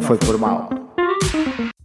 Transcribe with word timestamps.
não 0.00 0.06
foi 0.06 0.16
por 0.18 0.38
mal. 0.38 0.70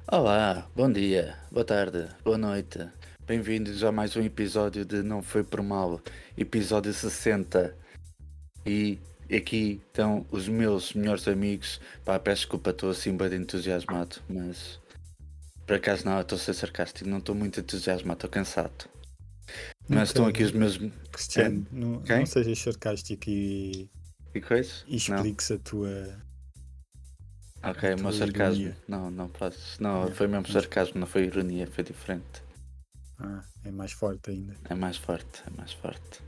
Olá, 0.10 0.66
bom 0.74 0.90
dia, 0.90 1.36
boa 1.52 1.66
tarde, 1.66 2.08
boa 2.24 2.38
noite. 2.38 2.80
Bem-vindos 3.28 3.84
a 3.84 3.92
mais 3.92 4.16
um 4.16 4.22
episódio 4.22 4.86
de 4.86 5.04
Não 5.04 5.22
Foi 5.22 5.44
Por 5.44 5.62
Mal, 5.62 6.00
episódio 6.38 6.94
60. 6.94 7.76
E 8.66 9.00
aqui 9.36 9.82
estão 9.88 10.26
os 10.32 10.48
meus 10.48 10.94
melhores 10.94 11.28
amigos. 11.28 11.82
Pá, 12.06 12.18
peço 12.18 12.44
desculpa, 12.44 12.70
estou 12.70 12.90
assim 12.92 13.18
bem 13.18 13.34
entusiasmado, 13.34 14.18
mas 14.30 14.80
por 15.68 15.76
acaso 15.76 16.06
não, 16.06 16.22
estou 16.22 16.38
a 16.38 16.40
ser 16.40 16.54
sarcástico, 16.54 17.10
não 17.10 17.18
estou 17.18 17.36
muito 17.36 17.60
entusiasmado, 17.60 18.18
estou 18.18 18.30
cansado. 18.30 18.86
Mas 19.90 20.10
estão 20.10 20.26
aqui 20.26 20.44
os 20.44 20.52
meus. 20.52 20.78
Cristiano, 21.12 21.66
não, 21.70 22.02
Quem? 22.02 22.20
não 22.20 22.26
sejas 22.26 22.60
sarcástico 22.60 23.26
e, 23.30 23.90
E 24.34 24.40
coisa? 24.42 24.72
e 24.88 24.96
expliques 24.96 25.52
a 25.52 25.58
tua. 25.60 26.24
Ok, 27.70 27.94
o 27.96 28.02
meu 28.02 28.12
sarcasmo. 28.14 28.62
ironia. 28.62 28.78
Não, 28.88 29.10
não. 29.12 29.32
Não, 29.80 30.06
Não, 30.06 30.12
foi 30.12 30.28
mesmo 30.28 30.44
mas- 30.44 30.52
sarcasmo, 30.52 31.00
não 31.00 31.08
foi 31.08 31.24
ironia, 31.26 31.68
foi 31.68 31.84
diferente. 31.84 32.44
Ah, 33.20 33.42
é 33.64 33.72
mais 33.72 33.92
forte 33.92 34.30
ainda. 34.32 34.56
É 34.70 34.76
mais 34.76 34.98
forte, 34.98 35.42
é 35.48 35.50
mais 35.58 35.72
forte. 35.74 36.22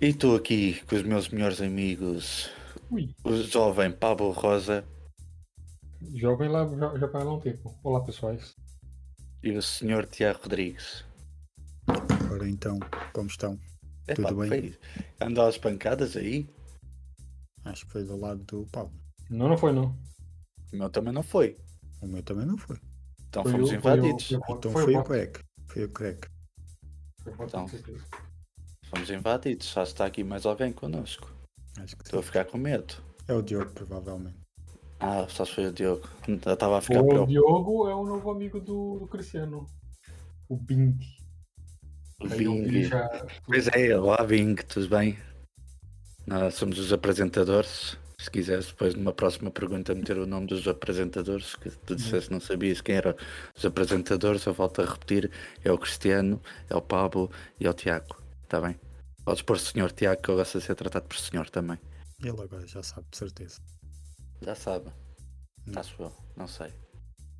E 0.00 0.06
estou 0.06 0.36
aqui 0.36 0.80
com 0.86 0.96
os 0.96 1.02
meus 1.02 1.28
melhores 1.28 1.60
amigos, 1.60 2.50
Ui, 2.90 3.14
o 3.24 3.34
jovem 3.42 3.90
Pablo 3.90 4.30
Rosa 4.30 4.84
jovem 6.14 6.48
lá 6.48 6.64
já, 6.68 6.98
já 6.98 7.06
vai 7.08 7.24
lá 7.24 7.34
um 7.34 7.40
tempo. 7.40 7.74
Olá 7.82 8.04
pessoais. 8.04 8.54
e 9.42 9.52
o 9.56 9.62
senhor 9.62 10.06
Tiago 10.06 10.40
Rodrigues. 10.42 11.04
Ora 12.32 12.48
então, 12.48 12.78
como 13.12 13.28
estão? 13.28 13.58
Epá, 14.06 14.28
Tudo 14.28 14.40
bem? 14.40 14.48
foi- 14.48 14.78
Andou 15.20 15.46
às 15.46 15.58
pancadas 15.58 16.16
aí? 16.16 16.48
Acho 17.64 17.86
que 17.86 17.92
foi 17.92 18.04
do 18.04 18.16
lado 18.16 18.42
do 18.44 18.66
Paulo. 18.72 18.92
Não, 19.30 19.48
não 19.48 19.56
foi 19.58 19.72
não. 19.72 19.94
O 20.72 20.76
meu 20.76 20.90
também 20.90 21.12
não 21.12 21.22
foi. 21.22 21.56
O 22.02 22.06
meu 22.06 22.22
também 22.22 22.46
não 22.46 22.56
foi. 22.58 22.76
Então 23.28 23.42
Foi 23.42 23.52
fomos 23.52 23.66
o- 23.66 23.68
foi 23.68 23.76
o- 23.76 23.78
invadidos. 23.96 24.28
foi 24.28 24.36
o- 24.38 24.42
Então 24.56 24.72
foi 24.72 24.82
o 24.82 24.84
foi 24.84 24.94
o 24.94 24.96
Bob. 24.98 25.06
crack. 25.06 25.40
Foi 25.66 25.84
o 25.84 25.88
crack. 25.90 26.28
Foi 27.22 27.32
o 27.32 27.36
Bob, 27.36 27.48
Então. 27.48 27.68
Fomos 28.90 29.10
invadidos. 29.10 29.66
Só 29.66 29.82
está 29.82 30.06
aqui 30.06 30.24
mais 30.24 30.46
alguém 30.46 30.72
connosco. 30.72 31.30
Acho 31.78 31.96
que 31.96 32.04
Estou 32.04 32.20
a 32.20 32.22
ficar 32.22 32.44
com 32.46 32.58
medo. 32.58 32.94
É 33.26 33.34
o 33.34 33.42
Diogo, 33.42 33.70
provavelmente. 33.72 34.36
Ah, 35.00 35.26
só 35.28 35.44
se 35.44 35.54
foi 35.54 35.66
o 35.66 35.72
Diogo. 35.72 36.08
Eu 36.26 36.34
estava 36.52 36.78
a 36.78 36.80
ficar 36.80 37.00
O 37.00 37.06
preocupado. 37.06 37.30
Diogo 37.30 37.88
é 37.88 37.94
o 37.94 38.04
novo 38.04 38.30
amigo 38.30 38.58
do, 38.60 38.98
do 38.98 39.06
Cristiano. 39.06 39.66
O 40.48 40.56
Bing. 40.56 40.98
O 42.20 42.26
Bing. 42.28 42.84
já- 42.84 43.26
Pois 43.46 43.68
é, 43.68 43.96
olá 43.96 44.16
Bing, 44.24 44.56
tudo 44.56 44.88
bem? 44.88 45.16
Nós 46.26 46.54
somos 46.54 46.78
os 46.78 46.92
apresentadores. 46.92 47.96
Se 48.20 48.30
quiseres 48.30 48.66
depois 48.66 48.94
numa 48.94 49.12
próxima 49.12 49.48
pergunta 49.48 49.94
meter 49.94 50.18
o 50.18 50.26
nome 50.26 50.48
dos 50.48 50.66
apresentadores, 50.66 51.54
que 51.54 51.70
tu 51.70 51.94
disseste 51.94 52.28
que 52.28 52.34
não 52.34 52.40
sabias 52.40 52.80
quem 52.80 52.96
eram 52.96 53.14
os 53.56 53.64
apresentadores, 53.64 54.44
eu 54.44 54.52
volto 54.52 54.82
a 54.82 54.84
repetir, 54.84 55.30
é 55.64 55.70
o 55.70 55.78
Cristiano, 55.78 56.42
é 56.68 56.74
o 56.74 56.82
Pablo 56.82 57.30
e 57.60 57.66
é 57.66 57.70
o 57.70 57.74
Tiago, 57.74 58.20
está 58.42 58.60
bem? 58.60 58.78
Podes 59.24 59.42
pôr 59.42 59.58
senhor 59.58 59.92
Tiago 59.92 60.20
que 60.20 60.30
eu 60.30 60.36
gosto 60.36 60.58
de 60.58 60.64
ser 60.64 60.74
tratado 60.74 61.06
por 61.06 61.16
senhor 61.16 61.48
também. 61.48 61.78
Ele 62.20 62.40
agora 62.40 62.66
já 62.66 62.82
sabe, 62.82 63.06
de 63.08 63.16
certeza. 63.16 63.60
Já 64.42 64.54
sabe. 64.56 64.90
Não. 65.64 65.80
Acho 65.80 66.02
eu, 66.02 66.12
não 66.36 66.48
sei. 66.48 66.72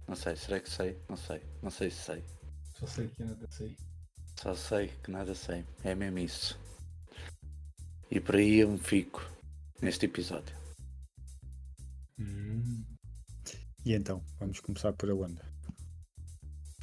Não 0.07 0.15
sei, 0.15 0.37
será 0.37 0.61
que 0.61 0.71
sei? 0.71 0.97
Não 1.09 1.17
sei. 1.17 1.43
Não 1.61 1.71
sei 1.71 1.91
se 1.91 2.03
sei. 2.03 2.25
Só 2.79 2.87
sei 2.87 3.09
que 3.09 3.25
nada 3.25 3.47
sei. 3.51 3.77
Só 4.41 4.55
sei 4.55 4.89
que 5.03 5.11
nada 5.11 5.35
sei. 5.35 5.65
É 5.83 5.95
mesmo 5.95 6.21
isso. 6.21 6.59
E 8.11 8.21
por 8.21 8.37
aí 8.37 8.61
eu 8.61 8.71
me 8.71 8.79
fico 8.79 9.29
neste 9.83 10.07
episódio. 10.07 10.57
Hum. 12.19 12.85
E 13.85 13.95
então, 13.95 14.23
vamos 14.39 14.61
começar 14.61 14.93
por 14.93 15.11
aonde? 15.11 15.41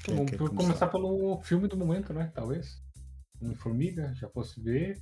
Quem 0.04 0.16
Vamos 0.16 0.32
começar? 0.32 0.56
começar? 0.56 0.88
pelo 0.88 1.42
filme 1.42 1.68
do 1.68 1.78
momento, 1.78 2.14
né? 2.14 2.32
Talvez. 2.34 2.82
Homem-Formiga, 3.42 4.14
já 4.16 4.30
posso 4.30 4.62
ver. 4.64 5.02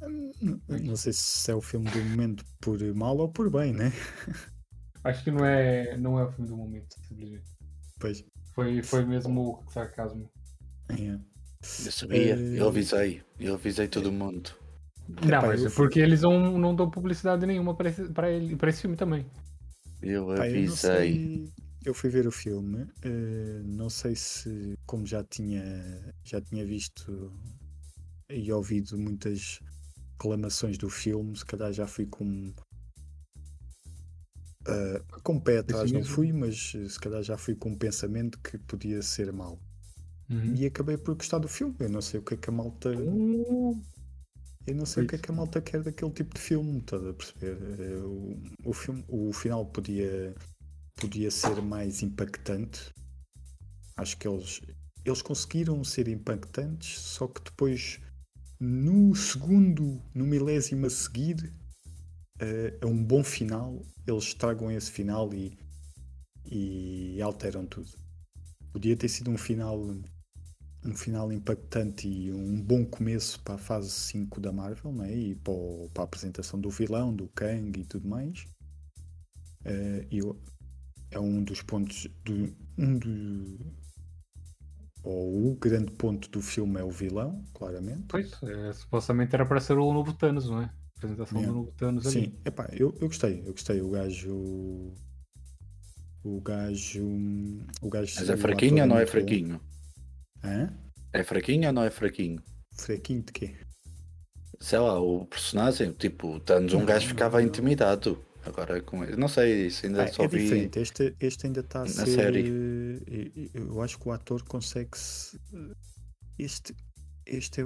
Não, 0.00 0.58
não 0.68 0.96
sei 0.96 1.12
se 1.12 1.50
é 1.50 1.54
o 1.54 1.60
filme 1.60 1.90
do 1.90 1.98
momento 1.98 2.44
por 2.60 2.80
mal 2.94 3.16
ou 3.16 3.28
por 3.30 3.50
bem, 3.50 3.72
né? 3.72 3.92
Acho 5.04 5.24
que 5.24 5.30
não 5.30 5.44
é, 5.44 5.96
não 5.96 6.18
é 6.18 6.24
o 6.24 6.32
filme 6.32 6.48
do 6.48 6.56
momento, 6.56 6.96
simplesmente. 7.06 7.50
Pois. 7.98 8.24
Foi, 8.54 8.82
foi 8.82 9.04
mesmo 9.04 9.64
sarcasmo. 9.70 10.30
É. 10.88 11.12
Eu 11.12 11.92
sabia, 11.92 12.36
Eh, 12.36 12.60
eu 12.60 12.68
avisei. 12.68 13.22
Eu 13.38 13.54
avisei 13.54 13.88
todo 13.88 14.12
mundo. 14.12 14.50
Não, 15.08 15.38
Epá, 15.38 15.42
mas 15.42 15.64
é 15.64 15.70
porque 15.70 16.00
eles 16.00 16.22
não, 16.22 16.58
não 16.58 16.74
dão 16.74 16.90
publicidade 16.90 17.46
nenhuma 17.46 17.74
para 17.76 17.88
esse, 17.90 18.08
pra 18.12 18.30
ele, 18.30 18.56
pra 18.56 18.70
esse 18.70 18.80
filme 18.82 18.96
também. 18.96 19.24
Eu 20.02 20.32
não 20.34 20.42
avisei. 20.42 20.70
sei. 20.74 21.52
Eu 21.84 21.94
fui 21.94 22.10
ver 22.10 22.26
o 22.26 22.32
filme, 22.32 22.86
eh, 23.02 23.62
não 23.64 23.88
sei 23.88 24.16
se, 24.16 24.74
como 24.86 25.06
já 25.06 25.22
tinha, 25.22 25.62
já 26.24 26.40
tinha 26.40 26.64
visto 26.66 27.32
e 28.28 28.52
ouvido 28.52 28.98
muitas 28.98 29.60
reclamações 30.12 30.76
do 30.78 30.90
filme, 30.90 31.36
se 31.36 31.44
calhar 31.44 31.72
já 31.72 31.86
fui 31.86 32.06
com. 32.06 32.52
eh, 34.68 35.02
com 35.22 35.38
pé 35.40 35.58
atrás 35.58 35.92
não 35.92 36.04
fui, 36.04 36.32
mas 36.32 36.72
se 36.72 36.98
calhar 37.00 37.22
já 37.22 37.36
fui 37.38 37.54
com 37.54 37.70
um 37.70 37.78
pensamento 37.78 38.38
que 38.40 38.58
podia 38.58 39.00
ser 39.02 39.32
mau. 39.32 39.58
Uhum. 40.28 40.54
E 40.56 40.66
acabei 40.66 40.96
por 40.98 41.14
gostar 41.14 41.38
do 41.38 41.48
filme. 41.48 41.76
Eu 41.78 41.88
não 41.88 42.02
sei 42.02 42.18
o 42.20 42.22
que 42.22 42.34
é 42.34 42.36
que 42.36 42.50
a 42.50 42.52
malta. 42.52 42.90
Uh, 42.90 43.80
Eu 44.66 44.74
não 44.74 44.84
sei 44.84 45.04
o 45.04 45.06
que 45.06 45.14
é 45.14 45.18
que 45.18 45.30
a 45.30 45.34
malta 45.34 45.60
quer 45.60 45.82
daquele 45.82 46.10
tipo 46.10 46.34
de 46.34 46.40
filme, 46.40 46.78
estás 46.78 47.06
a 47.06 47.14
perceber? 47.14 47.56
Eh, 47.78 47.98
O, 47.98 48.70
o, 48.70 48.72
filme, 48.72 49.04
o 49.08 49.32
final 49.32 49.64
podia, 49.64 50.34
podia 50.96 51.30
ser 51.30 51.62
mais 51.62 52.02
impactante. 52.02 52.92
Acho 53.96 54.16
que 54.18 54.26
eles, 54.26 54.60
eles 55.04 55.22
conseguiram 55.22 55.84
ser 55.84 56.08
impactantes, 56.08 56.98
só 56.98 57.28
que 57.28 57.40
depois, 57.42 58.00
no 58.58 59.14
segundo, 59.14 60.02
no 60.12 60.26
milésimo 60.26 60.86
a 60.86 60.90
seguir, 60.90 61.52
eh, 62.40 62.76
a 62.82 62.86
um 62.86 63.04
bom 63.04 63.22
final, 63.22 63.80
eles 64.04 64.24
estragam 64.24 64.70
esse 64.70 64.90
final 64.90 65.32
e, 65.32 65.56
e 66.44 67.22
alteram 67.22 67.64
tudo. 67.66 67.90
Podia 68.72 68.96
ter 68.96 69.08
sido 69.08 69.30
um 69.30 69.38
final 69.38 69.78
um 70.86 70.94
final 70.94 71.32
impactante 71.32 72.08
e 72.08 72.32
um 72.32 72.60
bom 72.62 72.84
começo 72.84 73.40
para 73.42 73.54
a 73.54 73.58
fase 73.58 73.90
5 73.90 74.40
da 74.40 74.52
Marvel, 74.52 74.92
né? 74.92 75.14
e 75.14 75.34
para, 75.34 75.52
o- 75.52 75.90
para 75.92 76.02
a 76.04 76.06
apresentação 76.06 76.60
do 76.60 76.70
vilão, 76.70 77.14
do 77.14 77.28
Kang 77.28 77.78
e 77.80 77.84
tudo 77.84 78.08
mais. 78.08 78.46
Eh, 79.64 80.06
eu- 80.10 80.38
é 81.10 81.20
um 81.20 81.42
dos 81.44 81.62
pontos 81.62 82.08
do, 82.24 82.54
um 82.78 82.98
do, 82.98 83.58
ou 85.02 85.52
o 85.52 85.54
grande 85.56 85.92
ponto 85.92 86.28
do 86.30 86.42
filme 86.42 86.80
é 86.80 86.84
o 86.84 86.90
vilão, 86.90 87.42
claramente. 87.54 88.06
pois, 88.08 88.42
é, 88.42 88.72
supostamente 88.72 89.34
era 89.34 89.46
para 89.46 89.60
ser 89.60 89.78
o 89.78 89.92
novo 89.92 90.12
Thanos, 90.12 90.48
não 90.50 90.62
é? 90.62 90.70
apresentação 90.96 91.38
Yeah. 91.38 91.52
do 91.52 91.58
novo 91.60 91.72
Thanos 91.76 92.06
Sim, 92.06 92.24
ali. 92.24 92.38
epá, 92.44 92.68
eu, 92.72 92.94
eu 93.00 93.06
gostei, 93.08 93.40
eu 93.46 93.52
gostei. 93.52 93.80
O 93.80 93.90
gajo. 93.90 94.92
O 96.24 96.40
gajo. 96.40 97.02
O 97.82 97.88
gajo 97.88 98.14
Mas 98.16 98.30
é 98.30 98.36
fraquinho 98.36 98.82
ou 98.82 98.88
não 98.88 98.98
é 98.98 99.06
fraquinho? 99.06 99.60
Hã? 100.44 100.72
É 101.12 101.22
fraquinho 101.24 101.66
ou 101.68 101.72
não 101.72 101.82
é 101.84 101.90
fraquinho? 101.90 102.42
Fraquinho 102.74 103.22
de 103.22 103.32
quê? 103.32 103.56
Sei 104.60 104.78
lá, 104.78 104.98
o 105.00 105.26
personagem, 105.26 105.92
tipo, 105.92 106.28
o 106.36 106.40
Thanos, 106.40 106.72
um 106.72 106.78
Não, 106.80 106.86
gajo 106.86 107.08
ficava 107.08 107.40
não. 107.40 107.48
intimidado. 107.48 108.22
Agora 108.44 108.80
com 108.80 109.02
ele. 109.02 109.16
Não 109.16 109.26
sei, 109.28 109.66
isso 109.66 109.86
ainda 109.86 110.04
Ah, 110.04 110.06
só 110.12 110.22
é 110.24 110.28
vi. 110.28 110.38
diferente, 110.38 110.78
este, 110.78 111.16
este 111.18 111.46
ainda 111.46 111.60
está 111.60 111.82
a 111.82 111.86
ser. 111.88 112.06
série. 112.06 112.48
eh, 113.08 113.30
eh, 113.36 113.50
Eu 113.54 113.82
acho 113.82 113.98
que 113.98 114.08
o 114.08 114.12
ator 114.12 114.42
consegue 114.44 114.96
se. 114.96 115.36
Este, 116.38 116.72
este, 117.26 117.60
é, 117.60 117.64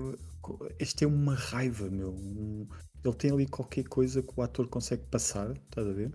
este 0.78 1.04
é 1.04 1.06
uma 1.06 1.34
raiva, 1.34 1.90
meu. 1.90 2.12
Um- 2.14 2.66
Ele 3.04 3.14
tem 3.14 3.30
ali 3.30 3.46
qualquer 3.46 3.84
coisa 3.84 4.22
que 4.22 4.32
o 4.36 4.42
ator 4.42 4.68
consegue 4.68 5.02
passar, 5.10 5.50
estás 5.52 5.86
a 5.86 5.92
ver? 5.92 6.12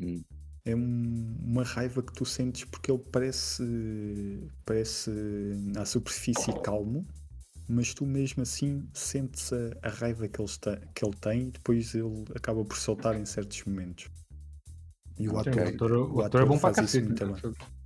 Hum. 0.00 0.22
É 0.66 0.74
um- 0.76 1.36
uma 1.44 1.62
raiva 1.62 2.02
que 2.02 2.12
tu 2.12 2.24
sentes 2.26 2.64
porque 2.64 2.90
ele 2.90 3.02
parece. 3.12 3.62
Parece 4.66 5.10
à 5.78 5.84
superfície 5.84 6.52
calmo, 6.52 7.06
mas 7.68 7.94
tu 7.94 8.06
mesmo 8.06 8.42
assim 8.42 8.88
sentes 8.92 9.52
a, 9.52 9.88
a 9.88 9.90
raiva 9.90 10.28
que 10.28 10.40
ele, 10.40 10.48
está, 10.48 10.76
que 10.94 11.04
ele 11.04 11.16
tem 11.16 11.48
e 11.48 11.52
depois 11.52 11.94
ele 11.94 12.24
acaba 12.34 12.64
por 12.64 12.76
soltar 12.76 13.16
em 13.16 13.24
certos 13.26 13.64
momentos. 13.64 14.08
E 15.18 15.28
o 15.28 15.38
Sim, 15.38 15.40
ator, 15.40 15.62
o 15.62 15.68
ator, 15.68 15.92
o 15.92 16.20
o 16.20 16.22
ator 16.22 16.40
é 16.42 16.44
bom 16.44 16.56
ator 16.56 16.60
para 16.60 16.70
faz 16.70 16.78
isso 16.80 17.00
cacete. 17.00 17.06
muito 17.06 17.24
então, 17.24 17.32
bem. 17.32 17.42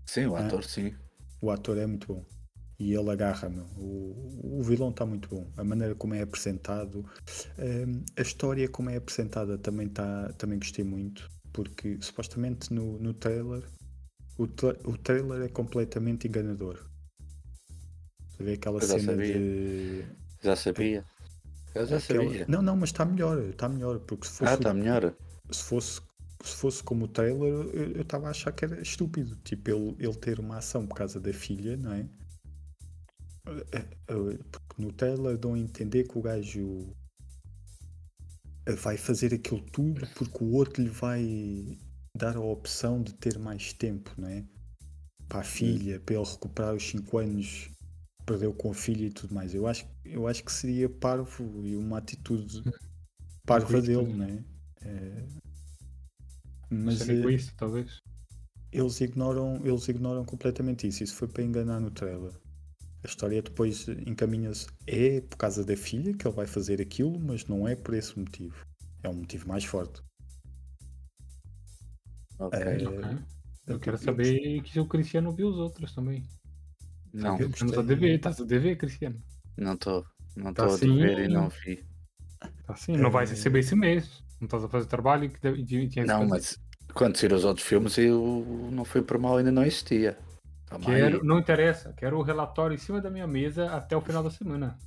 Sim, 0.07 0.27
o 0.27 0.37
Ah. 0.37 0.47
ator, 0.47 0.65
sim. 0.65 0.95
o 1.43 1.51
ator 1.51 1.79
é 1.79 1.87
muito 1.87 2.07
bom. 2.09 2.25
E 2.79 2.95
ele 2.95 3.11
agarra, 3.11 3.49
meu. 3.49 3.67
O, 3.77 4.61
o 4.61 4.63
vilão 4.63 4.91
está 4.91 5.07
muito 5.07 5.29
bom. 5.29 5.51
A 5.57 5.65
maneira 5.65 5.95
como 5.95 6.15
é 6.15 6.23
apresentado, 6.23 7.05
hum, 7.59 8.05
a 8.17 8.23
história 8.23 8.69
como 8.69 8.91
é 8.91 8.97
apresentada 8.97 9.59
também, 9.59 9.89
tá, 9.89 10.33
também 10.35 10.59
gostei 10.59 10.85
muito. 10.85 11.29
Porque 11.53 11.99
supostamente 12.01 12.73
no, 12.73 12.99
no 12.99 13.13
trailer, 13.15 13.65
o, 14.39 14.47
tra- 14.47 14.77
o 14.85 14.97
trailer 14.97 15.43
é 15.43 15.49
completamente 15.49 16.29
enganador. 16.29 16.85
Você 18.29 18.43
vê 18.45 18.53
aquela 18.55 18.81
cena 18.81 19.13
sabia. 19.13 19.35
de. 19.35 20.05
Já 20.43 20.57
sabia. 20.57 21.05
Eu 21.75 21.87
já 21.87 21.97
aquela- 21.99 22.23
sabia. 22.25 22.47
Não, 22.49 22.63
não, 22.63 22.77
mas 22.77 22.91
está 22.91 23.05
melhor, 23.05 23.39
está 23.49 23.69
melhor. 23.69 23.99
Porque 24.01 24.27
se 24.27 24.33
fosse, 24.39 24.51
Ah, 24.51 24.55
está 24.55 24.73
melhor. 24.75 25.15
se 25.51 25.63
fosse 25.65 26.01
se 26.43 26.57
fosse 26.57 26.83
como 26.83 27.05
o 27.05 27.09
trailer, 27.09 27.53
eu 27.97 28.01
estava 28.01 28.29
a 28.29 28.31
achar 28.31 28.51
que 28.51 28.65
era 28.65 28.81
estúpido. 28.81 29.37
Tipo, 29.45 29.71
ele, 29.71 29.97
ele 29.99 30.15
ter 30.17 30.41
uma 30.41 30.57
ação 30.57 30.87
por 30.87 30.95
causa 30.95 31.21
da 31.21 31.35
filha, 31.35 31.77
não 31.77 31.93
é? 31.93 32.09
Eh, 33.47 33.85
eh, 34.09 34.39
porque 34.51 34.83
no 34.83 34.91
trailer 34.93 35.37
dão 35.37 35.53
a 35.53 35.59
entender 35.59 36.05
que 36.05 36.17
o 36.19 36.23
gajo 36.23 36.95
vai 38.77 38.97
fazer 38.97 39.35
aquilo 39.35 39.61
tudo 39.61 40.07
porque 40.15 40.45
o 40.45 40.53
outro 40.53 40.83
lhe 40.83 40.89
vai 40.89 41.79
dar 42.17 42.37
a 42.37 42.41
opção 42.41 43.03
de 43.03 43.15
ter 43.15 43.39
mais 43.39 43.73
tempo, 43.73 44.13
não 44.19 44.29
é? 44.29 44.45
Para 45.29 45.41
a 45.41 45.45
filha, 45.45 46.01
para 46.01 46.17
ele 46.17 46.25
recuperar 46.25 46.75
os 46.75 46.89
5 46.89 47.19
anos 47.19 47.71
perdeu 48.27 48.53
com 48.53 48.71
a 48.71 48.75
filha 48.75 49.07
e 49.07 49.11
tudo 49.11 49.35
mais. 49.35 49.55
Eu 49.55 49.67
acho, 49.67 49.87
eu 50.05 50.27
acho 50.27 50.45
que 50.45 50.53
seria 50.53 50.89
parvo 50.89 51.67
e 51.67 51.77
uma 51.77 51.99
atitude 51.99 52.63
parva 53.45 53.81
dele, 53.81 54.13
não 54.13 54.25
é? 54.25 54.45
é 54.83 55.27
mas 56.71 57.09
é 57.09 57.15
egoísta, 57.15 57.53
talvez. 57.57 57.99
Eles 58.71 59.01
ignoram, 59.01 59.61
eles 59.65 59.89
ignoram 59.89 60.25
completamente 60.25 60.87
isso. 60.87 61.03
Isso 61.03 61.17
foi 61.17 61.27
para 61.27 61.43
enganar 61.43 61.81
no 61.81 61.91
trailer. 61.91 62.33
A 63.03 63.07
história 63.07 63.41
depois 63.43 63.89
encaminha-se. 64.07 64.67
É 64.87 65.21
por 65.23 65.37
causa 65.37 65.65
da 65.65 65.77
filha 65.77 66.15
que 66.15 66.27
ele 66.27 66.35
vai 66.35 66.47
fazer 66.47 66.81
aquilo, 66.81 67.19
mas 67.19 67.47
não 67.47 67.67
é 67.67 67.75
por 67.75 67.95
esse 67.95 68.19
motivo. 68.19 68.65
É 69.03 69.09
um 69.09 69.15
motivo 69.15 69.49
mais 69.49 69.65
forte. 69.65 70.03
Ok. 72.39 72.59
É, 72.59 72.89
okay. 72.89 73.19
Eu 73.67 73.79
quero 73.79 73.99
saber 73.99 74.63
que 74.63 74.81
o 74.81 74.87
Cristiano 74.87 75.33
viu 75.33 75.49
os 75.49 75.57
outros 75.59 75.95
também. 75.95 76.27
Não. 77.13 77.39
Estamos 77.39 77.79
a 77.79 77.83
dever, 77.83 78.17
estás 78.17 78.41
a 78.41 78.45
dever, 78.45 78.77
Cristiano. 78.77 79.21
Não 79.57 79.75
estou. 79.75 80.05
Não 80.37 80.51
estou 80.51 80.69
tá 80.69 80.75
a 80.75 80.77
dever 80.77 81.13
assim, 81.13 81.25
e 81.25 81.29
não 81.29 81.49
vi. 81.49 81.85
Tá 82.39 82.73
assim, 82.73 82.97
não 82.97 83.09
é... 83.09 83.13
vais 83.13 83.31
receber 83.31 83.61
esse 83.61 83.75
mês. 83.75 84.23
Não 84.41 84.47
estás 84.47 84.65
a 84.65 84.69
fazer 84.69 84.87
trabalho 84.87 85.31
que 85.31 85.65
tinha 85.65 86.05
Não, 86.05 86.27
mas 86.27 86.59
quando 86.95 87.17
saíram 87.17 87.37
os 87.37 87.45
outros 87.45 87.67
filmes, 87.67 87.97
eu 87.99 88.71
não 88.73 88.85
fui 88.85 89.03
por 89.03 89.19
mal, 89.19 89.37
ainda 89.37 89.53
não 89.53 89.65
existia. 89.65 90.19
Quero, 90.79 91.25
não 91.25 91.39
interessa, 91.39 91.93
quero 91.93 92.19
o 92.19 92.23
relatório 92.23 92.75
em 92.75 92.79
cima 92.79 93.01
da 93.01 93.11
minha 93.11 93.27
mesa 93.27 93.75
até 93.75 93.97
o 93.97 94.01
final 94.01 94.23
da 94.23 94.31
semana. 94.31 94.79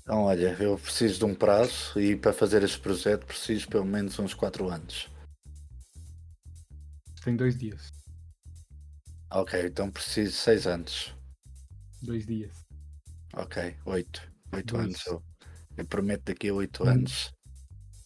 Então, 0.00 0.22
olha, 0.22 0.56
eu 0.60 0.78
preciso 0.78 1.18
de 1.18 1.24
um 1.24 1.34
prazo 1.34 2.00
e 2.00 2.16
para 2.16 2.32
fazer 2.32 2.62
este 2.62 2.78
projeto 2.78 3.26
preciso 3.26 3.68
pelo 3.68 3.84
menos 3.84 4.18
uns 4.18 4.32
4 4.32 4.68
anos. 4.68 5.10
Tem 7.24 7.34
dois 7.34 7.58
dias. 7.58 7.90
Ok, 9.32 9.66
então 9.66 9.90
preciso 9.90 10.32
6 10.32 10.66
anos. 10.66 11.14
Dois 12.00 12.24
dias. 12.24 12.64
Ok, 13.34 13.76
8. 13.84 14.32
8 14.52 14.76
anos. 14.76 15.06
Eu, 15.06 15.22
eu 15.76 15.86
prometo 15.86 16.22
daqui 16.26 16.48
a 16.48 16.54
8 16.54 16.84
hum. 16.84 16.88
anos 16.88 17.36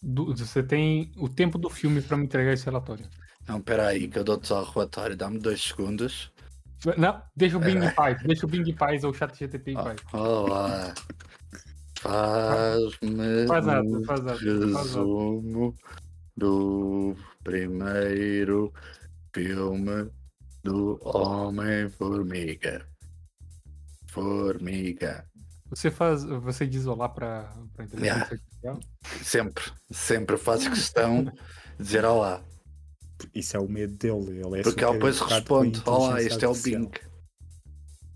do, 0.01 0.35
você 0.35 0.63
tem 0.63 1.11
o 1.17 1.29
tempo 1.29 1.57
do 1.57 1.69
filme 1.69 2.01
para 2.01 2.17
me 2.17 2.25
entregar 2.25 2.53
esse 2.53 2.65
relatório. 2.65 3.07
Não, 3.47 3.59
espera 3.59 3.87
aí, 3.87 4.07
que 4.07 4.17
eu 4.17 4.23
dou-te 4.23 4.47
só 4.47 4.61
o 4.61 4.71
relatório, 4.71 5.15
dá-me 5.15 5.39
dois 5.39 5.61
segundos. 5.61 6.31
Não, 6.97 7.21
deixa 7.35 7.57
o 7.57 7.59
Bing 7.59 7.85
em 7.85 7.91
paz, 7.93 8.21
deixa 8.23 8.45
o 8.45 8.49
Bing 8.49 8.67
em 8.67 8.75
paz 8.75 9.03
ou 9.03 9.11
o 9.11 9.13
chat 9.13 9.37
GTP 9.37 9.71
em 9.71 9.77
oh, 9.77 9.83
paz. 9.83 9.99
Olá. 10.13 10.93
Faz-me 11.99 13.47
faz 13.47 13.67
um 13.67 14.03
faz 14.03 14.41
resumo 14.41 15.75
do 16.35 17.15
primeiro 17.43 18.73
filme 19.33 20.09
do 20.63 20.99
Homem-Formiga. 21.03 22.87
Formiga. 24.09 25.25
Você 25.69 25.91
faz, 25.91 26.23
você 26.23 26.65
diz 26.65 26.87
olá 26.87 27.07
para 27.07 27.53
a 27.77 27.83
inteligência 27.83 28.03
yeah. 28.03 28.23
artificial? 28.23 28.79
Sempre, 29.23 29.63
sempre 29.91 30.37
faço 30.37 30.69
questão 30.69 31.25
de 31.25 31.31
dizer 31.77 32.03
olá. 32.03 32.43
Isso 33.33 33.57
é 33.57 33.59
o 33.59 33.67
medo 33.67 33.93
dele. 33.95 34.39
Ele 34.39 34.59
é 34.59 34.63
Porque 34.63 34.83
ele 34.83 34.93
depois 34.93 35.19
responde: 35.19 35.81
Olá, 35.85 36.21
este 36.21 36.45
é 36.45 36.47
o 36.47 36.53
Bing. 36.53 36.91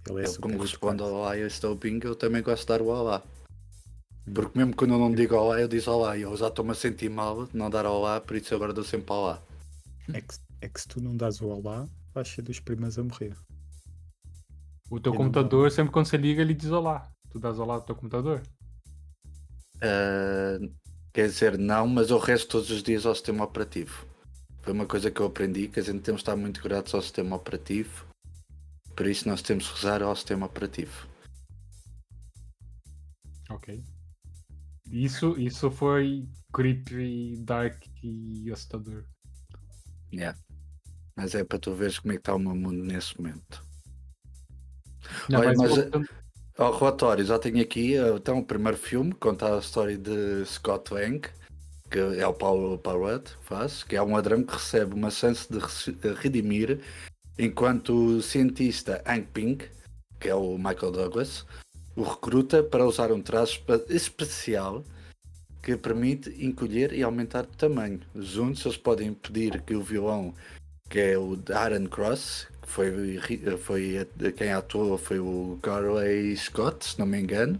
Ele, 0.09 0.21
é 0.21 0.27
ele 0.27 0.37
como 0.37 0.57
responde: 0.57 1.01
Olá, 1.01 1.37
este 1.37 1.65
é 1.65 1.69
o 1.69 1.75
Bing, 1.75 1.99
eu 2.03 2.15
também 2.15 2.41
gosto 2.41 2.61
de 2.61 2.67
dar 2.67 2.81
o 2.81 2.87
olá. 2.87 3.23
Hum. 4.27 4.33
Porque 4.33 4.57
mesmo 4.57 4.75
quando 4.75 4.93
eu 4.93 4.99
não 4.99 5.11
digo 5.13 5.35
olá, 5.35 5.59
eu 5.59 5.67
digo 5.67 5.89
olá. 5.91 6.17
E 6.17 6.21
eu 6.21 6.35
já 6.35 6.47
estou-me 6.47 6.71
a 6.71 6.75
sentir 6.75 7.09
mal 7.09 7.45
de 7.45 7.55
não 7.55 7.69
dar 7.69 7.85
olá, 7.85 8.19
por 8.19 8.35
isso 8.35 8.53
agora 8.55 8.73
dou 8.73 8.83
sempre 8.83 9.13
olá. 9.13 9.41
É 10.13 10.21
que, 10.21 10.35
é 10.61 10.69
que 10.69 10.81
se 10.81 10.87
tu 10.87 11.01
não 11.01 11.15
dás 11.15 11.41
o 11.41 11.47
olá, 11.47 11.87
vais 12.13 12.27
ser 12.27 12.41
dos 12.41 12.59
primeiros 12.59 12.97
a 12.97 13.03
morrer. 13.03 13.35
O 14.89 14.99
teu 14.99 15.13
computador, 15.13 15.71
sempre 15.71 15.91
quando 15.91 16.05
você 16.05 16.17
liga, 16.17 16.41
ele 16.41 16.53
diz 16.53 16.71
olá. 16.71 17.11
Tu 17.29 17.39
dás 17.39 17.59
ao 17.59 17.65
lado 17.65 17.81
do 17.81 17.85
teu 17.87 17.95
computador? 17.95 18.41
Uh, 19.77 20.71
quer 21.11 21.27
dizer, 21.27 21.57
não, 21.57 21.87
mas 21.87 22.09
eu 22.11 22.19
resto 22.19 22.49
todos 22.49 22.69
os 22.69 22.83
dias 22.83 23.05
ao 23.05 23.15
sistema 23.15 23.43
operativo. 23.43 24.05
Foi 24.65 24.73
uma 24.73 24.87
coisa 24.87 25.11
que 25.11 25.19
eu 25.19 25.27
aprendi, 25.27 25.67
que 25.67 25.79
a 25.79 25.83
gente 25.83 26.01
temos 26.01 26.21
de 26.21 26.23
estar 26.23 26.35
muito 26.35 26.59
gratos 26.59 26.95
ao 26.95 27.01
sistema 27.03 27.35
operativo. 27.35 28.03
Por 28.95 29.05
isso 29.05 29.29
nós 29.29 29.43
temos 29.43 29.67
que 29.67 29.75
rezar 29.75 30.01
ao 30.01 30.15
sistema 30.15 30.47
operativo. 30.47 31.07
Ok. 33.51 33.83
Isso, 34.89 35.39
isso 35.39 35.69
foi 35.69 36.27
creepy, 36.51 37.37
dark 37.41 37.85
e 38.01 38.51
assustador. 38.51 39.03
Yeah. 40.11 40.35
Mas 41.15 41.35
é 41.35 41.43
para 41.43 41.59
tu 41.59 41.75
veres 41.75 41.99
como 41.99 42.13
é 42.13 42.15
que 42.15 42.21
está 42.21 42.33
o 42.33 42.39
meu 42.39 42.55
mundo 42.55 42.83
nesse 42.83 43.15
momento. 43.21 43.63
Não, 45.29 45.41
Olha, 45.41 45.53
mas, 45.55 45.77
mas 45.91 46.07
ao 46.57 46.75
relatório, 46.75 47.23
já 47.23 47.37
tenho 47.37 47.61
aqui 47.61 47.93
então, 47.93 48.39
o 48.39 48.45
primeiro 48.45 48.77
filme, 48.79 49.13
conta 49.13 49.55
a 49.55 49.59
história 49.59 49.95
de 49.95 50.43
Scott 50.47 50.91
Lang, 50.91 51.21
que 51.89 51.99
é 51.99 52.27
o 52.27 52.33
Paulo 52.33 52.81
Rudd 52.83 53.27
faz, 53.41 53.83
que 53.83 53.95
é 53.95 54.01
um 54.01 54.13
ladrão 54.13 54.43
que 54.43 54.53
recebe 54.53 54.93
uma 54.93 55.11
chance 55.11 55.47
de 55.51 55.59
redimir 56.13 56.79
enquanto 57.37 58.17
o 58.17 58.21
cientista 58.21 59.03
Hank 59.05 59.27
Pink, 59.33 59.69
que 60.19 60.29
é 60.29 60.35
o 60.35 60.57
Michael 60.57 60.91
Douglas, 60.91 61.45
o 61.95 62.03
recruta 62.03 62.63
para 62.63 62.85
usar 62.85 63.11
um 63.11 63.21
traje 63.21 63.63
especial 63.89 64.83
que 65.61 65.75
permite 65.75 66.29
encolher 66.45 66.93
e 66.93 67.01
aumentar 67.01 67.43
de 67.43 67.57
tamanho. 67.57 67.99
Juntos 68.15 68.65
eles 68.65 68.77
podem 68.77 69.09
impedir 69.09 69.61
que 69.61 69.75
o 69.75 69.81
vilão, 69.81 70.33
que 70.89 70.99
é 70.99 71.17
o 71.17 71.35
Darren 71.35 71.87
Cross, 71.87 72.47
foi, 72.63 73.19
foi 73.57 74.07
quem 74.35 74.51
atuou 74.51 74.97
foi 74.97 75.19
o 75.19 75.57
Carley 75.61 76.35
Scott, 76.35 76.85
se 76.85 76.99
não 76.99 77.05
me 77.05 77.19
engano. 77.19 77.59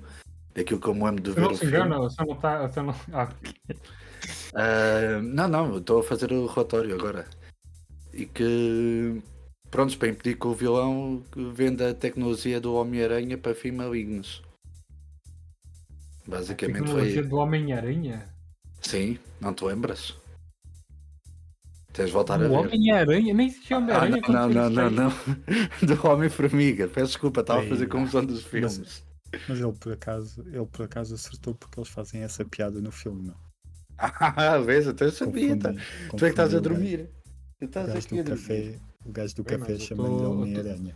Daquilo 0.53 0.79
que 0.79 0.88
eu 0.88 0.93
me 0.93 1.03
lembro 1.03 1.21
de 1.21 1.31
ver. 1.31 1.41
Não 1.41 1.55
se 1.55 1.65
engana, 1.65 1.97
você 1.97 2.23
não 2.23 2.33
está. 2.33 2.81
Não... 2.83 2.95
Ah. 3.13 3.29
Uh, 4.53 5.22
não, 5.22 5.48
não, 5.48 5.77
estou 5.77 6.00
a 6.00 6.03
fazer 6.03 6.32
o 6.32 6.46
relatório 6.46 6.96
agora. 6.96 7.25
E 8.13 8.25
que. 8.25 9.22
Prontos, 9.70 9.96
para 9.96 10.08
impedir 10.08 10.38
que 10.38 10.48
o 10.48 10.53
vilão 10.53 11.24
venda 11.53 11.89
a 11.89 11.94
tecnologia 11.94 12.62
do 12.62 12.75
Homem-Aranha 12.75 13.38
para 13.38 13.53
fins 13.53 13.74
malignos. 13.74 14.41
Basicamente 16.25 16.77
a 16.77 16.84
tecnologia 16.86 17.22
foi. 17.22 17.29
do 17.29 17.36
Homem-Aranha? 17.36 18.29
Sim, 18.82 19.20
não 19.41 19.53
te 19.53 19.65
lembras? 19.65 20.15
Tens 21.91 22.08
de 22.08 22.12
voltar 22.12 22.39
o 22.41 22.46
a 22.46 22.48
ver. 22.48 22.53
Homem-Aranha? 22.53 23.34
Nem 23.34 23.48
existia 23.48 23.77
Homem-Aranha. 23.77 24.22
Ah, 24.24 24.32
não, 24.32 24.50
não, 24.50 24.70
não, 24.70 24.89
não, 24.91 25.10
Do 25.82 26.08
Homem-Formiga. 26.08 26.88
Peço 26.88 27.08
desculpa, 27.08 27.41
estava 27.41 27.62
a 27.62 27.67
fazer 27.67 27.88
confusão 27.88 28.25
dos 28.25 28.44
filmes. 28.44 28.77
Mas, 28.77 29.03
mas, 29.48 29.60
ele, 29.60 29.74
por 29.74 29.94
acaso, 29.94 30.41
ele 30.48 30.65
por 30.65 30.84
acaso 30.84 31.15
acertou 31.15 31.53
porque 31.55 31.79
eles 31.79 31.89
fazem 31.89 32.22
essa 32.22 32.44
piada 32.44 32.82
no 32.82 32.91
filme, 32.91 33.27
não? 33.27 33.44
Ah, 33.97 34.57
vês, 34.59 34.87
até 34.87 35.09
sabia. 35.09 35.57
Tá. 35.57 35.73
Tu 35.73 36.15
é 36.15 36.19
que 36.19 36.25
estás 36.27 36.53
a 36.53 36.59
dormir. 36.59 37.09
Tu 37.59 37.65
estás 37.65 37.89
o 37.89 37.93
gajo 37.93 38.07
do 38.09 38.23
café, 38.23 38.79
o 39.05 39.11
gajo 39.11 39.35
do 39.35 39.43
café 39.43 39.79
chamando 39.79 40.17
de 40.17 40.25
Homem-Aranha. 40.25 40.95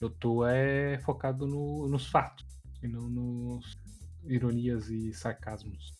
Eu 0.00 0.08
estou 0.08 0.46
é 0.46 0.98
focado 0.98 1.46
no, 1.46 1.86
nos 1.88 2.06
fatos 2.06 2.46
e 2.82 2.88
não 2.88 3.08
nos 3.08 3.76
ironias 4.24 4.88
e 4.88 5.12
sarcasmos. 5.12 5.92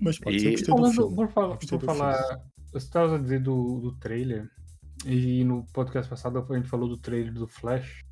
Mas 0.00 0.18
pode 0.18 0.36
e... 0.36 0.56
ser 0.56 0.66
Falando, 0.66 1.08
do 1.08 1.14
Por, 1.14 1.28
falar, 1.28 1.56
por 1.56 1.82
falar 1.82 2.48
você 2.72 2.86
estava 2.86 3.16
a 3.16 3.18
dizer 3.18 3.42
do, 3.42 3.80
do 3.80 3.92
trailer, 3.98 4.50
e 5.04 5.42
no 5.44 5.64
podcast 5.72 6.08
passado 6.08 6.38
a 6.38 6.56
gente 6.56 6.68
falou 6.68 6.88
do 6.88 6.98
trailer 6.98 7.32
do 7.32 7.46
Flash. 7.46 8.04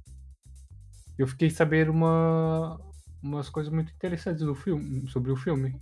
Eu 1.19 1.27
fiquei 1.27 1.51
sabendo 1.51 1.93
uma, 1.93 2.79
umas 3.23 3.49
coisas 3.49 3.73
muito 3.73 3.93
interessantes 3.93 4.45
do 4.45 4.55
filme, 4.55 5.09
sobre 5.09 5.31
o 5.31 5.37
filme. 5.37 5.81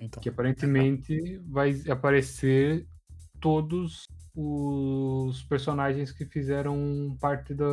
Então. 0.00 0.22
Que 0.22 0.28
aparentemente 0.28 1.38
vai 1.48 1.72
aparecer 1.88 2.86
todos 3.40 4.04
os 4.34 5.42
personagens 5.44 6.12
que 6.12 6.24
fizeram 6.24 7.16
parte 7.20 7.54
da, 7.54 7.66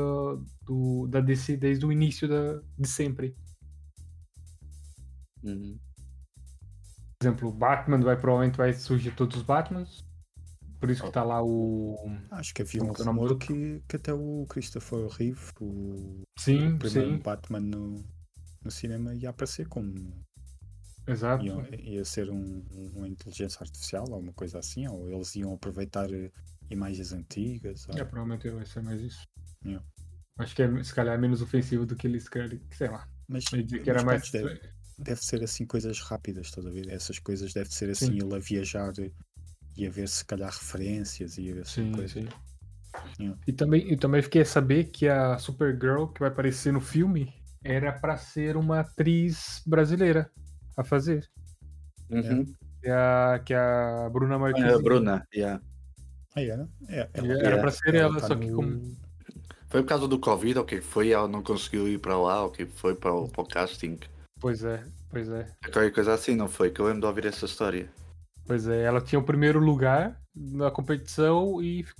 do, 0.63 1.07
da 1.07 1.21
DC 1.21 1.55
desde 1.55 1.85
o 1.85 1.91
início 1.91 2.27
da, 2.27 2.61
de 2.77 2.87
sempre. 2.87 3.35
Uhum. 5.43 5.77
Por 7.19 7.27
exemplo, 7.27 7.49
o 7.49 7.51
Batman 7.51 7.99
vai 8.01 8.15
provavelmente 8.15 8.57
vai 8.57 8.73
surgir 8.73 9.11
todos 9.11 9.37
os 9.37 9.43
Batmans. 9.43 10.05
Por 10.79 10.91
isso 10.91 11.01
que 11.01 11.07
está 11.07 11.23
lá 11.23 11.43
o. 11.43 11.95
Acho 12.29 12.53
que 12.53 12.61
havia 12.61 12.83
um 12.83 12.91
é 12.91 13.03
rumor 13.03 13.35
que, 13.37 13.81
que 13.87 13.95
até 13.95 14.13
o 14.13 14.45
Christopher 14.47 15.07
Reeve, 15.07 15.41
o, 15.59 16.21
sim, 16.37 16.73
o 16.73 16.77
primeiro 16.77 17.15
sim. 17.15 17.19
Batman 17.19 17.61
no, 17.61 18.05
no 18.63 18.71
cinema, 18.71 19.13
ia 19.13 19.29
aparecer 19.29 19.67
como. 19.67 19.93
Exato. 21.07 21.43
Ia, 21.43 21.81
ia 21.81 22.05
ser 22.05 22.29
um, 22.29 22.65
uma 22.95 23.07
inteligência 23.07 23.59
artificial 23.61 24.05
ou 24.09 24.19
uma 24.19 24.33
coisa 24.33 24.59
assim, 24.59 24.87
ou 24.87 25.09
eles 25.09 25.35
iam 25.35 25.53
aproveitar 25.53 26.11
eh, 26.13 26.31
imagens 26.69 27.13
antigas. 27.13 27.87
É, 27.89 28.01
ou- 28.01 28.07
provavelmente 28.07 28.49
vai 28.49 28.65
ser 28.65 28.81
mais 28.83 29.01
isso. 29.01 29.25
Yeah. 29.65 29.85
Acho 30.37 30.55
que 30.55 30.61
é, 30.61 30.83
se 30.83 30.93
calhar 30.93 31.15
é 31.15 31.17
menos 31.17 31.41
ofensivo 31.41 31.85
do 31.85 31.95
que 31.95 32.07
eles 32.07 32.27
querem. 32.27 32.61
Sei 32.71 32.89
lá. 32.89 33.07
Mas, 33.27 33.45
dizer 33.45 33.83
que 33.83 33.89
era 33.89 34.03
mais. 34.03 34.29
deve, 34.29 34.59
deve 34.99 35.23
ser 35.23 35.43
assim 35.43 35.65
coisas 35.65 35.99
rápidas, 36.01 36.47
estás 36.47 36.65
a 36.65 36.69
ver? 36.69 36.89
Essas 36.89 37.19
coisas 37.19 37.53
deve 37.53 37.73
ser 37.73 37.89
assim, 37.89 38.19
Sim. 38.19 38.19
ele 38.21 38.35
a 38.35 38.39
viajar 38.39 38.93
e 39.75 39.85
a 39.87 39.89
ver 39.89 40.07
se 40.09 40.25
calhar 40.25 40.51
referências 40.51 41.37
e 41.37 41.51
assim 41.51 41.85
Sim, 41.85 41.91
coisas. 41.91 42.11
sim. 42.11 42.27
Yeah. 43.19 43.39
E 43.47 43.53
também, 43.53 43.89
eu 43.91 43.97
também 43.97 44.21
fiquei 44.21 44.41
a 44.41 44.45
saber 44.45 44.85
que 44.85 45.07
a 45.07 45.37
Supergirl 45.37 46.07
que 46.07 46.19
vai 46.19 46.29
aparecer 46.29 46.73
no 46.73 46.81
filme 46.81 47.33
era 47.67 47.91
pra 47.91 48.17
ser 48.17 48.55
uma 48.57 48.79
atriz 48.79 49.61
brasileira 49.65 50.31
a 50.75 50.83
fazer. 50.83 51.29
Uhum. 52.09 52.45
Que 52.81 52.87
é 52.89 52.93
a, 52.93 53.41
que 53.43 53.53
é 53.53 53.57
a 53.57 54.09
Bruna 54.11 54.37
Marquezine. 54.39 54.71
É 54.71 54.75
a 54.75 54.79
Bruna, 54.79 55.27
yeah. 55.35 55.61
Ah, 56.35 56.41
era? 56.41 56.69
É, 56.87 57.09
ela, 57.13 57.27
Era 57.33 57.41
Yeah. 57.41 57.61
pra 57.61 57.71
ser 57.71 57.95
ela, 57.95 58.19
tá 58.21 58.27
só 58.27 58.35
que 58.35 58.51
como. 58.51 58.95
Foi 59.69 59.81
por 59.81 59.89
causa 59.89 60.07
do 60.07 60.19
Covid, 60.19 60.59
ou 60.59 60.63
o 60.63 60.67
que 60.67 60.79
foi? 60.79 61.11
Ela 61.11 61.27
não 61.27 61.43
conseguiu 61.43 61.87
ir 61.89 61.99
para 61.99 62.17
lá, 62.17 62.49
que 62.49 62.65
foi 62.65 62.95
para 62.95 63.11
o, 63.11 63.27
para 63.27 63.41
o 63.41 63.47
casting. 63.47 63.99
Pois 64.39 64.63
é, 64.63 64.83
pois 65.09 65.27
é. 65.29 65.47
Qualquer 65.63 65.91
coisa 65.91 66.13
assim, 66.13 66.35
não 66.35 66.47
foi? 66.47 66.69
Que 66.71 66.79
eu 66.79 66.85
lembro 66.85 67.01
de 67.01 67.07
ouvir 67.07 67.25
essa 67.25 67.45
história. 67.45 67.91
Pois 68.45 68.65
é, 68.67 68.83
ela 68.83 69.01
tinha 69.01 69.19
o 69.19 69.23
primeiro 69.25 69.59
lugar 69.59 70.21
na 70.33 70.71
competição 70.71 71.61
e 71.61 71.83
fi- 71.83 71.93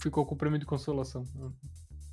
ficou 0.00 0.24
com 0.24 0.34
o 0.34 0.38
prêmio 0.38 0.58
de 0.58 0.64
consolação. 0.64 1.24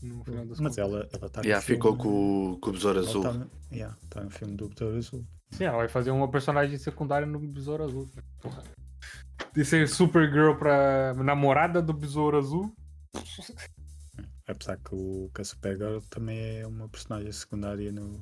No 0.04 0.24
final 0.26 0.46
das 0.46 0.60
Mas 0.60 0.76
contas. 0.76 0.78
ela, 0.78 1.10
ela 1.14 1.30
tá 1.30 1.42
no 1.42 1.46
Yeah, 1.48 1.62
filme, 1.66 1.78
ficou 1.78 1.96
com, 1.98 2.52
o- 2.54 2.58
com 2.60 2.70
o 2.70 2.74
Besouro 2.74 3.00
ela 3.00 3.08
Azul. 3.08 3.24
Tá 3.24 3.34
no, 3.34 3.50
yeah, 3.72 3.98
tá 4.10 4.22
no 4.24 4.30
filme 4.30 4.56
do 4.56 4.68
Besouro 4.70 4.98
Azul. 4.98 5.26
Sim, 5.52 5.64
ela 5.66 5.78
vai 5.78 5.88
fazer 5.88 6.12
uma 6.12 6.30
personagem 6.30 6.78
secundária 6.78 7.26
no 7.26 7.40
Besouro 7.40 7.84
Azul. 7.84 8.10
Porra. 8.42 8.64
De 9.54 9.64
ser 9.64 9.88
Supergirl 9.88 10.56
pra 10.56 11.14
namorada 11.16 11.82
do 11.82 11.94
Besouro 11.94 12.38
Azul. 12.38 12.74
Apesar 14.48 14.78
que, 14.78 14.94
o, 14.94 15.30
que 15.34 15.42
a 15.42 15.46
Supergirl 15.46 16.00
também 16.10 16.60
é 16.60 16.68
uma 16.68 16.90
personagem 16.90 17.32
secundária 17.32 17.92
no, 17.92 18.20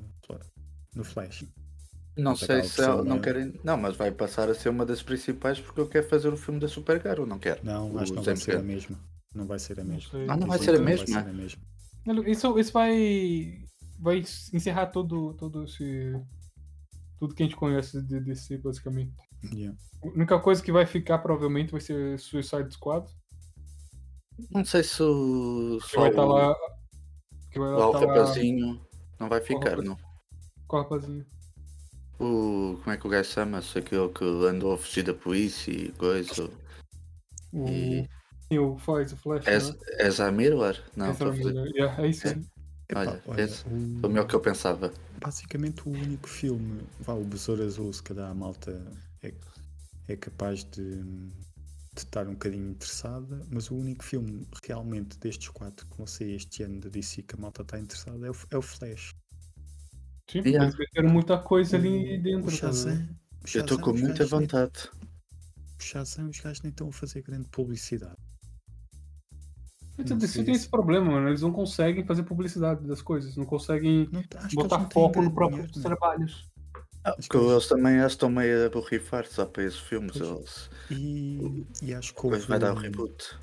no 0.94 1.04
Flash. 1.04 1.44
Não 2.16 2.32
Mas 2.32 2.40
sei 2.40 2.62
se 2.62 2.80
ela 2.82 3.02
não 3.02 3.18
querem. 3.20 3.58
Não, 3.64 3.76
mas 3.76 3.96
vai 3.96 4.12
passar 4.12 4.48
a 4.48 4.54
ser 4.54 4.68
uma 4.68 4.84
das 4.84 5.02
principais 5.02 5.58
porque 5.58 5.80
eu 5.80 5.88
quero 5.88 6.06
fazer 6.08 6.28
o 6.28 6.36
filme 6.36 6.60
da 6.60 6.68
Supergirl, 6.68 7.24
não 7.26 7.38
quero? 7.38 7.64
Não, 7.64 7.98
acho 7.98 8.12
que 8.12 8.16
não 8.16 8.22
vai 8.22 8.36
ser 8.36 8.56
a 8.56 8.62
mesma. 8.62 8.98
Não 9.34 9.46
vai 9.46 9.58
ser 9.58 9.80
a 9.80 9.84
Não 9.84 9.94
mesma. 9.94 10.10
Ah, 10.28 10.36
não 10.36 10.46
vai 10.46 10.58
Dizem 10.58 10.74
ser 10.74 10.80
a 10.80 10.84
mesma? 10.84 11.06
Vai 11.06 11.22
ser 11.24 11.30
a 11.30 11.32
mesma. 11.32 11.62
Isso, 12.26 12.58
isso 12.58 12.72
vai. 12.72 13.64
Vai 13.98 14.18
encerrar 14.52 14.86
todo, 14.86 15.34
todo 15.34 15.64
esse. 15.64 16.12
Tudo 17.18 17.34
que 17.34 17.42
a 17.42 17.46
gente 17.46 17.56
conhece 17.56 18.02
de 18.02 18.20
DC, 18.20 18.58
basicamente. 18.58 19.14
Yeah. 19.52 19.76
A 20.02 20.08
única 20.08 20.40
coisa 20.40 20.62
que 20.62 20.72
vai 20.72 20.86
ficar 20.86 21.18
provavelmente 21.18 21.70
vai 21.70 21.80
ser 21.80 22.18
Suicide 22.18 22.72
Squad. 22.74 23.06
Não 24.50 24.64
sei 24.64 24.82
se 24.82 25.02
o. 25.02 25.78
Que 25.88 25.96
vai 25.96 26.10
estar 26.10 26.24
o, 26.24 26.28
lá. 26.32 26.56
Que 27.50 27.58
vai 27.58 27.68
lá 27.68 27.88
o 27.88 27.92
lá 27.92 28.00
rapazinho 28.00 28.80
não 29.22 29.28
vai 29.28 29.40
ficar, 29.40 29.70
rapaz- 29.70 29.88
não. 29.88 29.96
o 30.68 30.76
rapazinho. 30.76 31.26
O. 32.18 32.78
Como 32.82 32.90
é 32.90 32.96
que 32.96 33.06
o 33.06 33.10
gajo 33.10 33.30
chama-se? 33.30 33.78
Aquele 33.78 34.08
que 34.08 34.24
andou 34.24 34.72
a 34.72 34.78
fugir 34.78 35.04
da 35.04 35.14
polícia 35.14 35.70
e 35.70 35.92
coisa. 35.92 36.50
O. 37.52 37.68
E- 37.68 38.08
Sim, 38.52 38.58
o 38.58 38.76
faz 38.78 39.12
o 39.12 39.16
Flash. 39.16 39.46
És, 39.46 39.70
né? 39.70 39.76
és 39.98 40.20
a 40.20 40.30
Miller? 40.30 40.82
Não, 40.94 41.14
fazer. 41.14 41.42
mulher. 41.44 41.66
Yeah, 41.74 42.02
é 42.02 42.08
isso 42.08 42.26
É. 42.28 42.34
aí. 42.34 42.46
Olha, 42.94 43.22
olha, 43.26 43.42
esse 43.42 43.62
o- 43.66 43.70
foi 44.00 44.10
o 44.10 44.12
melhor 44.12 44.26
que 44.26 44.34
eu 44.34 44.40
pensava. 44.40 44.92
basicamente 45.22 45.88
o 45.88 45.90
único 45.92 46.28
filme, 46.28 46.82
vá, 47.00 47.14
o 47.14 47.24
Besouro 47.24 47.62
Azul, 47.64 47.90
se 47.92 48.02
calhar 48.02 48.28
a 48.30 48.34
malta 48.34 48.78
é, 49.22 49.32
é 50.08 50.16
capaz 50.16 50.64
de, 50.64 50.96
de 51.02 51.32
estar 51.96 52.26
um 52.28 52.32
bocadinho 52.32 52.68
interessada, 52.70 53.40
mas 53.50 53.70
o 53.70 53.74
único 53.76 54.04
filme 54.04 54.46
realmente 54.66 55.18
destes 55.18 55.48
quatro 55.48 55.86
que 55.86 55.96
vão 55.96 56.06
sair 56.06 56.34
este 56.34 56.64
ano 56.64 56.80
da 56.80 56.90
DC 56.90 57.22
que 57.22 57.34
a 57.34 57.38
malta 57.38 57.62
está 57.62 57.78
interessada 57.78 58.26
é 58.26 58.30
o, 58.30 58.34
é 58.50 58.56
o 58.58 58.62
Flash. 58.62 59.14
Sim, 60.30 60.40
Yeah. 60.44 60.76
meteram 60.78 61.08
muita 61.08 61.38
coisa 61.38 61.76
ali 61.78 62.18
O- 62.18 62.22
dentro. 62.22 62.48
O 62.48 62.50
tá 62.50 62.56
Shazam, 62.56 62.94
o 62.94 62.98
Eu 62.98 63.46
Shazam, 63.46 63.60
estou 63.64 63.78
com 63.80 63.92
muita 63.92 64.08
gajos 64.18 64.32
nem- 64.32 64.40
vontade. 64.40 64.90
O 65.78 65.82
Shazam, 65.82 66.28
os 66.28 66.40
gajos 66.40 66.62
nem 66.62 66.70
estão 66.70 66.88
a 66.88 66.92
fazer 66.92 67.22
grande 67.22 67.48
publicidade. 67.48 68.16
Não 70.10 70.18
tem 70.18 70.28
se- 70.28 70.50
esse 70.50 70.68
problema, 70.68 71.10
mano. 71.12 71.28
Eles 71.28 71.42
não 71.42 71.52
conseguem 71.52 72.04
fazer 72.04 72.22
publicidade 72.24 72.86
das 72.86 73.00
coisas. 73.02 73.36
Não 73.36 73.44
conseguem 73.44 74.08
Não, 74.12 74.20
eles 74.20 74.54
botar 74.54 74.78
não 74.78 74.90
foco 74.90 75.22
no 75.22 75.32
próprio 75.32 75.66
dinheiro, 75.66 75.78
né? 75.78 75.82
trabalhos. 75.96 76.48
Ah, 77.04 77.12
porque 77.12 77.28
que 77.28 77.36
eles- 77.36 77.50
eles 77.50 77.66
também 77.68 77.96
eles 77.98 78.12
estão 78.12 78.30
meio 78.30 78.66
a 78.66 78.70
borrifar 78.70 79.26
só 79.26 79.44
para 79.44 79.64
esses 79.64 79.80
filmes. 79.80 80.14
Eles, 80.16 80.70
E, 80.90 81.66
e 81.82 81.94
acho 81.94 82.14
que 82.14 82.26
houve, 82.26 82.38
vai 82.46 82.58
dar 82.58 82.72
o 82.72 82.76
reboot. 82.76 83.36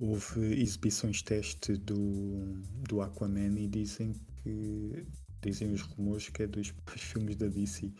houve 0.00 0.60
exibições 0.60 1.22
teste 1.22 1.76
do, 1.76 2.54
do 2.88 3.00
Aquaman 3.00 3.58
e 3.58 3.68
dizem 3.68 4.12
que 4.42 5.06
dizem 5.40 5.72
os 5.72 5.82
rumores 5.82 6.28
que 6.28 6.42
é 6.42 6.46
dos 6.46 6.74
filmes 6.96 7.36
da 7.36 7.46
DC. 7.46 7.92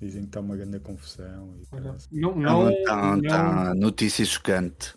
Dizem 0.00 0.22
que 0.22 0.28
está 0.28 0.40
uma 0.40 0.56
grande 0.56 0.80
confusão 0.80 1.54
e 1.58 1.66
Olha, 1.72 1.82
tal. 1.92 1.96
Não, 2.10 2.36
Não, 2.36 2.64
não, 2.70 2.84
tá, 2.84 3.16
não, 3.16 3.22
tá 3.22 3.74
notícia 3.74 4.24
chocante. 4.24 4.94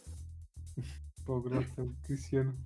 Graças 1.27 1.77
ao 1.79 1.88
Cristiano. 2.03 2.57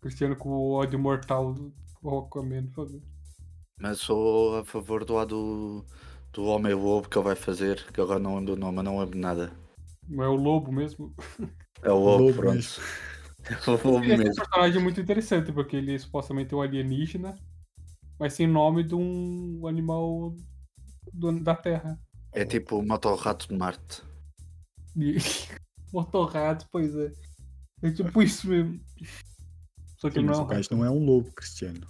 Cristiano 0.00 0.36
com 0.36 0.48
o 0.50 0.72
ódio 0.72 0.98
mortal 0.98 1.52
do 1.52 1.72
Aquaman. 2.04 2.70
Mas 3.80 3.98
sou 4.00 4.58
a 4.58 4.64
favor 4.64 5.04
do 5.04 5.14
lado 5.14 5.84
do 6.32 6.44
Homem 6.44 6.74
Lobo 6.74 7.08
que 7.08 7.18
ele 7.18 7.24
vai 7.24 7.36
fazer, 7.36 7.84
que 7.92 8.00
agora 8.00 8.18
não 8.18 8.36
lembro 8.36 8.54
do 8.54 8.60
nome, 8.60 8.82
não 8.82 8.98
lembro 8.98 9.14
de 9.14 9.20
nada. 9.20 9.52
Não 10.08 10.24
é 10.24 10.28
o 10.28 10.34
lobo 10.36 10.72
mesmo. 10.72 11.14
É 11.80 11.92
o 11.92 11.98
Lobo, 11.98 12.24
Lobo 12.24 12.36
pronto. 12.38 12.54
mesmo. 12.56 12.82
É 13.48 13.70
o 13.70 13.72
Lobo 13.88 14.04
Esse 14.04 14.10
é 14.12 14.14
um 14.14 14.18
mesmo. 14.18 14.34
personagem 14.34 14.82
muito 14.82 15.00
interessante, 15.00 15.52
porque 15.52 15.76
ele 15.76 15.94
é 15.94 15.98
supostamente 15.98 16.52
um 16.54 16.60
alienígena, 16.60 17.38
mas 18.18 18.32
sem 18.34 18.48
nome 18.48 18.82
de 18.82 18.96
um 18.96 19.64
animal 19.66 20.34
do- 21.12 21.40
da 21.40 21.54
Terra. 21.54 22.00
É 22.32 22.44
tipo 22.44 22.76
o 22.78 22.82
Motorrato 22.86 23.46
de 23.48 23.56
Marte. 23.56 24.02
Motorrato, 25.92 26.66
pois 26.70 26.94
é. 26.96 27.12
É 27.82 27.90
tipo 27.92 28.22
isso 28.22 28.48
mesmo. 28.48 28.80
Só 29.98 30.08
que 30.10 30.20
Sim, 30.20 30.26
não 30.26 30.28
mas 30.28 30.38
é 30.38 30.40
o 30.40 30.44
um 30.44 30.48
gajo 30.48 30.68
não 30.72 30.84
é 30.84 30.90
um 30.90 31.04
lobo, 31.04 31.32
Cristiano. 31.32 31.86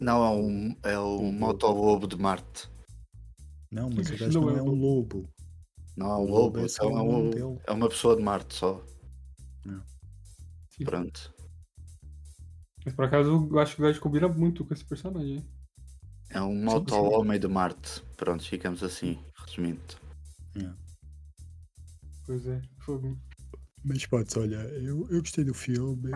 Não, 0.00 0.24
é 0.24 0.30
um, 0.30 0.76
é 0.82 0.98
o 0.98 1.20
Um 1.20 1.32
Motolobo 1.32 2.06
de 2.08 2.16
Marte. 2.16 2.68
Não, 3.70 3.88
mas 3.90 4.08
o 4.10 4.16
gajo 4.16 4.40
não 4.40 4.46
não 4.48 4.56
é 4.56 4.58
é 4.58 4.62
um 4.62 4.68
um 4.70 4.80
lobo. 4.80 5.28
Não 5.96 6.06
é 6.10 6.16
um 6.16 6.20
O 6.20 6.26
lobo, 6.26 6.34
lobo 6.42 6.58
é 6.60 6.64
é, 6.64 6.68
só 6.68 6.86
o 6.86 6.92
um- 6.92 7.12
nome 7.12 7.30
dele. 7.30 7.60
é 7.66 7.72
uma 7.72 7.88
pessoa 7.88 8.16
de 8.16 8.22
Marte 8.22 8.54
só. 8.54 8.84
Pronto. 10.84 11.34
Mas 12.84 12.94
por 12.94 13.04
acaso 13.04 13.48
eu 13.50 13.58
acho 13.58 13.74
que 13.76 13.82
o 13.82 13.84
gajo 13.84 14.00
combina 14.00 14.28
muito 14.28 14.64
com 14.64 14.72
esse 14.72 14.84
personagem. 14.84 15.44
É 16.30 16.40
um 16.40 16.62
moto-homem 16.64 17.38
de 17.40 17.48
Marte. 17.48 18.00
Pronto, 18.16 18.44
ficamos 18.44 18.82
assim, 18.82 19.18
resumindo. 19.44 19.80
Pois 22.26 22.46
é, 22.46 22.60
fogo. 22.88 23.18
Mas 23.84 24.06
podes, 24.06 24.34
olha, 24.36 24.56
eu, 24.56 25.06
eu 25.10 25.20
gostei 25.20 25.44
do 25.44 25.52
filme. 25.54 26.10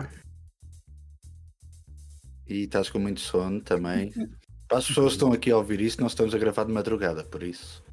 E 2.47 2.63
estás 2.63 2.89
com 2.89 2.99
muito 2.99 3.21
sono 3.21 3.61
também. 3.61 4.11
Para 4.67 4.79
as 4.79 4.87
pessoas 4.87 5.09
que 5.09 5.13
estão 5.17 5.31
aqui 5.31 5.51
a 5.51 5.57
ouvir 5.57 5.79
isso, 5.81 6.01
nós 6.01 6.13
estamos 6.13 6.33
a 6.33 6.37
gravar 6.37 6.63
de 6.65 6.71
madrugada, 6.73 7.23
por 7.23 7.43
isso. 7.43 7.83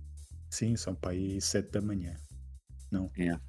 Sim, 0.49 0.77
são 0.77 0.95
para 0.95 1.11
aí 1.11 1.41
7 1.41 1.71
da 1.71 1.81
manhã. 1.81 2.17
Não, 2.91 3.11
Yeah. 3.17 3.41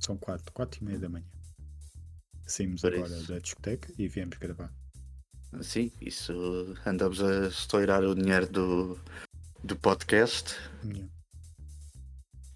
são 0.00 0.16
4, 0.18 0.52
4 0.52 0.80
e 0.80 0.84
meia 0.84 0.98
da 0.98 1.08
manhã. 1.08 1.26
Saímos 2.46 2.82
Por 2.82 2.92
agora 2.94 3.16
isso. 3.16 3.32
da 3.32 3.38
discoteca 3.38 3.90
e 3.98 4.06
viemos 4.08 4.36
gravar. 4.36 4.70
Sim, 5.62 5.90
isso 6.00 6.74
andamos 6.84 7.22
a 7.22 7.48
estourar 7.48 8.04
o 8.04 8.14
dinheiro 8.14 8.46
do, 8.48 9.00
do 9.62 9.76
podcast. 9.76 10.54
Yeah, 10.84 11.08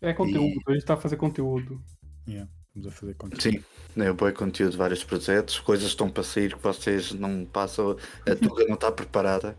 É 0.00 0.12
conteúdo, 0.12 0.60
a 0.66 0.72
gente 0.72 0.84
tá 0.84 0.94
a 0.94 0.96
fazer 0.96 1.16
conteúdo. 1.16 1.82
yeah, 2.28 2.48
Vamos 2.74 2.88
a 2.88 2.90
fazer 2.92 3.14
conteúdo. 3.14 3.42
Sim, 3.42 3.64
é 3.96 4.12
bom 4.12 4.32
conteúdo 4.32 4.72
de 4.72 4.76
vários 4.78 5.02
projetos, 5.02 5.58
coisas 5.58 5.88
estão 5.88 6.08
para 6.08 6.22
sair 6.22 6.54
que 6.54 6.62
vocês 6.62 7.12
não 7.12 7.44
passam, 7.44 7.96
a 8.26 8.34
Tuga 8.36 8.64
não 8.66 8.74
está 8.74 8.92
preparada. 8.92 9.56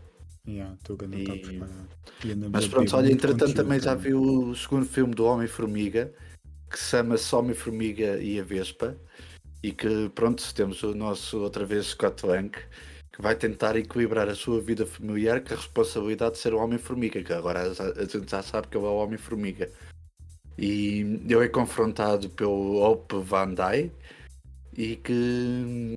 Yeah, 0.48 0.72
a 0.72 0.76
Tuga 0.84 1.06
não 1.06 1.18
está 1.18 1.34
E- 1.34 1.40
preparada. 1.40 1.88
E 2.24 2.32
andamos 2.32 2.50
Mas 2.52 2.68
pronto, 2.68 2.96
olha, 2.96 3.12
entretanto 3.12 3.54
também 3.54 3.78
já 3.80 3.94
vi 3.94 4.14
o 4.14 4.54
segundo 4.54 4.86
filme 4.86 5.14
do 5.14 5.24
Homem-Formiga, 5.24 6.12
que 6.70 6.78
se 6.78 6.90
chama-se 6.90 7.34
Homem-Formiga 7.34 8.18
e 8.18 8.40
a 8.40 8.42
Vespa, 8.42 8.96
e 9.62 9.72
que 9.72 10.08
pronto, 10.14 10.42
temos 10.54 10.82
o 10.82 10.94
nosso 10.94 11.38
outra 11.40 11.66
vez 11.66 11.86
Scott 11.86 12.24
Lang, 12.24 12.50
que 13.12 13.20
vai 13.20 13.34
tentar 13.34 13.76
equilibrar 13.76 14.28
a 14.28 14.34
sua 14.34 14.60
vida 14.60 14.86
familiar 14.86 15.42
com 15.42 15.52
a 15.52 15.56
responsabilidade 15.56 16.32
de 16.34 16.38
ser 16.38 16.54
o 16.54 16.58
Homem-Formiga, 16.58 17.22
que 17.22 17.32
agora 17.32 17.70
a 17.70 18.04
gente 18.04 18.30
já 18.30 18.42
sabe 18.42 18.68
que 18.68 18.76
ele 18.78 18.86
é 18.86 18.88
o 18.88 18.96
Homem-Formiga. 18.96 19.70
E 20.60 21.00
ele 21.24 21.44
é 21.44 21.48
confrontado 21.48 22.28
pelo 22.28 22.82
Hope 22.82 23.16
Van 23.22 23.54
Dyke 23.54 23.92
e 24.76 24.96
que 24.96 25.94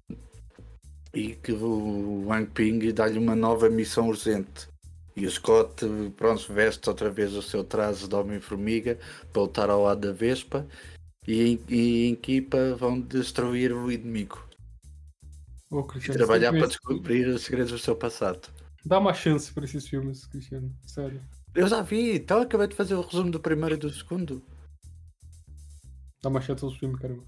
e 1.14 1.36
que 1.36 1.52
o 1.52 2.26
Wang 2.26 2.50
Ping 2.52 2.80
dá-lhe 2.94 3.20
uma 3.20 3.36
nova 3.36 3.70
missão 3.70 4.08
urgente 4.08 4.68
E 5.16 5.28
o 5.28 5.30
Scott, 5.30 5.86
pronto, 6.16 6.52
veste 6.52 6.90
outra 6.90 7.12
vez 7.12 7.34
o 7.34 7.42
seu 7.42 7.64
traje 7.64 8.08
de 8.08 8.16
Homem-Formiga 8.16 8.98
para 9.34 9.42
lutar 9.42 9.70
ao 9.70 9.84
lado 9.84 10.08
da 10.08 10.14
Vespa 10.14 10.66
e, 11.28 11.60
e 11.68 12.08
em 12.08 12.14
equipa 12.14 12.74
vão 12.76 13.00
destruir 13.00 13.74
o 13.74 13.92
inimigo. 13.92 14.42
Ô, 15.70 15.86
E 15.96 16.14
trabalhar 16.14 16.52
para 16.52 16.68
descobrir 16.68 17.28
os 17.28 17.44
segredos 17.44 17.72
do 17.72 17.80
seu 17.80 17.96
passado. 17.96 18.48
Dá 18.86 18.98
uma 18.98 19.14
chance 19.14 19.52
pra 19.54 19.66
esses 19.66 19.88
filmes, 19.88 20.26
Cristiano. 20.26 20.74
Sério. 20.86 21.22
Eu 21.54 21.68
já 21.68 21.82
vi, 21.82 22.16
então 22.16 22.42
acabei 22.42 22.68
de 22.68 22.76
fazer 22.76 22.96
o 22.96 23.02
resumo 23.02 23.30
do 23.30 23.40
primeiro 23.40 23.76
e 23.76 23.78
do 23.78 23.90
segundo. 23.90 24.42
Dá 26.24 26.30
uma 26.30 26.40
chance 26.40 26.64
aos 26.64 26.78
filmes, 26.78 26.98
caramba. 27.02 27.22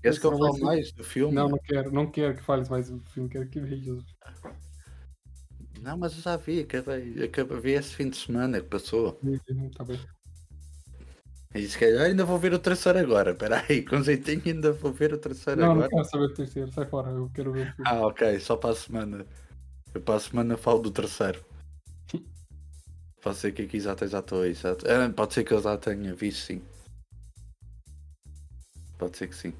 Queres 0.00 0.20
que 0.20 0.26
eu 0.26 0.30
não 0.30 0.38
fale 0.38 0.62
mais 0.62 0.92
do 0.92 1.02
filme? 1.02 1.34
Não, 1.34 1.48
não 1.48 1.58
quero. 1.58 1.90
Não 1.90 2.08
quero 2.08 2.36
que 2.36 2.42
fales 2.42 2.68
mais 2.68 2.88
do 2.88 3.00
filme. 3.10 3.28
Quero 3.28 3.48
que 3.48 3.58
veja. 3.58 3.98
Não, 5.82 5.98
mas 5.98 6.14
eu 6.14 6.22
já 6.22 6.36
vi, 6.36 6.60
acabei, 6.60 7.24
acabei 7.24 7.60
vi 7.60 7.70
esse 7.72 7.92
fim 7.96 8.08
de 8.08 8.16
semana 8.16 8.60
que 8.60 8.68
passou. 8.68 9.20
Tá 9.76 9.82
bem. 9.82 10.00
E 11.56 11.66
se 11.66 11.76
calhar 11.76 12.06
ainda 12.06 12.24
vou 12.24 12.38
ver 12.38 12.54
o 12.54 12.60
terceiro 12.60 13.00
agora. 13.00 13.32
Espera 13.32 13.64
aí, 13.68 13.84
com 13.84 14.00
jeitinho 14.00 14.42
ainda 14.46 14.70
vou 14.72 14.92
ver 14.92 15.12
o 15.12 15.18
terceiro 15.18 15.60
Não, 15.60 15.68
não 15.68 15.74
agora. 15.82 15.88
quero 15.88 16.04
saber 16.04 16.28
do 16.28 16.34
terceiro. 16.34 16.70
Sai 16.70 16.86
fora. 16.86 17.10
Eu 17.10 17.28
quero 17.34 17.52
ver 17.52 17.62
o 17.62 17.72
filme. 17.74 17.90
Ah, 17.90 18.06
ok, 18.06 18.38
só 18.38 18.56
para 18.56 18.70
a 18.70 18.76
semana. 18.76 19.26
Eu 19.92 20.00
para 20.00 20.14
a 20.14 20.20
semana 20.20 20.56
falo 20.56 20.78
do 20.80 20.92
terceiro. 20.92 21.44
Pode 23.20 23.36
ser 23.38 23.50
que 23.50 23.62
aqui 23.62 23.80
já 23.80 23.94
esteja 23.94 24.18
à 24.18 24.22
toa, 24.22 24.46
exato. 24.46 24.86
Ah, 24.88 25.10
pode 25.10 25.34
ser 25.34 25.42
que 25.42 25.52
eu 25.52 25.60
já 25.60 25.76
tenha 25.76 26.14
visto, 26.14 26.46
sim. 26.46 26.62
Pode 28.98 29.16
ser 29.16 29.28
que 29.28 29.36
sim. 29.36 29.52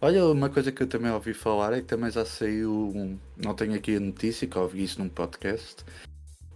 Olha, 0.00 0.26
uma 0.26 0.50
coisa 0.50 0.70
que 0.70 0.82
eu 0.82 0.86
também 0.86 1.10
ouvi 1.10 1.32
falar 1.32 1.72
é 1.72 1.80
que 1.80 1.86
também 1.86 2.10
já 2.10 2.24
saiu. 2.24 2.92
um- 2.94 3.18
Não 3.36 3.54
tenho 3.54 3.74
aqui 3.74 3.96
a 3.96 4.00
notícia, 4.00 4.46
que 4.46 4.58
ouvi 4.58 4.84
isso 4.84 4.98
num 5.00 5.08
podcast. 5.08 5.84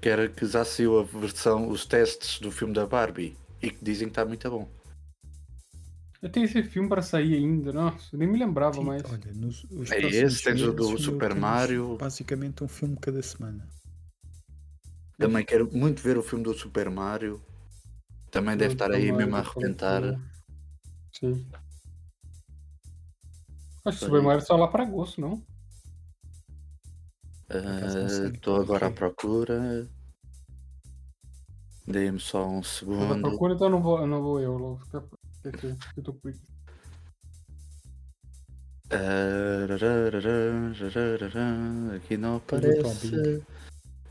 Que 0.01 0.09
era 0.09 0.29
que 0.29 0.45
já 0.47 0.65
saiu 0.65 0.99
a 0.99 1.03
versão, 1.03 1.69
os 1.69 1.87
testes 1.87 2.39
do 2.41 2.51
filme 2.51 2.75
da 2.75 2.85
Barbie. 2.87 3.37
E 3.63 3.71
que 3.71 3.83
dizem 3.83 4.09
que 4.09 4.13
está 4.13 4.25
muito 4.25 4.49
bom. 4.51 4.69
Eu 6.21 6.31
tenho 6.31 6.45
esse 6.45 6.63
filme 6.63 6.89
pra 6.89 7.01
sair 7.03 7.35
ainda. 7.35 7.73
Nossa, 7.73 8.17
nem 8.17 8.27
me 8.29 8.39
lembrava 8.39 8.77
Sim, 8.77 8.85
mais. 8.85 9.03
olha, 9.05 9.33
nos, 9.35 9.65
os 9.71 9.91
É 9.91 10.01
esse, 10.01 10.43
tens 10.43 10.63
o 10.63 10.73
do 10.73 10.99
Super 10.99 11.35
Mario. 11.35 11.97
Basicamente 11.99 12.65
um 12.65 12.69
filme 12.69 12.97
cada 12.97 13.23
semana. 13.23 13.67
Também 15.19 15.45
quero 15.45 15.71
muito 15.73 16.03
ver 16.03 16.19
o 16.19 16.23
filme 16.23 16.45
do 16.45 16.55
Super 16.55 16.91
Mario. 16.91 17.41
Também 18.31 18.57
deve 18.57 18.73
estar 18.75 18.91
aí 18.91 19.13
mesmo 19.13 19.37
a 19.37 19.41
arrebentar. 19.41 20.21
Sim. 21.13 21.47
Acho 23.85 23.99
que 23.99 24.05
o 24.05 24.09
Super. 24.09 24.23
Mario 24.23 24.47
só 24.47 24.57
lá 24.57 24.67
pra 24.69 24.85
agosto, 24.85 25.21
não? 25.21 25.43
sei. 28.09 28.29
Estou 28.29 28.61
agora 28.61 28.87
à 28.87 28.91
procura. 28.91 29.87
Dê-me 31.87 32.19
só 32.19 32.49
um 32.49 32.63
tô 32.63 32.69
segundo. 32.69 33.21
procura, 33.21 33.53
então 33.53 33.69
não 33.69 33.83
vou, 33.83 34.01
eu 34.01 34.07
não 34.07 34.23
vou 34.23 34.41
eu 34.41 34.57
logo. 34.57 34.81
Eu 35.97 36.03
tô 36.03 36.15
com. 36.15 36.33
Aqui 41.95 42.17
não 42.17 42.37
Tudo 42.37 42.37
aparece. 42.37 43.43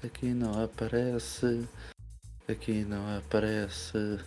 Aqui 0.04 0.34
não 0.34 0.64
aparece. 0.64 1.68
Aqui 2.48 2.86
não 2.86 3.18
aparece. 3.18 4.20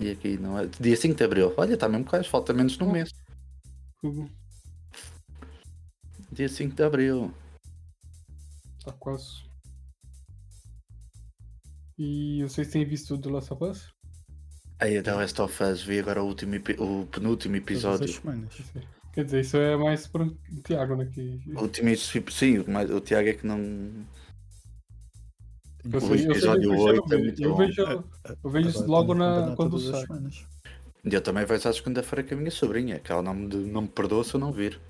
E 0.00 0.10
aqui 0.10 0.38
não 0.38 0.58
é. 0.58 0.66
Dia 0.66 0.96
5 0.96 1.14
de 1.14 1.24
Abril. 1.24 1.52
Olha, 1.54 1.74
está 1.74 1.86
mesmo 1.86 2.06
quase, 2.06 2.28
falta 2.28 2.54
menos 2.54 2.78
de 2.78 2.82
um 2.82 2.90
mês. 2.90 3.10
Tudo 4.00 4.30
Dia 6.34 6.48
5 6.48 6.74
de 6.74 6.82
Abril. 6.82 7.32
tá 8.84 8.92
quase. 8.92 9.44
E 11.96 12.42
vocês 12.42 12.68
têm 12.68 12.84
visto 12.84 13.16
The 13.18 13.30
Last 13.30 13.52
of 13.52 13.64
Us? 13.64 13.92
Aí, 14.80 15.00
The 15.00 15.12
Last 15.14 15.40
of 15.40 15.62
Us, 15.62 15.82
vi 15.82 16.00
agora 16.00 16.22
o, 16.22 16.26
último, 16.26 16.56
o 16.78 17.06
penúltimo 17.06 17.56
episódio. 17.56 18.20
Quer 19.12 19.24
dizer, 19.24 19.40
isso 19.42 19.56
é 19.56 19.76
mais 19.76 20.08
pro 20.08 20.36
Thiago, 20.64 20.96
né? 20.96 21.06
Que... 21.06 21.40
O 21.54 21.62
último, 21.62 21.96
sim, 21.96 22.64
mas 22.66 22.90
o 22.90 23.00
Tiago 23.00 23.28
é 23.28 23.34
que 23.34 23.46
não. 23.46 23.58
Eu 25.84 25.98
O 25.98 26.00
sei, 26.00 26.26
eu 26.26 26.30
episódio 26.32 26.72
o 26.72 26.72
Cristiano 26.72 27.02
oito 27.02 27.14
é 27.14 27.16
vê. 27.16 27.22
muito 27.22 27.42
Eu 27.42 27.50
bom. 27.50 27.56
vejo, 27.58 27.82
eu 28.42 28.50
vejo 28.50 28.68
isso 28.70 28.86
logo 28.86 29.14
na, 29.14 29.54
quando 29.54 29.78
sai. 29.78 30.04
eu 31.04 31.20
também 31.22 31.44
vejo 31.46 31.68
à 31.68 31.72
segunda-feira 31.72 32.26
com 32.28 32.34
a 32.34 32.38
minha 32.38 32.50
sobrinha, 32.50 32.98
que 32.98 33.12
ela 33.12 33.22
não 33.22 33.34
me, 33.34 33.46
não 33.70 33.82
me 33.82 33.88
perdoa 33.88 34.24
se 34.24 34.34
eu 34.34 34.40
não 34.40 34.50
vir. 34.52 34.80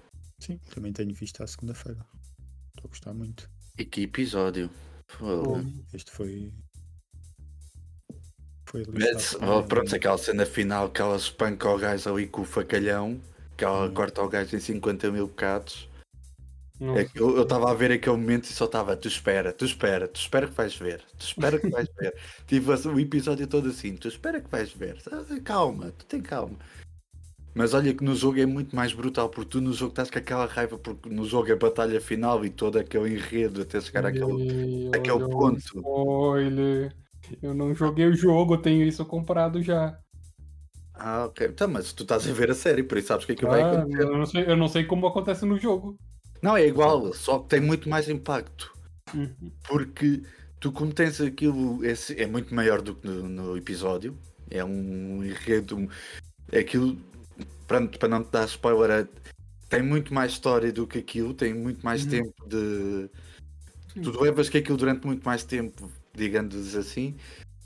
Sim, 0.44 0.58
também 0.74 0.92
tenho 0.92 1.14
visto 1.14 1.42
à 1.42 1.46
segunda-feira. 1.46 2.04
Estou 2.68 2.84
a 2.84 2.88
gostar 2.88 3.14
muito. 3.14 3.48
E 3.78 3.84
que 3.84 4.02
episódio. 4.02 4.68
Pô, 5.18 5.56
Este 5.92 6.10
foi. 6.10 6.52
Foi 8.66 8.84
Mas, 8.92 9.34
oh, 9.36 9.62
pronto, 9.62 9.94
aquela 9.94 10.18
cena 10.18 10.44
final 10.44 10.90
que 10.90 11.00
ela 11.00 11.16
espanca 11.16 11.68
o 11.68 11.78
gajo 11.78 12.12
ali 12.12 12.26
com 12.26 12.42
o 12.42 12.44
facalhão, 12.44 13.20
que 13.56 13.64
ela 13.64 13.86
Hum. 13.86 13.94
corta 13.94 14.22
o 14.22 14.28
gajo 14.28 14.54
em 14.54 14.60
50 14.60 15.10
mil 15.10 15.26
bocados. 15.26 15.88
É 16.96 17.04
que 17.04 17.20
eu 17.20 17.40
estava 17.40 17.70
a 17.70 17.74
ver 17.74 17.92
aquele 17.92 18.16
momento 18.16 18.44
e 18.44 18.52
só 18.52 18.64
estava, 18.64 18.96
tu 18.96 19.06
espera, 19.06 19.52
tu 19.52 19.64
espera, 19.64 20.08
tu 20.08 20.18
espera 20.18 20.48
que 20.48 20.54
vais 20.54 20.74
ver, 20.76 21.02
tu 21.16 21.24
espera 21.24 21.58
que 21.58 21.70
vais 21.70 21.88
ver. 21.96 22.14
Tive 22.48 22.70
o 22.72 23.00
episódio 23.00 23.46
todo 23.46 23.68
assim, 23.68 23.96
tu 23.96 24.08
espera 24.08 24.40
que 24.40 24.50
vais 24.50 24.72
ver, 24.72 24.98
Ah, 25.10 25.24
calma, 25.42 25.92
tu 25.92 26.04
tem 26.04 26.20
calma. 26.20 26.58
Mas 27.54 27.72
olha 27.72 27.94
que 27.94 28.02
no 28.02 28.14
jogo 28.16 28.40
é 28.40 28.46
muito 28.46 28.74
mais 28.74 28.92
brutal, 28.92 29.28
porque 29.28 29.50
tu 29.50 29.60
no 29.60 29.72
jogo 29.72 29.90
estás 29.92 30.10
com 30.10 30.18
aquela 30.18 30.46
raiva, 30.46 30.76
porque 30.76 31.08
no 31.08 31.24
jogo 31.24 31.48
é 31.48 31.52
a 31.52 31.56
batalha 31.56 32.00
final 32.00 32.44
e 32.44 32.50
todo 32.50 32.78
aquele 32.78 33.14
enredo 33.14 33.62
até 33.62 33.80
chegar 33.80 34.04
àquele. 34.06 34.90
Ponto. 35.30 35.58
Spoiler. 35.58 36.92
Eu 37.40 37.54
não 37.54 37.74
joguei 37.74 38.06
o 38.06 38.14
jogo, 38.16 38.58
tenho 38.58 38.84
isso 38.86 39.04
comprado 39.06 39.62
já. 39.62 39.98
Ah, 40.94 41.26
ok. 41.26 41.46
Então, 41.48 41.68
mas 41.68 41.92
tu 41.92 42.02
estás 42.02 42.28
a 42.28 42.32
ver 42.32 42.50
a 42.50 42.54
série, 42.54 42.82
por 42.82 42.98
isso 42.98 43.08
sabes 43.08 43.24
o 43.24 43.26
que 43.26 43.32
é 43.32 43.36
que 43.36 43.46
vai 43.46 43.62
Ah, 43.62 43.82
acontecer. 43.82 44.02
eu, 44.02 44.16
não 44.18 44.26
sei, 44.26 44.44
eu 44.46 44.56
não 44.56 44.68
sei 44.68 44.84
como 44.84 45.06
acontece 45.06 45.44
no 45.44 45.58
jogo. 45.58 45.96
Não, 46.42 46.56
é 46.56 46.66
igual, 46.66 47.12
só 47.14 47.38
que 47.38 47.48
tem 47.48 47.60
muito 47.60 47.88
mais 47.88 48.08
impacto. 48.08 48.72
Uhum. 49.14 49.50
Porque 49.66 50.22
tu, 50.60 50.70
como 50.72 50.92
tens 50.92 51.20
aquilo, 51.20 51.80
é, 51.84 51.94
é 52.16 52.26
muito 52.26 52.54
maior 52.54 52.82
do 52.82 52.94
que 52.94 53.06
no, 53.06 53.28
no 53.28 53.56
episódio. 53.56 54.16
É 54.50 54.64
um 54.64 55.24
enredo. 55.24 55.88
É 56.52 56.58
aquilo. 56.60 56.96
Para, 57.66 57.86
para 57.86 58.08
não 58.08 58.22
te 58.22 58.30
dar 58.30 58.44
spoiler, 58.46 58.90
é- 58.90 59.08
tem 59.68 59.82
muito 59.82 60.12
mais 60.12 60.32
história 60.32 60.72
do 60.72 60.86
que 60.86 60.98
aquilo, 60.98 61.32
tem 61.34 61.54
muito 61.54 61.82
mais 61.84 62.04
Uhum. 62.04 62.10
tempo 62.10 62.48
de. 62.48 63.10
Tu 64.02 64.20
levas 64.20 64.48
que 64.48 64.58
aquilo 64.58 64.76
durante 64.76 65.06
muito 65.06 65.24
mais 65.24 65.44
tempo, 65.44 65.90
digamos 66.14 66.74
assim. 66.76 67.16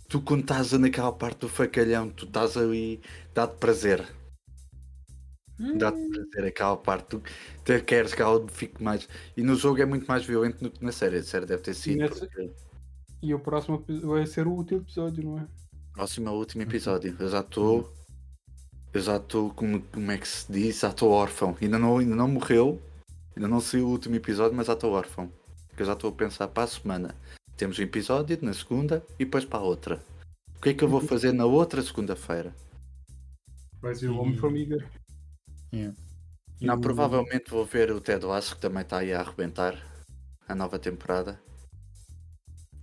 Tu, 0.08 0.20
quando 0.20 0.40
estás 0.42 0.72
naquela 0.72 1.12
parte 1.12 1.40
do 1.40 1.48
facalhão, 1.48 2.08
tu 2.10 2.24
estás 2.24 2.56
ali, 2.56 3.00
dá-te 3.34 3.56
prazer. 3.58 4.06
Dá-te 5.76 5.98
prazer 6.08 6.44
aquela 6.48 6.76
parte. 6.76 7.08
Tu 7.16 7.22
te 7.64 7.80
queres 7.82 8.14
que 8.14 8.22
ela 8.22 8.46
fique 8.48 8.82
mais. 8.82 9.08
E 9.36 9.42
no 9.42 9.56
jogo 9.56 9.82
é 9.82 9.84
muito 9.84 10.06
mais 10.06 10.24
violento 10.24 10.62
do 10.62 10.70
que 10.70 10.84
na 10.84 10.92
série. 10.92 11.16
A 11.16 11.22
série 11.22 11.46
deve 11.46 11.62
ter 11.62 11.74
sido. 11.74 11.98
nessa- 11.98 12.26
porque- 12.26 12.50
E 13.20 13.34
o 13.34 13.40
próximo 13.40 13.84
vai 14.04 14.24
ser 14.26 14.46
o 14.46 14.52
último 14.52 14.80
episódio, 14.82 15.24
não 15.24 15.38
é? 15.40 15.46
Próximo 15.92 16.28
é 16.28 16.30
o 16.30 16.34
último 16.34 16.62
episódio. 16.62 17.16
Eu 17.18 17.28
já 17.28 17.40
estou. 17.40 17.92
Eu 18.92 19.00
já 19.00 19.16
estou, 19.16 19.50
como, 19.50 19.82
como 19.82 20.10
é 20.10 20.18
que 20.18 20.26
se 20.26 20.50
diz? 20.50 20.80
Já 20.80 20.88
estou 20.88 21.10
órfão. 21.10 21.56
Ainda 21.60 21.78
não, 21.78 21.98
ainda 21.98 22.16
não 22.16 22.28
morreu. 22.28 22.80
Ainda 23.36 23.48
não 23.48 23.60
saiu 23.60 23.86
o 23.86 23.90
último 23.90 24.16
episódio, 24.16 24.56
mas 24.56 24.66
já 24.66 24.72
estou 24.72 24.92
órfão. 24.92 25.30
Porque 25.68 25.82
eu 25.82 25.86
já 25.86 25.92
estou 25.92 26.10
a 26.10 26.12
pensar 26.12 26.48
para 26.48 26.64
a 26.64 26.66
semana. 26.66 27.14
Temos 27.56 27.78
um 27.78 27.82
episódio 27.82 28.38
na 28.42 28.52
segunda 28.52 29.04
e 29.18 29.24
depois 29.24 29.44
para 29.44 29.58
a 29.58 29.62
outra. 29.62 30.00
O 30.56 30.60
que 30.60 30.70
é 30.70 30.74
que 30.74 30.82
eu 30.82 30.88
vou 30.88 31.00
fazer 31.00 31.32
na 31.32 31.44
outra 31.44 31.82
segunda-feira? 31.82 32.54
Vai 33.80 33.94
ser 33.94 34.08
o 34.08 34.18
Homem-Formiga. 34.18 34.84
Yeah. 35.72 35.94
E 36.60 36.66
Não, 36.66 36.80
provavelmente 36.80 37.50
vou 37.50 37.64
ver 37.64 37.92
o 37.92 38.00
Ted 38.00 38.24
Lasso 38.24 38.56
que 38.56 38.60
também 38.60 38.82
está 38.82 38.98
aí 38.98 39.12
a 39.12 39.20
arrebentar 39.20 39.80
a 40.48 40.54
nova 40.54 40.78
temporada. 40.78 41.40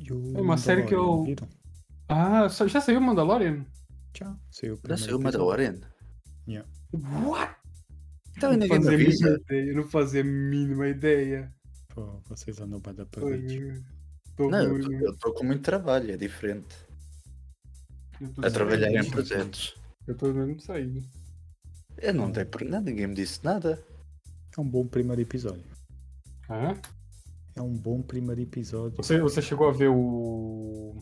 É 0.07 0.41
uma 0.41 0.57
série 0.57 0.83
que 0.83 0.95
eu-? 0.95 1.25
Ah, 2.07 2.47
já 2.47 2.79
saiu 2.79 2.99
o 2.99 3.01
Mandalorian? 3.01 3.65
Já, 4.17 4.33
saiu 4.49 4.73
o 4.73 4.75
Já 4.77 4.81
primeiro 4.81 5.03
saiu 5.03 5.17
o 5.17 5.21
episódio. 5.21 5.23
Mandalorian? 5.23 5.94
Yeah. 6.47 6.69
What? 6.93 7.55
Então 8.37 8.55
não 8.55 8.67
fazia 8.67 8.93
ideia. 8.93 9.69
Eu 9.69 9.75
não 9.75 9.87
fazia 9.87 10.21
a 10.21 10.23
mínima 10.23 10.87
ideia. 10.87 11.53
Pô, 11.89 12.21
vocês 12.27 12.59
andam 12.59 12.81
para 12.81 12.93
dar 12.93 13.05
para 13.05 13.23
Não, 13.23 14.77
eu 14.77 15.13
estou 15.13 15.33
com 15.33 15.43
muito 15.45 15.63
trabalho, 15.63 16.11
é 16.11 16.17
diferente. 16.17 16.75
A 18.43 18.49
trabalhar 18.49 18.91
em 18.91 19.09
projetos. 19.09 19.77
Eu 20.07 20.15
tô 20.15 20.31
mesmo 20.33 20.59
saindo. 20.59 21.01
Eu 21.97 22.13
não 22.13 22.29
dei 22.29 22.45
por 22.45 22.63
nada, 22.63 22.89
ninguém 22.89 23.07
me 23.07 23.15
disse 23.15 23.43
nada. 23.43 23.81
É 24.57 24.61
um 24.61 24.67
bom 24.67 24.85
primeiro 24.85 25.21
episódio. 25.21 25.65
Ah? 26.49 26.75
É 27.55 27.61
um 27.61 27.73
bom 27.73 28.01
primeiro 28.01 28.41
episódio. 28.41 28.97
Você, 28.97 29.19
você 29.19 29.41
chegou 29.41 29.69
a 29.69 29.71
ver 29.71 29.87
o. 29.87 31.01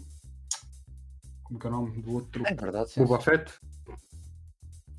Como 1.44 1.60
que 1.60 1.68
é 1.68 1.70
o 1.70 1.74
nome 1.74 2.02
do 2.02 2.14
outro? 2.14 2.44
É 2.46 2.54
verdade, 2.54 2.92
sim. 2.92 3.04
Boba 3.04 3.20
Fett? 3.20 3.52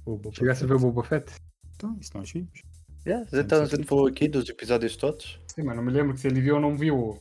O 0.06 0.16
Boba 0.16 0.36
Chegasse 0.36 0.64
a 0.64 0.66
ver 0.66 0.74
o 0.74 0.78
Boba 0.78 1.02
Fett? 1.02 1.32
Então, 1.74 1.96
isso 2.00 2.10
nós 2.14 2.30
vimos. 2.30 2.60
Yeah, 3.06 3.28
então 3.32 3.62
a 3.62 3.66
gente 3.66 3.84
falou 3.84 4.06
aqui 4.06 4.28
dos 4.28 4.48
episódios 4.48 4.96
todos. 4.96 5.38
Sim, 5.54 5.62
mas 5.64 5.76
não 5.76 5.82
me 5.82 5.92
lembro 5.92 6.16
se 6.16 6.26
ele 6.26 6.40
viu 6.40 6.54
ou 6.54 6.60
não 6.60 6.76
viu. 6.76 7.18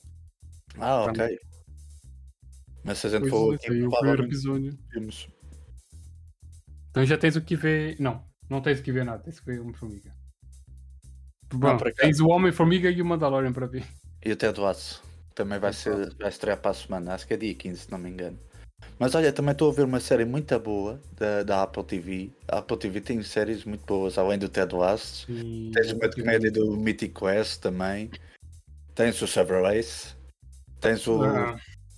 Ah, 0.76 1.04
Pra 1.04 1.26
ok. 1.26 1.40
Mas 2.84 3.00
se 3.00 3.08
a 3.08 3.10
gente 3.10 3.30
for 3.30 3.54
é, 3.54 3.56
aqui, 3.56 3.84
o 3.84 3.90
primeiro 3.90 4.24
episódio. 4.26 4.78
vimos. 4.92 5.28
Então 6.90 7.06
já 7.06 7.18
tens 7.18 7.36
o 7.36 7.42
que 7.42 7.56
ver. 7.56 7.98
Não, 8.00 8.24
não 8.50 8.62
tens 8.62 8.80
o 8.80 8.84
que 8.84 8.92
ver 8.92 9.04
nada, 9.06 9.24
tens 9.24 9.40
que 9.40 9.46
ver 9.46 9.60
Homem-Formiga. 9.60 10.14
Não, 11.52 11.60
Bom, 11.60 11.78
tens 11.78 12.20
o 12.20 12.28
Homem-Formiga 12.28 12.90
e 12.90 13.02
o 13.02 13.06
Mandalorian 13.06 13.54
para 13.54 13.68
ver. 13.68 13.86
E 14.26 14.32
o 14.32 14.36
Ted 14.36 14.60
Lasso 14.60 15.04
também 15.36 15.60
vai, 15.60 15.74
ser, 15.74 16.14
vai 16.16 16.30
estrear 16.30 16.60
para 16.60 16.72
a 16.72 16.74
semana, 16.74 17.14
acho 17.14 17.28
que 17.28 17.34
é 17.34 17.38
dia 17.38 17.54
15, 17.54 17.80
se 17.82 17.92
não 17.92 17.98
me 17.98 18.10
engano. 18.10 18.40
Mas 19.00 19.16
olha, 19.16 19.34
também 19.34 19.52
estou 19.52 19.72
a 19.72 19.74
ver 19.74 19.84
uma 19.84 20.00
série 20.00 20.26
muito 20.26 20.58
boa 20.60 21.00
da, 21.18 21.44
da 21.44 21.64
Apple 21.64 21.84
TV. 21.84 22.32
A 22.48 22.60
Apple 22.60 22.78
TV 22.78 23.02
tem 23.02 23.22
séries 23.24 23.66
muito 23.66 23.86
boas, 23.86 24.18
além 24.18 24.38
do 24.40 24.48
Ted 24.48 24.74
Lasso. 24.76 25.28
Tens 25.74 25.92
uma 25.92 26.08
de 26.08 26.22
comédia 26.22 26.52
do 26.52 26.78
Mythic 26.78 27.14
Quest 27.20 27.62
também. 27.62 28.12
Tens 28.96 29.22
o 29.22 29.28
Several 29.28 29.72
Ace. 29.72 30.16
Tens 30.80 31.08
o 31.08 31.24
Ah, 31.24 31.58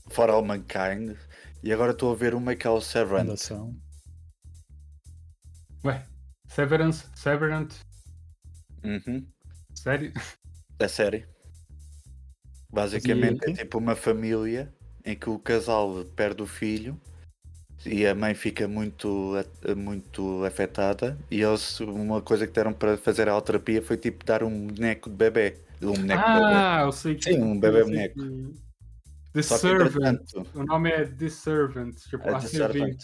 For 0.10 0.30
All 0.30 0.44
Mankind. 0.44 1.16
E 1.64 1.74
agora 1.74 1.92
estou 1.92 2.12
a 2.12 2.16
ver 2.16 2.34
uma 2.34 2.56
que 2.56 2.66
é 2.66 2.70
o 2.70 2.80
Severance. 2.80 3.54
Ué, 5.84 6.04
Severance, 6.48 7.06
Severant, 7.16 7.74
Uhum. 8.84 9.26
sério? 9.74 10.14
É 10.80 10.88
série. 10.88 11.28
Basicamente 12.72 13.46
E- 13.46 13.52
é 13.52 13.54
tipo 13.54 13.78
uma 13.78 13.96
família 13.96 14.74
em 15.06 15.16
que 15.16 15.30
o 15.30 15.38
casal 15.38 16.04
perde 16.16 16.42
o 16.42 16.48
filho 16.48 17.00
e 17.86 18.06
a 18.08 18.16
mãe 18.16 18.34
fica 18.34 18.68
muito, 18.68 19.34
muito 19.78 20.44
afetada 20.44 21.18
e 21.30 21.42
eles, 21.42 21.80
uma 21.80 22.22
coisa 22.22 22.48
que 22.48 22.54
deram 22.54 22.74
para 22.74 22.98
fazer 22.98 23.30
a 23.30 23.40
terapia 23.40 23.82
foi 23.82 23.98
tipo 23.98 24.26
dar 24.26 24.44
um 24.44 24.68
boneco 24.68 25.10
de 25.10 25.16
bebê. 25.16 25.58
Um 25.82 25.94
boneco 25.94 26.24
de 26.24 26.34
bebê. 26.34 26.54
Ah, 26.56 26.82
eu 26.86 26.92
sei 26.92 27.16
que. 27.16 27.24
Sim, 27.26 27.44
um 27.44 27.60
bebê 27.60 27.82
eu 27.82 27.86
sei 27.86 27.94
boneco. 27.94 28.16
que- 28.20 28.66
The 29.34 29.44
Só 29.44 29.58
Servant. 29.58 30.22
O 30.54 30.64
nome 30.64 30.90
é 30.90 31.06
The 31.06 31.30
Servant. 31.30 31.96
Tipo, 32.10 32.24
é 32.30 32.36
a 32.36 32.40
servente. 32.40 33.04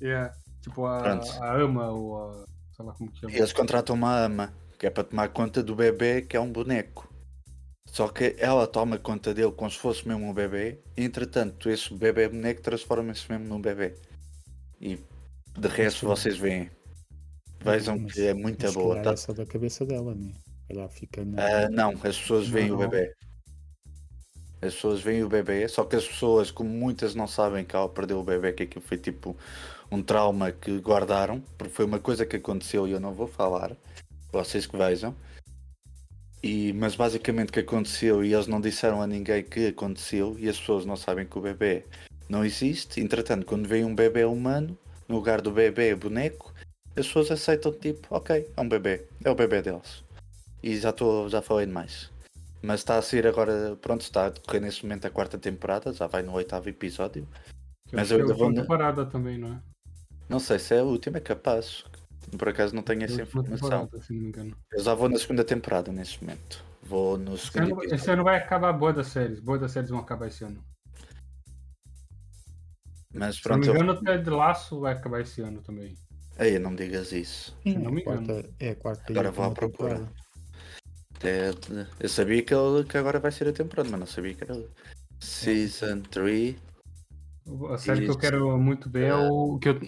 Yeah. 0.00 0.32
Tipo, 0.62 0.86
a, 0.86 1.20
a 1.42 1.54
ama 1.60 1.90
ou 1.90 2.16
a. 2.30 2.44
sei 2.74 2.84
lá 2.84 2.92
como 2.94 3.12
que 3.12 3.20
chama. 3.20 3.32
E 3.32 3.36
eles 3.36 3.52
contratam 3.52 3.94
uma 3.94 4.18
ama 4.18 4.54
que 4.78 4.86
é 4.86 4.90
para 4.90 5.04
tomar 5.04 5.28
conta 5.28 5.62
do 5.62 5.74
bebê 5.76 6.22
que 6.22 6.34
é 6.36 6.40
um 6.40 6.50
boneco. 6.50 7.06
Só 7.96 8.08
que 8.08 8.36
ela 8.38 8.66
toma 8.66 8.98
conta 8.98 9.32
dele 9.32 9.52
como 9.52 9.70
se 9.70 9.78
fosse 9.78 10.06
mesmo 10.06 10.28
um 10.28 10.34
bebê, 10.34 10.78
e 10.94 11.02
entretanto 11.02 11.70
esse 11.70 11.94
bebê 11.94 12.28
boneco 12.28 12.60
transforma-se 12.60 13.24
mesmo 13.32 13.48
num 13.48 13.58
bebê. 13.58 13.94
E 14.78 14.98
de 15.58 15.68
resto 15.68 16.06
vocês 16.06 16.36
veem. 16.36 16.70
Vejam 17.64 17.98
Mas- 17.98 18.12
que 18.12 18.26
é 18.26 18.34
muito 18.34 18.70
boa. 18.72 18.96
calhar 18.96 19.04
tá? 19.04 19.12
é 19.12 19.16
só 19.16 19.32
da 19.32 19.46
cabeça 19.46 19.86
dela, 19.86 20.14
né? 20.14 20.30
Ela 20.68 20.90
fica 20.90 21.24
na. 21.24 21.42
Ah, 21.42 21.70
não, 21.70 21.92
as 21.92 22.18
pessoas 22.18 22.46
veem 22.46 22.70
o 22.70 22.76
bebê. 22.76 23.14
As 24.60 24.74
pessoas 24.74 25.00
veem 25.00 25.24
o 25.24 25.28
bebê, 25.30 25.66
só 25.66 25.82
que 25.82 25.96
as 25.96 26.06
pessoas, 26.06 26.50
como 26.50 26.68
muitas 26.68 27.14
não 27.14 27.26
sabem 27.26 27.64
que 27.64 27.74
ela 27.74 27.88
perdeu 27.88 28.18
o 28.20 28.22
bebê, 28.22 28.52
que 28.52 28.64
aquilo 28.64 28.84
foi 28.84 28.98
tipo 28.98 29.34
um 29.90 30.02
trauma 30.02 30.52
que 30.52 30.78
guardaram, 30.80 31.40
porque 31.56 31.72
foi 31.72 31.86
uma 31.86 31.98
coisa 31.98 32.26
que 32.26 32.36
aconteceu 32.36 32.86
e 32.86 32.92
eu 32.92 33.00
não 33.00 33.14
vou 33.14 33.26
falar, 33.26 33.74
vocês 34.30 34.66
que 34.66 34.76
vejam. 34.76 35.16
E, 36.46 36.72
mas 36.74 36.94
basicamente 36.94 37.48
o 37.48 37.52
que 37.52 37.58
aconteceu 37.60 38.24
e 38.24 38.32
eles 38.32 38.46
não 38.46 38.60
disseram 38.60 39.02
a 39.02 39.06
ninguém 39.06 39.42
que 39.42 39.66
aconteceu 39.66 40.36
e 40.38 40.48
as 40.48 40.56
pessoas 40.60 40.86
não 40.86 40.94
sabem 40.96 41.26
que 41.26 41.36
o 41.36 41.40
bebê 41.40 41.84
não 42.28 42.44
existe. 42.44 43.00
Entretanto, 43.00 43.44
quando 43.44 43.66
vem 43.66 43.84
um 43.84 43.94
bebê 43.94 44.24
humano, 44.24 44.78
no 45.08 45.16
lugar 45.16 45.40
do 45.40 45.50
bebê 45.50 45.92
boneco, 45.96 46.54
as 46.96 47.06
pessoas 47.06 47.32
aceitam 47.32 47.72
tipo, 47.72 48.06
ok, 48.10 48.48
é 48.56 48.60
um 48.60 48.68
bebê, 48.68 49.04
é 49.24 49.30
o 49.30 49.34
bebê 49.34 49.60
deles. 49.60 50.04
E 50.62 50.76
já 50.76 50.90
estou, 50.90 51.28
já 51.28 51.42
falei 51.42 51.66
demais. 51.66 52.10
Mas 52.62 52.80
está 52.80 52.96
a 52.96 53.02
sair 53.02 53.26
agora, 53.26 53.76
pronto, 53.82 54.02
está 54.02 54.26
a 54.26 54.30
decorrer 54.30 54.62
neste 54.62 54.84
momento 54.84 55.04
a 55.06 55.10
quarta 55.10 55.36
temporada, 55.36 55.92
já 55.92 56.06
vai 56.06 56.22
no 56.22 56.32
oitavo 56.32 56.68
episódio. 56.68 57.26
Que 57.88 57.96
mas 57.96 58.10
eu 58.10 58.18
é 58.18 58.20
a 58.20 58.24
ainda 58.24 58.34
vou 58.34 58.52
na- 58.52 58.62
temporada 58.62 59.04
também, 59.04 59.36
não 59.36 59.48
é? 59.54 59.58
Não 60.28 60.38
sei 60.38 60.58
se 60.58 60.74
é 60.74 60.78
a 60.80 60.84
última, 60.84 61.18
é 61.18 61.20
capaz. 61.20 61.84
Por 62.36 62.48
acaso 62.48 62.74
não 62.74 62.82
tenho 62.82 63.02
É 63.02 63.04
essa 63.04 63.22
informação. 63.22 63.88
engano. 64.10 64.56
Eu 64.72 64.82
já 64.82 64.94
vou 64.94 65.08
na 65.08 65.18
segunda 65.18 65.44
temporada 65.44 65.92
neste 65.92 66.22
momento. 66.24 66.64
Vou 66.82 67.16
no 67.18 67.34
Esse 67.34 67.50
segundo 67.50 67.80
ano, 67.80 67.94
esse 67.94 68.10
ano 68.10 68.24
vai 68.24 68.36
acabar 68.36 68.72
boa 68.72 68.92
das 68.92 69.08
séries. 69.08 69.40
Boa 69.40 69.58
das 69.58 69.72
séries 69.72 69.90
vão 69.90 69.98
acabar 70.00 70.28
esse 70.28 70.44
ano. 70.44 70.62
Mas 73.14 73.36
Se 73.36 73.48
não 73.48 73.58
me 73.58 73.64
pronto, 73.64 73.76
eu... 73.78 73.82
engano, 73.84 73.98
o 73.98 74.04
Ted 74.04 74.30
Laço 74.30 74.80
vai 74.80 74.92
acabar 74.92 75.20
esse 75.20 75.40
ano 75.40 75.62
também. 75.62 75.94
Ei, 76.38 76.58
não 76.58 76.70
me 76.70 76.76
digas 76.76 77.12
isso. 77.12 77.56
Se 77.62 77.76
não 77.78 77.90
me 77.90 78.02
é, 78.02 78.04
quarta, 78.04 78.50
é 78.60 78.70
a 78.70 78.76
quarta 78.76 79.04
Agora 79.10 79.30
vou 79.30 79.44
à 79.46 79.50
procura. 79.50 80.12
É, 81.22 81.50
Eu 81.98 82.08
sabia 82.10 82.42
que, 82.42 82.52
ele- 82.54 82.84
que 82.84 82.98
agora 82.98 83.18
vai 83.18 83.32
ser 83.32 83.48
a 83.48 83.52
temporada, 83.52 83.88
mas 83.90 84.00
não 84.00 84.06
sabia 84.06 84.34
que 84.34 84.44
era 84.44 84.62
Season 85.18 86.00
3. 86.02 86.56
A 87.72 87.78
série 87.78 88.04
que 88.04 88.10
eu 88.10 88.18
quero 88.18 88.58
muito 88.58 88.90
ver 88.90 89.06
é 89.06 89.14
o 89.14 89.58
que 89.58 89.68
eu 89.70 89.80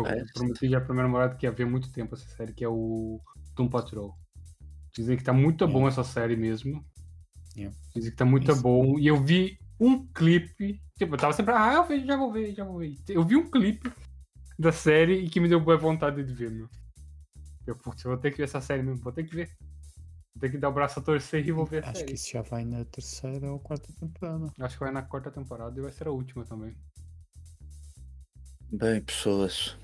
eu 0.00 0.06
É. 0.06 0.24
prometi 0.34 0.68
já 0.68 0.80
pra 0.80 0.92
minha 0.94 1.04
namorada 1.04 1.34
que 1.36 1.46
ia 1.46 1.52
ver 1.52 1.66
muito 1.66 1.90
tempo 1.92 2.14
essa 2.14 2.28
série, 2.36 2.52
que 2.52 2.64
é 2.64 2.68
o 2.68 3.20
Doom 3.54 3.68
Patrol. 3.68 4.14
Dizem 4.94 5.16
que 5.16 5.24
tá 5.24 5.32
muito 5.32 5.64
É. 5.64 5.66
bom 5.66 5.86
essa 5.86 6.02
série 6.04 6.36
mesmo. 6.36 6.84
É. 7.56 7.70
Dizem 7.94 8.10
que 8.10 8.16
tá 8.16 8.24
muito 8.24 8.50
Isso. 8.50 8.62
bom. 8.62 8.98
E 8.98 9.06
eu 9.06 9.22
vi 9.22 9.58
um 9.80 10.06
clipe. 10.08 10.80
Tipo, 10.98 11.14
eu 11.14 11.18
tava 11.18 11.32
sempre, 11.32 11.52
ah, 11.54 11.74
eu 11.74 11.84
vi, 11.86 12.04
já 12.06 12.16
vou 12.16 12.32
ver, 12.32 12.54
já 12.54 12.64
vou 12.64 12.78
ver. 12.78 12.96
Eu 13.08 13.22
vi 13.24 13.36
um 13.36 13.50
clipe 13.50 13.92
da 14.58 14.72
série 14.72 15.18
e 15.20 15.28
que 15.28 15.38
me 15.40 15.48
deu 15.48 15.60
boa 15.60 15.76
vontade 15.76 16.24
de 16.24 16.32
ver, 16.32 16.50
meu. 16.50 16.68
Eu, 17.66 17.76
putz, 17.76 18.02
eu 18.04 18.10
vou 18.12 18.18
ter 18.20 18.30
que 18.30 18.38
ver 18.38 18.44
essa 18.44 18.60
série 18.60 18.82
mesmo, 18.82 19.02
vou 19.02 19.12
ter 19.12 19.24
que 19.24 19.34
ver. 19.34 19.50
Vou 20.34 20.40
ter 20.40 20.50
que 20.50 20.58
dar 20.58 20.68
o 20.68 20.72
braço 20.72 20.98
a 20.98 21.02
torcer 21.02 21.46
e 21.46 21.52
vou 21.52 21.66
ver 21.66 21.84
a 21.84 21.88
Acho 21.90 21.98
série. 22.00 22.08
que 22.10 22.14
isso 22.14 22.30
já 22.30 22.42
vai 22.42 22.64
na 22.64 22.84
terceira 22.84 23.50
ou 23.52 23.58
quarta 23.58 23.92
temporada. 23.98 24.52
Acho 24.60 24.78
que 24.78 24.84
vai 24.84 24.92
na 24.92 25.02
quarta 25.02 25.30
temporada 25.30 25.78
e 25.78 25.82
vai 25.82 25.92
ser 25.92 26.06
a 26.08 26.10
última 26.10 26.44
também. 26.44 26.74
Bem, 28.70 29.00
pessoas, 29.02 29.76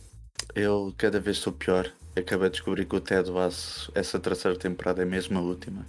eu 0.55 0.94
cada 0.96 1.20
vez 1.20 1.38
estou 1.38 1.52
pior. 1.52 1.92
Acabei 2.16 2.48
de 2.48 2.57
descobrir 2.57 2.85
que 2.85 2.96
o 2.96 3.00
Ted 3.00 3.31
Lasso, 3.31 3.90
essa 3.94 4.20
terceira 4.20 4.59
temporada 4.59 5.02
é 5.02 5.05
mesmo 5.05 5.38
a 5.38 5.42
última. 5.42 5.87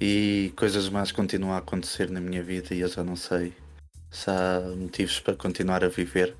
E 0.00 0.52
coisas 0.56 0.88
mais 0.88 1.10
continuam 1.10 1.52
a 1.52 1.58
acontecer 1.58 2.10
na 2.10 2.20
minha 2.20 2.42
vida 2.42 2.74
e 2.74 2.80
eu 2.80 2.88
já 2.88 3.02
não 3.02 3.16
sei 3.16 3.54
se 4.10 4.30
há 4.30 4.60
motivos 4.76 5.18
para 5.20 5.34
continuar 5.34 5.84
a 5.84 5.88
viver. 5.88 6.36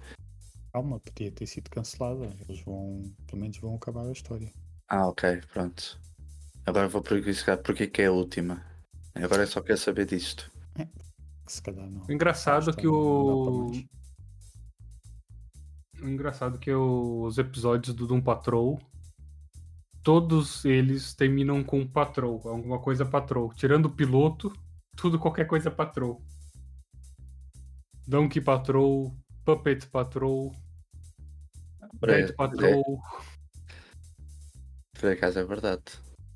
Calma, 0.73 1.01
podia 1.01 1.31
ter 1.33 1.47
sido 1.47 1.71
cancelada. 1.71 2.31
Eles 2.49 2.63
vão, 2.63 3.03
pelo 3.27 3.43
menos 3.43 3.59
vão 3.59 3.75
acabar 3.75 4.07
a 4.07 4.13
história. 4.13 4.53
Ah, 4.89 5.09
ok, 5.09 5.41
pronto. 5.53 5.99
Agora 6.67 6.89
vou 6.89 7.03
perguntar 7.03 7.59
porque 7.59 7.87
que 7.87 8.03
é 8.03 8.07
a 8.07 8.13
última. 8.13 8.65
Agora 9.15 9.43
eu 9.43 9.47
só 9.47 9.61
quero 9.61 9.79
saber 9.79 10.07
disto. 10.07 10.51
Que 11.47 11.53
se 11.53 11.63
calhar 11.63 11.89
não. 11.91 12.03
O 12.09 12.13
engraçado 12.13 12.71
é 12.71 12.73
que 12.73 12.87
o. 12.87 13.71
engraçado 16.09 16.57
é 16.57 16.59
que 16.59 16.73
os 16.73 17.39
episódios 17.39 17.95
do 17.95 18.07
Doom 18.07 18.21
Patrol. 18.21 18.81
Todos 20.03 20.65
eles 20.65 21.15
terminam 21.15 21.65
com 21.65 21.87
Patrol, 21.87 22.41
alguma 22.45 22.79
coisa 22.79 23.07
Patrol. 23.07 23.53
Tirando 23.55 23.87
o 23.87 23.91
piloto, 23.91 24.53
tudo 24.97 25.19
qualquer 25.19 25.47
coisa 25.47 25.71
Patrol. 25.71 26.23
Donkey 28.07 28.41
Patrol, 28.41 29.17
Puppet 29.45 29.87
Patrol, 29.89 30.55
Dead 32.01 32.35
Patrol. 32.35 33.01
Por 35.01 35.11
acaso 35.11 35.39
é 35.39 35.45
verdade. 35.45 35.83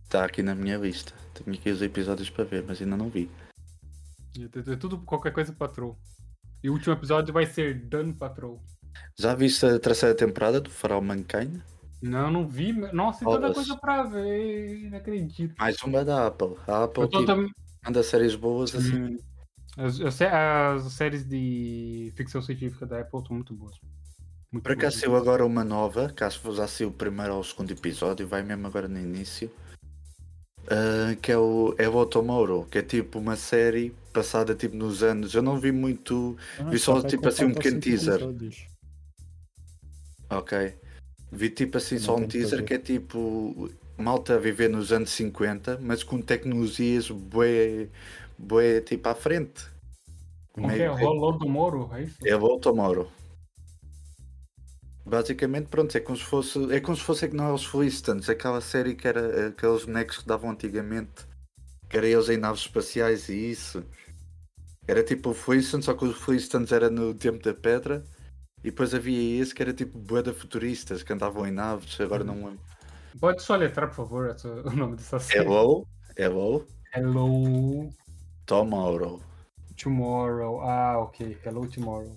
Está 0.04 0.24
aqui 0.24 0.42
na 0.42 0.54
minha 0.54 0.78
lista. 0.78 1.12
Tenho 1.34 1.56
aqui 1.56 1.70
os 1.70 1.82
episódios 1.82 2.30
para 2.30 2.44
ver, 2.44 2.64
mas 2.66 2.80
ainda 2.80 2.96
não 2.96 3.10
vi. 3.10 3.30
É 4.70 4.76
tudo 4.76 4.98
qualquer 4.98 5.32
coisa 5.32 5.52
Patrol. 5.52 5.98
E 6.62 6.70
o 6.70 6.72
último 6.72 6.94
episódio 6.94 7.32
vai 7.32 7.46
ser 7.46 7.86
Done 7.86 8.14
Patrol. 8.14 8.62
Já 9.18 9.34
viste 9.34 9.64
a 9.66 9.78
terceira 9.78 10.14
temporada 10.14 10.60
do 10.60 10.70
Farol 10.70 11.02
Mankind? 11.02 11.60
Não, 12.00 12.30
não 12.30 12.46
vi. 12.46 12.72
Nossa, 12.92 13.24
tem 13.24 13.28
tanta 13.34 13.52
coisa 13.52 13.76
pra 13.76 14.04
ver. 14.04 14.88
Não 14.90 14.98
acredito. 14.98 15.54
Mais 15.58 15.76
uma 15.82 16.04
da 16.04 16.26
Apple. 16.28 16.54
A 16.66 16.84
Apple 16.84 17.08
tô 17.08 17.18
tipo, 17.20 17.24
tam- 17.26 17.50
manda 17.84 18.02
séries 18.02 18.34
boas 18.36 18.74
assim. 18.74 19.16
Sim. 19.16 19.18
As, 19.76 20.00
as, 20.00 20.20
as 20.22 20.92
séries 20.92 21.24
de 21.24 22.12
ficção 22.16 22.40
científica 22.42 22.86
da 22.86 23.00
Apple 23.00 23.20
estão 23.20 23.34
muito 23.34 23.54
boas. 23.54 23.74
Muito 24.52 24.64
acaso 24.72 24.94
boas. 24.94 24.94
saiu 24.94 25.16
agora 25.16 25.44
uma 25.44 25.64
nova, 25.64 26.08
que 26.12 26.22
acho 26.24 26.40
que 26.40 26.52
já 26.54 26.66
saiu 26.68 26.88
o 26.88 26.92
primeiro 26.92 27.34
ou 27.34 27.40
o 27.40 27.44
segundo 27.44 27.70
episódio, 27.72 28.26
vai 28.26 28.42
mesmo 28.42 28.66
agora 28.66 28.86
no 28.88 28.98
início. 28.98 29.50
ah, 30.68 31.14
que 31.20 31.32
é 31.32 31.36
o 31.38 31.74
é 31.78 31.88
o 31.88 32.64
que 32.64 32.78
é 32.78 32.82
tipo 32.82 33.18
uma 33.18 33.36
série 33.36 33.92
passada 34.12 34.54
tipo 34.54 34.76
nos 34.76 35.02
anos. 35.02 35.34
Eu 35.34 35.42
não 35.42 35.58
vi 35.58 35.72
muito. 35.72 36.36
Ah, 36.58 36.64
Vi 36.64 36.78
só, 36.78 37.00
tipo, 37.02 37.28
assim, 37.28 37.44
um 37.46 37.54
pequeno 37.54 37.80
teaser. 37.80 38.14
episódios. 38.14 38.66
Ok. 40.30 40.74
Vi 41.30 41.50
tipo 41.50 41.76
assim 41.76 41.96
Não 41.96 42.02
só 42.02 42.16
um 42.16 42.22
que 42.22 42.38
teaser 42.38 42.64
que 42.64 42.74
é 42.74 42.78
tipo 42.78 43.70
malta 43.96 44.34
a 44.34 44.38
viver 44.38 44.70
nos 44.70 44.92
anos 44.92 45.10
50, 45.10 45.78
mas 45.82 46.02
com 46.02 46.22
tecnologias 46.22 47.10
bué, 47.10 47.88
bué 48.38 48.80
tipo 48.80 49.08
à 49.08 49.14
frente. 49.14 49.64
Como 50.52 50.68
que 50.68 50.82
é? 50.82 50.88
Rolô 50.88 51.32
do 51.32 51.48
Moro? 51.48 51.90
É 51.92 52.02
isso? 52.02 52.16
É 52.24 52.36
o 52.36 52.58
Tomorrow. 52.58 53.10
Basicamente, 55.04 55.68
pronto, 55.68 55.96
é 55.96 56.00
como 56.00 56.18
se 56.18 56.24
fosse. 56.24 56.72
É 56.72 56.80
como 56.80 56.96
se 56.96 57.02
fosse 57.02 57.28
que 57.28 57.36
não 57.36 57.48
é 57.48 57.52
os 57.52 57.64
Flintstones, 57.64 58.28
aquela 58.28 58.60
série 58.60 58.94
que 58.94 59.08
era 59.08 59.48
aqueles 59.48 59.84
bonecos 59.84 60.18
que 60.18 60.26
davam 60.26 60.50
antigamente, 60.50 61.26
que 61.88 61.96
era 61.96 62.06
eles 62.06 62.28
em 62.28 62.36
naves 62.36 62.62
espaciais 62.62 63.28
e 63.28 63.50
isso. 63.50 63.82
Era 64.86 65.02
tipo 65.02 65.30
o 65.30 65.34
Flintstones, 65.34 65.86
só 65.86 65.94
que 65.94 66.04
os 66.04 66.16
Flintstones 66.16 66.72
era 66.72 66.90
no 66.90 67.14
tempo 67.14 67.42
da 67.42 67.54
pedra. 67.54 68.04
E 68.62 68.70
depois 68.70 68.92
havia 68.92 69.40
esse 69.40 69.54
que 69.54 69.62
era 69.62 69.72
tipo 69.72 69.98
boeda 69.98 70.32
futuristas, 70.32 71.02
que 71.02 71.12
andavam 71.12 71.46
em 71.46 71.52
naves, 71.52 72.00
agora 72.00 72.24
não 72.24 72.34
lembro. 72.34 72.60
Pode 73.20 73.42
só 73.42 73.56
letrar, 73.56 73.88
por 73.88 73.96
favor, 73.96 74.36
o 74.64 74.70
nome 74.76 74.96
dessa 74.96 75.18
série. 75.18 75.44
Hello, 75.44 75.86
hello, 76.16 76.66
Hello 76.94 77.90
tomorrow. 78.46 79.20
Tomorrow. 79.76 80.60
Ah, 80.60 80.98
ok. 80.98 81.38
Hello 81.44 81.68
Tomorrow. 81.68 82.16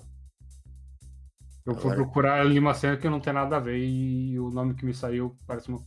Eu 1.66 1.76
fui 1.76 1.94
procurar 1.94 2.42
ali 2.42 2.58
uma 2.58 2.74
cena 2.74 2.98
que 2.98 3.08
não 3.08 3.20
tem 3.20 3.34
nada 3.34 3.58
a 3.58 3.60
ver 3.60 3.78
e 3.78 4.40
o 4.40 4.50
nome 4.50 4.74
que 4.74 4.84
me 4.84 4.94
saiu 4.94 5.38
parece 5.46 5.70
uma, 5.70 5.80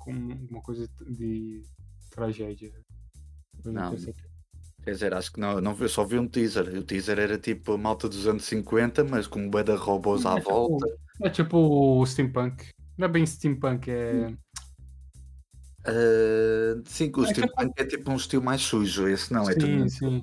uma 0.50 0.62
coisa 0.62 0.88
de 1.08 1.64
tragédia. 2.10 2.72
Eu 3.64 3.72
Não. 3.72 3.88
tenho 3.88 4.00
certeza. 4.00 4.33
Quer 4.84 4.90
dizer, 4.92 5.14
acho 5.14 5.32
que 5.32 5.40
não, 5.40 5.60
não 5.62 5.74
eu 5.80 5.88
só 5.88 6.04
vi 6.04 6.18
um 6.18 6.28
teaser. 6.28 6.68
O 6.78 6.82
teaser 6.82 7.18
era 7.18 7.38
tipo 7.38 7.72
a 7.72 7.78
malta 7.78 8.06
dos 8.08 8.26
anos 8.26 8.44
50, 8.44 9.02
mas 9.04 9.26
com 9.26 9.48
bué 9.48 9.62
de 9.62 9.72
robôs 9.74 10.26
à 10.26 10.32
É 10.32 10.36
tipo- 10.40 10.50
volta. 10.50 10.98
É 11.22 11.30
tipo 11.30 11.56
o 11.58 12.04
steampunk. 12.06 12.68
Não 12.98 13.06
é 13.06 13.08
bem 13.08 13.24
steampunk, 13.24 13.90
é. 13.90 14.34
Ah, 15.86 16.80
sim, 16.84 17.04
o 17.04 17.06
É 17.06 17.10
tipo- 17.10 17.26
steampunk 17.28 17.72
é 17.78 17.84
tipo 17.86 18.10
um 18.10 18.16
estilo 18.16 18.42
mais 18.44 18.60
sujo. 18.62 19.08
Esse 19.08 19.32
não, 19.32 19.48
é 19.48 19.52
sim, 19.54 19.58
tudo. 19.60 19.88
sim. 19.90 20.22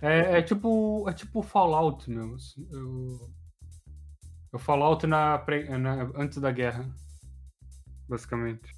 É, 0.00 0.38
é 0.38 0.42
tipo. 0.42 1.04
É 1.08 1.12
tipo 1.12 1.42
Fallout, 1.42 2.08
meu. 2.10 2.36
Eu, 2.70 3.30
o 4.52 4.58
Fallout 4.58 5.06
na, 5.06 5.42
na- 5.78 6.10
antes 6.16 6.38
da 6.38 6.50
guerra. 6.50 6.88
Basicamente. 8.08 8.74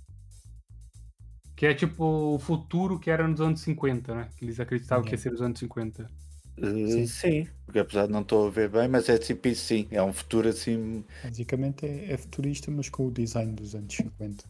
Que 1.57 1.67
é 1.67 1.75
tipo 1.75 2.05
o 2.05 2.39
futuro 2.39 2.99
que 2.99 3.11
era 3.11 3.27
nos 3.29 3.41
anos 3.41 3.61
50, 3.61 4.15
né? 4.15 4.29
Que 4.37 4.45
eles 4.45 4.59
acreditavam 4.59 5.05
que 5.05 5.13
ia 5.13 5.19
ser 5.19 5.33
os 5.33 5.41
anos 5.41 5.59
50. 5.59 6.11
Ah, 6.57 6.67
Sim. 6.67 7.07
sim. 7.07 7.49
porque 7.65 7.81
apesar 7.81 8.07
de 8.07 8.13
não 8.13 8.21
estou 8.21 8.47
a 8.47 8.51
ver 8.51 8.69
bem, 8.69 8.87
mas 8.89 9.09
é 9.09 9.19
tipo 9.19 9.49
isso 9.49 9.67
sim. 9.67 9.89
É 9.91 10.03
um 10.03 10.13
futuro 10.13 10.49
assim. 10.49 11.05
Basicamente 11.23 11.85
é, 11.87 12.13
é 12.13 12.17
futurista, 12.17 12.71
mas 12.71 12.89
com 12.89 13.07
o 13.07 13.11
design 13.11 13.53
dos 13.55 13.75
anos 13.75 13.95
50. 13.95 14.45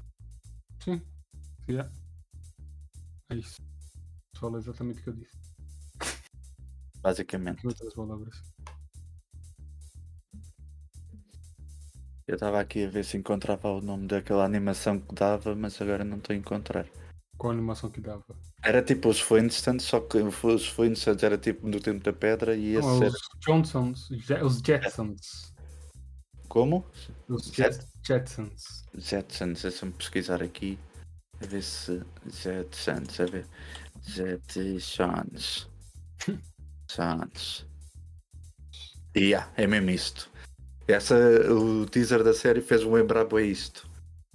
Sim. 0.83 1.01
Yeah. 1.69 1.91
É 3.31 3.37
isso. 3.37 3.57
Falou 4.37 4.59
exatamente 4.59 5.01
o 5.01 5.03
que 5.03 5.09
eu 5.09 5.15
disse. 5.15 5.37
Basicamente. 7.01 7.65
Em 7.65 7.69
outras 7.69 7.95
palavras. 7.95 8.43
Eu 12.27 12.35
estava 12.37 12.59
aqui 12.61 12.85
a 12.85 12.89
ver 12.89 13.05
se 13.05 13.17
encontrava 13.19 13.69
o 13.71 13.81
nome 13.83 14.07
daquela 14.07 14.45
animação 14.45 14.99
que 14.99 15.15
dava, 15.15 15.55
mas 15.55 15.81
agora 15.81 16.05
não 16.05 16.17
estou 16.17 16.33
a 16.35 16.37
encontrar. 16.39 16.87
Qual 17.37 17.51
a 17.51 17.55
animação 17.55 17.91
que 17.91 18.01
dava? 18.01 18.25
Era 18.65 18.83
tipo 18.83 19.09
os 19.11 19.21
Flintstones, 19.21 19.83
só 19.85 20.01
que 20.01 20.19
os 20.19 20.67
Flintstones 20.69 21.23
era 21.23 21.37
tipo 21.37 21.69
no 21.69 21.79
tempo 21.81 22.03
da 22.03 22.13
pedra 22.13 22.57
e 22.57 22.77
esse 22.77 22.87
Não, 22.87 23.03
era. 23.03 23.11
os 23.11 23.21
Johnsons, 23.45 24.11
os 24.11 24.59
Jetsons. 24.61 25.53
Como? 26.49 26.85
Os 27.29 27.47
Jet- 27.53 27.85
Jetsons. 28.07 28.85
Jetsons, 28.97 29.63
deixa-me 29.63 29.93
pesquisar 29.93 30.43
aqui. 30.43 30.79
A 31.43 31.47
ver 31.47 31.63
se. 31.63 32.01
Jetsons, 32.27 33.21
a 33.21 33.27
ver. 33.27 33.47
Jetsons. 34.03 35.69
Sons. 36.89 37.67
Yeah, 39.17 39.51
é 39.57 39.67
mesmo 39.67 39.91
isto. 39.91 40.31
Essa, 40.87 41.17
o 41.53 41.87
teaser 41.87 42.23
da 42.23 42.35
série 42.35 42.61
fez-me 42.61 42.93
lembrar 42.93 43.25
bem 43.25 43.51
isto. 43.51 43.89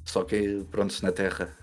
Só 0.03 0.23
que, 0.23 0.65
pronto, 0.71 0.99
na 1.03 1.11
Terra. 1.11 1.55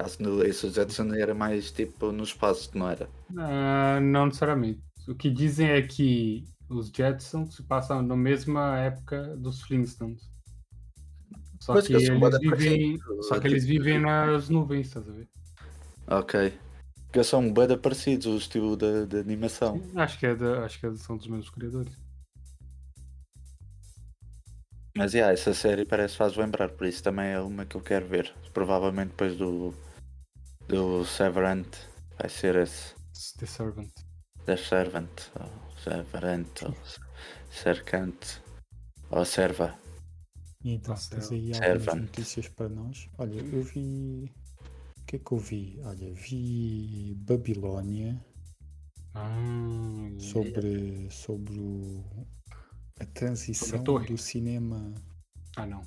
Esse 0.47 0.71
Jetson 0.71 1.13
era 1.15 1.35
mais 1.35 1.73
tipo 1.73 2.13
no 2.13 2.23
espaço, 2.23 2.71
não 2.75 2.89
era? 2.89 3.09
Ah, 3.37 3.99
não 4.01 4.27
necessariamente. 4.27 4.81
O 5.09 5.15
que 5.15 5.29
dizem 5.31 5.69
é 5.69 5.83
que 5.83 6.45
os 6.69 6.89
Jetsons 6.89 7.57
se 7.57 7.63
passam 7.65 8.03
na 8.03 8.17
mesma 8.17 8.79
época 8.79 9.37
dos 9.37 9.63
Flintstones. 9.63 10.31
Só 11.61 11.73
Pois 11.73 11.89
que, 11.89 11.97
que 11.97 12.05
eles 12.11 12.39
vivem, 12.39 12.99
só 13.23 13.41
que 13.41 13.49
eles 13.49 13.65
tipo- 13.67 13.83
vivem 13.83 14.01
nas 14.01 14.49
nuvens, 14.49 14.87
estás 14.87 15.09
a 15.09 15.13
ver? 15.13 15.29
Ok. 16.07 16.53
Porque 17.07 17.25
são 17.25 17.53
bem 17.53 17.77
parecidos 17.79 18.27
o 18.27 18.37
estilo 18.37 18.77
da, 18.77 19.05
da 19.07 19.19
animação. 19.19 19.81
Acho 19.97 20.19
que, 20.19 20.27
é 20.27 20.35
da, 20.37 20.65
acho 20.65 20.79
que 20.79 20.87
é- 20.87 20.95
são 20.95 21.17
dos 21.17 21.27
mesmos 21.27 21.51
criadores. 21.51 21.93
Mas 24.97 25.13
yeah, 25.13 25.33
essa 25.33 25.53
série 25.53 25.85
parece 25.85 26.17
faz 26.17 26.37
lembrar, 26.37 26.71
por 26.71 26.87
isso 26.87 27.03
também 27.03 27.27
é 27.29 27.41
uma 27.41 27.67
que 27.67 27.77
eu 27.77 27.83
quero 27.83 28.07
ver. 28.07 28.33
Provavelmente 28.55 29.11
depois 29.11 29.37
do, 29.37 29.75
do 30.67 31.05
Severant 31.05 31.67
vai 32.19 32.29
ser 32.31 32.57
esse. 32.57 32.95
The 33.39 33.47
Servant. 33.47 33.93
The 34.47 34.57
Servant, 34.57 35.11
ou 35.39 35.79
Severant, 35.83 36.63
ou 36.63 36.75
Cercante, 37.51 38.41
ou 39.11 39.25
Serva. 39.25 39.79
E 40.65 40.73
então, 40.75 40.95
Tá 40.95 41.01
tens 41.11 41.31
aí 41.31 41.53
algumas 41.53 41.85
Servant. 41.85 42.01
notícias 42.03 42.49
para 42.49 42.69
nós. 42.69 43.09
Olha, 43.19 43.39
eu 43.41 43.63
vi. 43.63 44.33
O 44.99 45.05
que 45.07 45.17
é 45.17 45.19
que 45.19 45.33
eu 45.33 45.39
vi? 45.39 45.79
Olha, 45.85 46.13
vi 46.15 47.15
Babilónia 47.19 48.21
Ah, 49.15 50.09
sobre, 50.19 51.09
sobre 51.11 51.59
o- 51.61 52.05
a 53.01 53.05
transição 53.07 53.67
do 54.07 54.19
cinema. 54.19 54.95
ah, 55.57 55.67
não. 55.67 55.83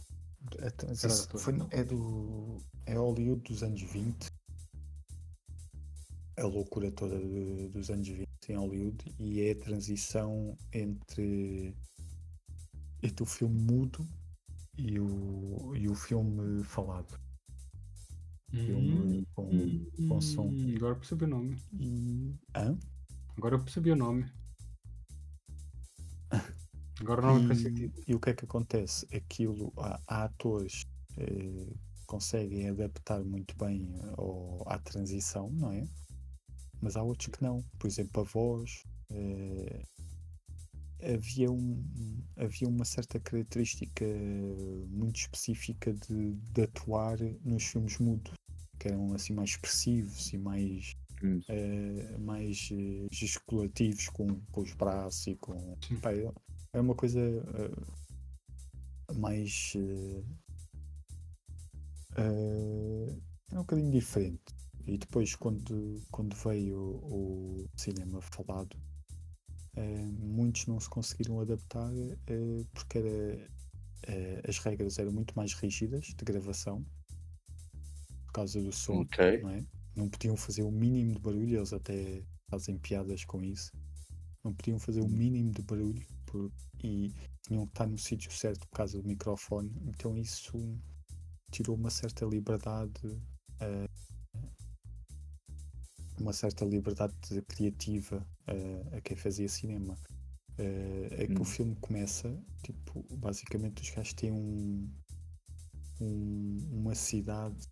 A 0.62 0.72
transição, 0.72 1.10
foi- 1.40 1.54
é 1.72 1.84
do. 1.84 2.58
É 2.86 2.94
Hollywood 2.96 3.42
dos 3.44 3.62
anos 3.62 3.82
20. 3.82 4.30
A 6.38 6.44
loucura 6.46 6.90
toda 6.92 7.20
do- 7.20 7.70
dos 7.70 7.90
anos 7.90 8.08
20 8.08 8.28
em 8.48 8.56
Hollywood 8.56 9.14
e 9.20 9.42
é 9.42 9.52
a 9.52 9.56
transição 9.60 10.58
entre, 10.74 11.76
entre 13.04 13.24
o 13.24 13.26
filme 13.26 13.60
mudo 13.62 14.08
e 14.78 14.98
o, 15.00 15.76
e 15.76 15.88
o 15.90 15.94
filme 15.94 16.64
falado. 16.64 17.20
Filme 18.52 19.28
com, 19.36 19.50
com 20.08 20.22
som. 20.22 20.48
Hum, 20.48 20.76
agora 20.78 20.96
percebi 20.96 21.26
o 21.26 21.28
nome. 21.28 21.58
E. 21.74 22.34
Hã? 22.56 22.80
Agora 23.38 23.56
eu 23.56 23.60
percebi 23.64 23.92
o 23.92 23.96
nome. 23.96 24.32
Agora 27.02 27.22
o 27.22 27.26
nome 27.26 27.48
faz 27.48 27.60
E, 27.60 27.64
sentido. 27.64 27.94
e 28.08 28.16
o 28.16 28.20
que 28.20 28.30
é 28.30 28.34
que 28.34 28.46
acontece? 28.46 29.06
Aquilo, 29.16 29.72
há, 29.78 30.00
há 30.08 30.24
atores 30.26 30.84
eh, 31.18 31.26
que 31.96 32.06
conseguem 32.06 32.70
adaptar 32.70 33.24
muito 33.24 33.56
bem 33.58 33.88
ao- 34.18 34.64
à 34.68 34.78
transição, 34.80 35.50
não 35.52 35.72
é? 35.72 35.84
Mas 36.82 36.96
há 36.96 37.04
outros 37.04 37.28
que 37.28 37.42
não. 37.44 37.64
Por 37.78 37.88
exemplo, 37.88 38.22
a 38.22 38.24
voz. 38.26 38.84
eh, 39.12 39.82
havia, 41.02 41.50
um, 41.52 41.84
havia 42.38 42.68
uma 42.68 42.86
certa 42.86 43.20
característica 43.20 44.06
muito 44.90 45.16
específica 45.18 45.94
de, 45.94 46.34
de 46.34 46.62
atuar 46.64 47.18
nos 47.44 47.64
filmes 47.64 47.98
mudos, 48.00 48.34
que 48.80 48.88
eram 48.90 49.14
assim 49.14 49.34
mais 49.34 49.52
expressivos 49.52 50.32
e 50.34 50.38
mais 50.38 50.94
eh, 51.48 52.18
mais 52.20 52.70
eh, 52.72 53.08
gesticulativos 53.12 54.10
com, 54.10 54.28
com 54.52 54.62
os 54.62 54.74
braços 54.74 55.28
e 55.28 55.36
com. 55.36 55.78
Pá, 56.02 56.12
é, 56.74 56.80
uma 56.80 56.96
coisa 56.96 57.20
eh, 57.20 59.14
mais. 59.14 59.74
eh, 59.76 60.24
eh, 62.18 63.18
é 63.52 63.56
um 63.56 63.62
bocadinho 63.62 63.92
diferente. 63.92 64.54
E 64.86 64.98
depois, 64.98 65.36
quando, 65.36 66.02
quando 66.12 66.36
veio 66.36 66.80
o, 66.80 67.64
o 67.64 67.70
cinema 67.78 68.22
falado, 68.22 68.76
muitos 70.20 70.66
não 70.68 70.80
se 70.80 70.90
conseguiram 70.90 71.40
adaptar 71.40 71.90
porque 72.74 72.98
era, 72.98 73.50
as 74.48 74.58
regras 74.60 75.00
eram 75.00 75.12
muito 75.12 75.34
mais 75.36 75.54
rígidas 75.54 76.06
de 76.08 76.26
gravação 76.26 76.86
por 78.26 78.34
causa 78.34 78.62
do 78.62 78.72
som 78.72 79.02
Ok. 79.02 79.42
não 79.42 79.50
é? 79.50 79.66
Não 79.96 80.10
podiam 80.10 80.36
fazer 80.38 80.64
o 80.64 80.72
mínimo 80.72 81.14
de 81.14 81.20
barulho, 81.20 81.58
eles 81.58 81.74
até 81.74 82.24
fazem 82.50 82.78
piadas 82.78 83.26
com 83.26 83.44
isso. 83.44 83.72
Não 84.44 84.54
podiam 84.54 84.80
fazer 84.80 85.02
o 85.02 85.08
mínimo 85.10 85.52
de 85.52 85.62
barulho 85.62 86.06
e 86.84 87.14
tinham 87.44 87.66
que 87.66 87.72
estar 87.74 87.88
no 87.88 87.98
sítio 87.98 88.32
certo 88.32 88.68
por 88.68 88.78
causa 88.78 89.02
do 89.02 89.08
microfone. 89.08 89.72
Então 89.88 90.18
isso 90.18 90.54
tirou 91.52 91.76
uma 91.76 91.90
certa 91.90 92.26
liberdade, 92.26 93.02
eh, 93.60 93.88
uma 96.20 96.34
certa 96.34 96.66
liberdade 96.66 97.14
criativa 97.48 98.26
eh, 98.48 98.98
a 98.98 99.02
quem 99.02 99.16
fazia 99.18 99.48
cinema. 99.48 99.96
Eh, 100.58 101.08
é 101.24 101.28
que 101.28 101.40
Hum. 101.40 101.42
o 101.42 101.46
filme 101.46 101.76
começa, 101.78 102.30
tipo, 102.64 103.04
basicamente 103.18 103.82
os 103.82 103.90
gajos 103.92 104.14
têm 104.14 104.32
um, 104.32 104.90
um- 106.02 106.68
uma 106.72 106.96
cidade 106.96 107.68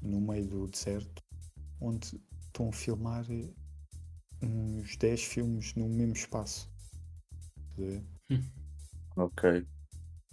no 0.00 0.20
meio 0.20 0.46
do 0.46 0.68
deserto 0.68 1.22
onde 1.80 2.20
estão 2.46 2.68
a 2.68 2.72
filmar 2.72 3.26
uns 4.42 4.96
10 4.96 5.22
filmes 5.24 5.74
no 5.74 5.88
mesmo 5.88 6.14
espaço. 6.14 6.71
Estás? 7.76 8.02
Ok. 9.16 9.44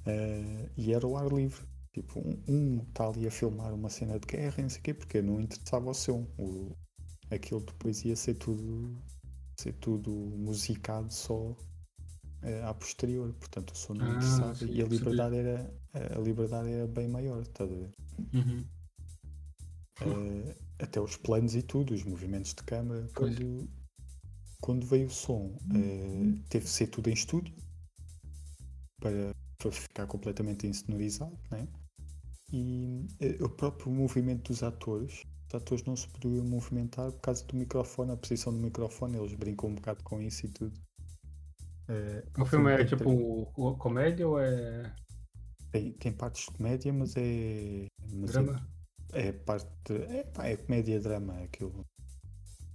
Eh, 0.05 0.69
e 0.77 0.93
era 0.93 1.07
o 1.07 1.17
ar 1.17 1.31
livre. 1.31 1.65
Tipo, 1.93 2.19
um 2.47 2.83
está 2.83 3.07
ali 3.07 3.27
a 3.27 3.31
filmar 3.31 3.73
uma 3.73 3.89
cena 3.89 4.19
de 4.19 4.27
guerra 4.27 4.61
não 4.61 4.69
sei 4.69 4.79
o 4.79 4.83
quê, 4.83 4.93
porque 4.93 5.21
não 5.21 5.39
interessava 5.41 5.89
o 5.89 5.93
som. 5.93 6.27
O, 6.37 6.75
aquilo 7.31 7.61
depois 7.61 8.03
ia 8.05 8.15
ser 8.15 8.35
tudo 8.35 9.01
ser 9.59 9.73
tudo 9.73 10.11
musicado 10.11 11.13
só 11.13 11.55
eh, 12.43 12.63
a 12.63 12.73
posterior. 12.73 13.33
Portanto, 13.35 13.71
o 13.73 13.77
som 13.77 13.93
não 13.95 14.07
Ah, 14.07 14.11
interessava 14.11 14.55
sim, 14.55 14.73
e 14.73 14.81
a 14.81 14.85
liberdade 14.87 15.37
era, 15.37 15.73
a 15.93 16.19
liberdade 16.19 16.69
era 16.71 16.87
bem 16.87 17.07
maior, 17.07 17.41
estás 17.43 17.71
a 17.71 17.75
ver? 17.75 17.91
Uhum. 18.33 18.69
Eh, 20.01 20.55
até 20.79 20.99
os 20.99 21.15
planos 21.17 21.55
e 21.55 21.61
tudo, 21.61 21.93
os 21.93 22.03
movimentos 22.03 22.53
de 22.53 22.63
câmara. 22.63 23.07
Quando, 23.15 23.69
quando 24.61 24.85
veio 24.85 25.07
o 25.07 25.11
som, 25.11 25.55
eh, 25.73 26.33
teve 26.49 26.65
de 26.65 26.71
ser 26.71 26.87
tudo 26.87 27.09
em 27.09 27.13
estúdio 27.13 27.53
para, 28.99 29.33
para 29.57 29.71
ficar 29.71 30.07
completamente 30.07 30.67
insonorizado, 30.67 31.37
né? 31.51 31.67
E 32.51 33.05
eh, 33.19 33.37
o 33.43 33.49
próprio 33.49 33.91
movimento 33.91 34.51
dos 34.51 34.63
atores, 34.63 35.21
os 35.47 35.55
atores 35.55 35.83
não 35.85 35.95
se 35.95 36.07
podiam 36.09 36.45
movimentar 36.45 37.11
por 37.11 37.21
causa 37.21 37.45
do 37.45 37.55
microfone, 37.55 38.11
a 38.11 38.17
posição 38.17 38.53
do 38.53 38.59
microfone, 38.59 39.17
eles 39.17 39.33
brincam 39.33 39.69
um 39.69 39.75
bocado 39.75 40.03
com 40.03 40.21
isso 40.21 40.45
e 40.45 40.49
tudo. 40.49 40.79
Eh, 41.87 42.23
O 42.39 42.45
filme 42.45 42.71
é 42.71 42.85
tipo 42.85 43.45
co- 43.53 43.75
comédia 43.77 44.27
ou 44.27 44.39
é 44.39 44.91
Tem, 45.71 45.91
tem 45.93 46.11
partes 46.11 46.45
de 46.45 46.51
comédia, 46.57 46.91
mas 46.93 47.15
é. 47.15 47.85
Mas 48.13 48.31
drama? 48.31 48.67
É, 49.13 49.27
é 49.27 49.31
parte. 49.31 49.67
de- 49.85 50.03
é, 50.17 50.23
pá, 50.23 50.47
é 50.47 50.57
comédia-drama. 50.57 51.33
Aquilo. 51.43 51.85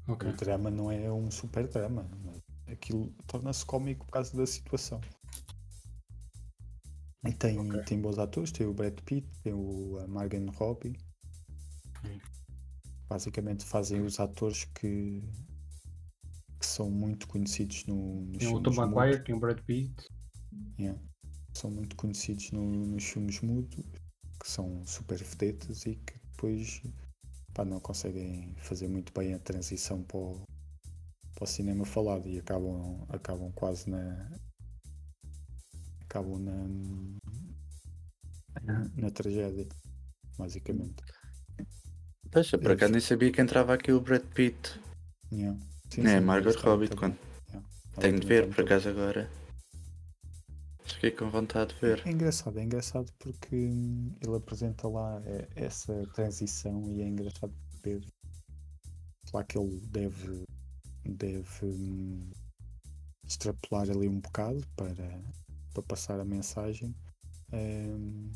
Ok. 0.06 0.28
O 0.28 0.36
drama 0.36 0.70
não 0.70 0.90
é 0.90 1.10
um 1.10 1.30
super 1.30 1.66
drama. 1.68 2.08
Mas 2.24 2.42
aquilo 2.66 3.10
torna-se 3.26 3.64
cómico 3.64 4.04
por 4.06 4.12
causa 4.12 4.36
da 4.36 4.46
situação. 4.46 5.00
E 7.26 7.32
tem, 7.32 7.58
Ok. 7.58 7.82
tem 7.84 8.00
bons 8.00 8.18
atores, 8.18 8.52
tem 8.52 8.66
o 8.66 8.74
Brad 8.74 8.98
Pitt, 9.00 9.26
tem 9.42 9.54
o 9.54 9.98
a 10.00 10.06
Margot 10.06 10.44
Robbie. 10.56 10.98
Hum. 12.04 12.18
Basicamente 13.08 13.64
fazem 13.64 14.02
os 14.02 14.20
atores 14.20 14.64
que, 14.64 15.22
que 16.60 16.66
são 16.66 16.90
muito 16.90 17.26
conhecidos 17.26 17.86
no, 17.86 18.26
nos 18.26 18.38
Tem 18.38 18.48
o 18.48 18.50
filmes 18.50 18.62
Tom 18.64 18.70
mudos. 18.82 18.94
Maguire, 18.94 19.24
tem 19.24 19.34
o 19.34 19.40
Brad 19.40 19.58
Pitt. 19.60 19.94
Yeah. 20.78 21.00
São 21.54 21.70
muito 21.70 21.96
conhecidos 21.96 22.50
no- 22.50 22.86
nos 22.86 23.04
filmes 23.04 23.40
mudos, 23.40 23.76
que 24.40 24.48
são 24.50 24.84
super 24.86 25.16
vedetas 25.22 25.86
e 25.86 25.96
que 25.96 26.18
depois 26.32 26.82
pá, 27.54 27.64
não 27.64 27.80
conseguem 27.80 28.54
fazer 28.58 28.88
muito 28.88 29.12
bem 29.12 29.32
a 29.32 29.38
transição 29.38 30.02
para 30.02 30.18
o, 30.18 30.42
para 31.34 31.44
o 31.44 31.46
cinema 31.46 31.86
falado 31.86 32.28
e 32.28 32.38
acabam, 32.38 33.06
acabam 33.08 33.52
quase 33.52 33.88
na. 33.88 34.30
acabam 36.02 36.38
na. 36.38 36.66
na 38.96 39.10
tragédia, 39.10 39.66
basicamente. 40.36 41.02
Eu 42.52 42.58
por 42.58 42.72
acaso 42.72 42.90
nem 42.90 43.00
sabia 43.00 43.30
que 43.30 43.40
entrava 43.40 43.74
aqui 43.74 43.92
o 43.92 44.00
Brad 44.00 44.22
Pitt. 44.34 44.80
Yeah. 45.32 45.58
Sim, 45.88 46.00
É, 46.02 46.18
sim, 46.18 46.24
Margot 46.24 46.58
Robbie. 46.58 46.88
Quando... 46.88 47.16
Yeah. 47.48 47.68
Tenho 48.00 48.18
de 48.18 48.26
ver, 48.26 48.52
por 48.52 48.64
acaso 48.64 48.88
agora. 48.88 49.30
Fiquei 50.84 51.10
com 51.10 51.30
vontade 51.30 51.74
de 51.74 51.80
ver. 51.80 52.02
É 52.06 52.10
engraçado, 52.10 52.58
é 52.58 52.62
engraçado 52.62 53.10
porque 53.18 53.56
hum, 53.56 54.14
ele 54.20 54.36
apresenta 54.36 54.86
lá 54.86 55.20
eh, 55.24 55.48
essa 55.56 56.06
transição 56.14 56.90
e 56.90 57.02
é 57.02 57.08
engraçado 57.08 57.54
ver. 57.82 58.04
Claro 59.30 59.46
que 59.46 59.58
ele 59.58 59.80
deve, 59.88 60.44
deve 61.04 61.66
hum, 61.66 62.30
extrapolar 63.26 63.90
ali 63.90 64.08
um 64.08 64.20
bocado 64.20 64.64
para, 64.76 65.20
para 65.72 65.82
passar 65.82 66.20
a 66.20 66.24
mensagem, 66.24 66.94
hum, 67.52 68.30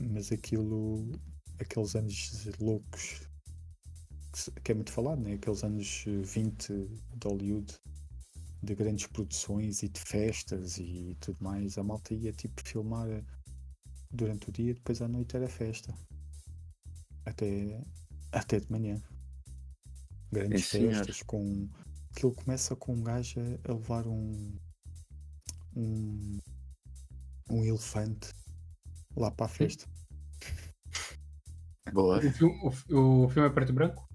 mas 0.00 0.32
aquilo, 0.32 1.12
aqueles 1.60 1.94
anos 1.94 2.46
loucos 2.58 3.28
que, 4.62 4.72
é 4.72 4.74
muito 4.74 4.92
falado, 4.92 5.20
né? 5.22 5.34
aqueles 5.34 5.64
anos 5.64 6.04
20 6.06 6.68
de 6.68 7.28
Hollywood 7.28 7.74
de 8.66 8.74
grandes 8.74 9.06
produções 9.06 9.82
e 9.82 9.88
de 9.88 10.00
festas 10.00 10.76
e 10.78 11.16
tudo 11.20 11.42
mais, 11.42 11.78
a 11.78 11.82
malta 11.84 12.12
ia 12.14 12.32
tipo 12.32 12.60
filmar 12.66 13.06
durante 14.10 14.48
o 14.48 14.52
dia, 14.52 14.74
depois 14.74 15.00
à 15.00 15.08
noite 15.08 15.36
era 15.36 15.48
festa. 15.48 15.94
Até, 17.24 17.80
até 18.32 18.60
de 18.60 18.70
manhã. 18.70 19.00
Grandes 20.32 20.66
senhor. 20.66 20.92
festas 20.94 21.22
com. 21.22 21.68
Aquilo 22.10 22.34
começa 22.34 22.74
com 22.74 22.94
um 22.94 23.02
gajo 23.02 23.40
a- 23.40 23.72
levar 23.72 24.06
um. 24.06 24.58
um. 25.76 26.38
um 27.50 27.64
elefante 27.64 28.32
lá 29.16 29.30
para 29.30 29.46
a 29.46 29.48
festa. 29.48 29.86
Boa. 31.92 32.18
O 32.18 32.32
filme, 32.32 32.60
o, 32.90 33.24
o 33.24 33.28
filme 33.28 33.48
é 33.48 33.52
preto 33.52 33.70
e 33.70 33.74
branco? 33.74 34.08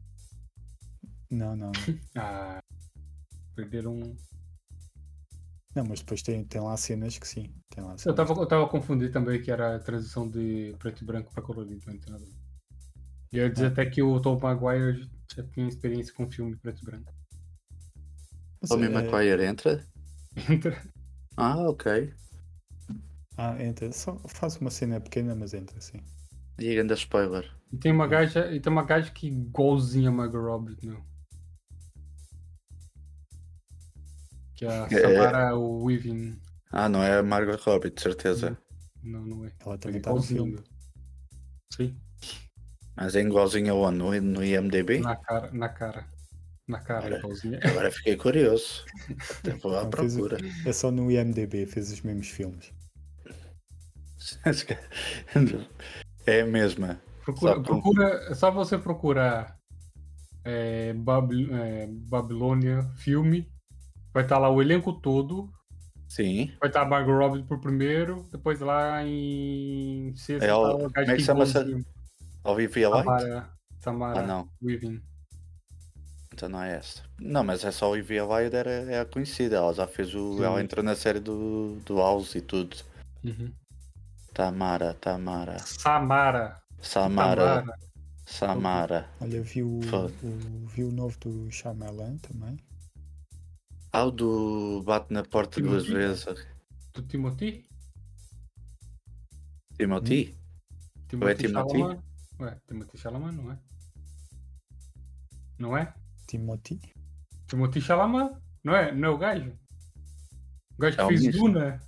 Não, 1.30 1.56
não, 1.56 1.72
não. 1.72 1.72
Ah. 2.16 2.60
Perderam. 3.56 3.94
um. 3.96 4.31
Não, 5.76 5.86
mas 5.86 6.00
depois 6.02 6.22
tem, 6.22 6.44
tem 6.44 6.62
lá 6.62 6.76
cenas 6.78 7.18
que 7.18 7.28
sim. 7.28 7.50
Tem 7.70 7.84
lá 7.84 7.92
Eu 7.92 7.98
cenas 7.98 8.30
eu 8.42 8.48
tava 8.48 8.68
confundindo 8.68 9.12
também 9.12 9.42
que 9.42 9.52
era 9.52 9.76
a 9.76 9.80
transição 9.80 10.30
de 10.30 10.76
preto 10.80 11.02
e 11.04 11.06
branco 11.06 11.32
pra 11.34 11.42
colorido, 11.42 11.82
não 11.88 11.98
tem 11.98 12.12
nada 12.12 12.26
a. 12.26 12.42
E 13.32 13.38
eu 13.38 13.46
ia 13.46 13.50
dizer 13.52 13.68
até 13.68 13.86
que 13.86 14.02
o 14.02 14.20
Tom 14.22 14.40
Maguire 14.40 15.10
já 15.36 15.44
tinha 15.44 15.68
experiência 15.68 16.14
com 16.14 16.30
filme 16.30 16.56
preto 16.58 16.82
e 16.82 16.86
branco. 16.86 17.14
Tommy 18.68 18.88
é- 18.88 18.90
Maguire 18.90 19.44
entra? 19.46 19.86
Entra. 20.50 20.82
Ah, 21.38 21.68
ok. 21.68 21.86
Ah, 23.38 23.62
entra. 23.62 23.92
Só 23.92 24.18
faz 24.28 24.56
uma 24.58 24.70
cena 24.70 25.00
pequena, 25.00 25.36
mas 25.36 25.54
entra 25.54 25.80
sim. 25.82 26.00
E 26.58 26.78
ainda 26.80 26.94
spoiler. 26.96 27.46
E 27.72 27.78
tem 27.78 27.92
uma 27.92 28.08
gaja, 28.08 28.52
e 28.54 28.60
tem 28.62 28.72
uma 28.72 28.84
gaja 28.86 29.12
que 29.12 29.28
igualzinha 29.28 30.10
a 30.10 30.12
Margot 30.12 30.40
Robbie, 30.40 30.78
meu. 30.86 31.04
Que 34.62 34.68
é 34.68 34.70
a 34.70 34.88
É. 34.92 35.18
Samara 35.24 35.56
Weaving. 35.58 36.40
Ah, 36.72 36.88
não 36.88 37.02
é 37.04 37.18
a 37.18 37.24
Margot 37.24 37.56
Robbie, 37.64 37.90
de 37.90 38.00
certeza. 38.00 38.56
Não, 39.04 39.22
não 39.26 39.44
é. 39.46 39.52
Ela 39.60 39.74
É 39.74 39.78
também 39.80 39.98
está 39.98 40.12
no 40.12 40.18
igualzinho. 40.18 40.44
filme. 40.44 40.52
meu. 40.54 40.64
Sim, 41.74 41.98
Mas 42.96 43.16
é 43.16 43.22
igualzinho 43.22 43.74
aonde? 43.74 43.98
No, 43.98 44.22
no 44.22 44.44
IMDB? 44.46 45.00
na 45.00 45.16
cara, 45.16 45.52
na 45.52 45.70
cara. 45.70 46.06
Na 46.68 46.80
cara, 46.80 47.18
igualzinha. 47.18 47.60
Agora 47.64 47.92
fiquei 47.92 48.16
curioso. 48.16 48.86
Até 49.40 49.54
vou 49.58 49.76
à 49.78 49.84
Não, 49.84 49.92
fez 49.92 50.16
o- 50.16 50.20
procura. 50.28 50.38
É 50.66 50.72
só 50.72 50.92
no 50.92 51.10
IMDB, 51.12 51.66
fez 51.66 51.92
os 51.92 52.02
mesmos 52.02 52.28
filmes. 52.28 52.72
É 56.28 56.42
a 56.42 56.46
mesma. 56.46 57.02
Procura, 57.26 57.56
Só 57.56 57.62
procura, 57.64 58.08
é 58.30 58.36
só 58.36 58.52
você 58.52 58.78
procurar 58.78 59.58
é, 60.46 60.94
Babil- 60.94 61.54
é, 61.56 61.88
Babilônia 61.88 62.84
filme. 62.98 63.51
Vai 64.14 64.24
estar 64.24 64.38
lá 64.38 64.50
o 64.50 64.62
elenco 64.62 64.94
todo. 64.94 65.50
Sim. 66.08 66.52
Vai 66.60 66.70
estar 66.70 66.82
a 66.82 66.86
Margot 66.86 67.14
Robbie 67.18 67.44
por 67.44 67.60
primeiro. 67.60 68.28
Depois 68.32 68.60
lá 68.60 69.02
em 69.06 70.14
sexta 70.16 70.46
É 70.46 70.54
o- 70.54 70.64
tá 70.64 70.76
o 70.76 70.94
como 70.94 71.12
é 71.12 71.16
que 71.16 71.22
chama-se? 71.24 71.52
igualzinho. 71.58 71.86
Olivia 72.44 72.90
Light? 72.90 73.06
Tamara, 73.06 73.50
Tamara 73.82 74.20
Ah, 74.20 74.28
não. 74.28 74.50
Weaving. 74.62 75.02
Então 76.34 76.50
não 76.50 76.62
é 76.64 76.76
essa. 76.76 77.04
Não, 77.20 77.44
mas 77.44 77.64
essa 77.64 77.86
Olivia 77.86 78.26
Wilde 78.26 78.56
era, 78.56 78.70
é 78.72 79.00
a 79.00 79.06
conhecida. 79.06 79.58
Ela 79.58 79.74
já 79.74 79.86
fez 79.88 80.14
o. 80.16 80.38
Sim. 80.38 80.44
Ela 80.44 80.62
entrou 80.62 80.84
na 80.84 80.96
série 80.96 81.20
do, 81.20 81.78
do 81.86 81.98
House 81.98 82.36
e 82.36 82.42
tudo. 82.42 82.76
Uhum. 83.24 83.52
Tamara, 84.34 84.94
Tamara. 84.96 85.60
Samara. 85.60 86.58
Samara. 86.82 87.42
Tamara. 87.62 87.78
Samara. 88.26 89.10
Olha, 89.20 89.42
vi 89.44 89.62
o, 89.62 89.80
o, 89.80 90.68
vi 90.68 90.84
o 90.84 90.92
novo 90.92 91.18
do 91.20 91.52
Shyamalan 91.52 92.18
também. 92.18 92.58
Ah, 93.94 94.06
o 94.06 94.12
do 94.12 94.84
Bate 94.84 95.14
na 95.14 95.24
Porta 95.24 95.60
duas 95.62 95.84
Timothy? 95.86 95.94
vezes. 95.94 96.26
Do 96.94 97.02
Timothy? 97.04 97.66
Timothy? 99.78 100.38
Timothy 101.10 101.48
Timothy? 101.48 101.48
Chalamet? 101.48 102.02
Ué, 102.40 102.62
Timothy 102.68 102.98
Chalamet, 102.98 103.36
não 103.36 103.52
é? 103.52 103.60
Não 105.60 105.78
é? 105.78 105.94
Timothy. 106.28 106.80
Timothy 107.48 107.82
Chalamet? 107.82 108.36
Não 108.64 108.76
é? 108.76 108.92
Não 108.94 109.10
é 109.10 109.12
o 109.12 109.18
gajo? 109.18 109.52
O 110.78 110.82
gajo 110.82 110.98
que 110.98 111.04
É 111.04 111.08
fez 111.08 111.22
mesmo. 111.22 111.48
Duna? 111.48 111.80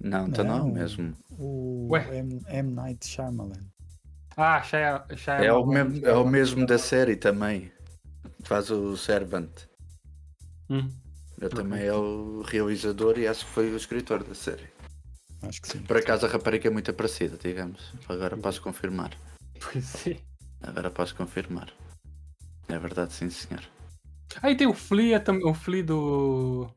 Não, 0.00 0.28
então 0.28 0.44
não, 0.44 0.58
é 0.58 0.62
o 0.62 0.64
Não. 0.64 0.72
mesmo. 0.72 1.14
O 1.30 1.88
Ué. 1.90 2.18
M, 2.18 2.40
M. 2.48 2.72
Night 2.72 3.06
Shyamalan. 3.06 3.60
Ah, 4.36 4.62
Shia 4.62 5.04
É 5.42 5.52
o, 5.52 5.66
mesmo, 5.66 6.06
é 6.06 6.14
o 6.14 6.26
mesmo 6.26 6.66
da 6.66 6.78
série 6.78 7.16
também. 7.16 7.70
Faz 8.44 8.70
o 8.70 8.96
Servant. 8.96 9.50
Hum, 10.70 10.88
Ele 11.40 11.50
também 11.50 11.82
é 11.82 11.92
o 11.92 12.42
realizador 12.42 13.18
e 13.18 13.26
acho 13.26 13.44
que 13.44 13.50
foi 13.50 13.70
o 13.72 13.76
escritor 13.76 14.22
da 14.22 14.34
série. 14.34 14.68
Acho 15.42 15.60
que 15.60 15.68
sim. 15.68 15.82
Por 15.82 15.96
acaso 15.96 16.26
a 16.26 16.28
rapariga 16.28 16.68
é 16.68 16.70
muito 16.70 16.92
parecida, 16.94 17.36
digamos. 17.36 17.92
Agora 18.08 18.36
posso 18.36 18.62
confirmar. 18.62 19.10
pois 19.60 20.06
é. 20.06 20.16
Agora 20.62 20.90
posso 20.90 21.14
confirmar. 21.16 21.72
É 22.68 22.78
verdade, 22.78 23.12
sim 23.12 23.28
senhor. 23.30 23.64
Aí 24.42 24.56
tem 24.56 24.66
o 24.66 24.74
Flea, 24.74 25.22
o 25.44 25.54
Flea 25.54 25.82
do. 25.82 26.70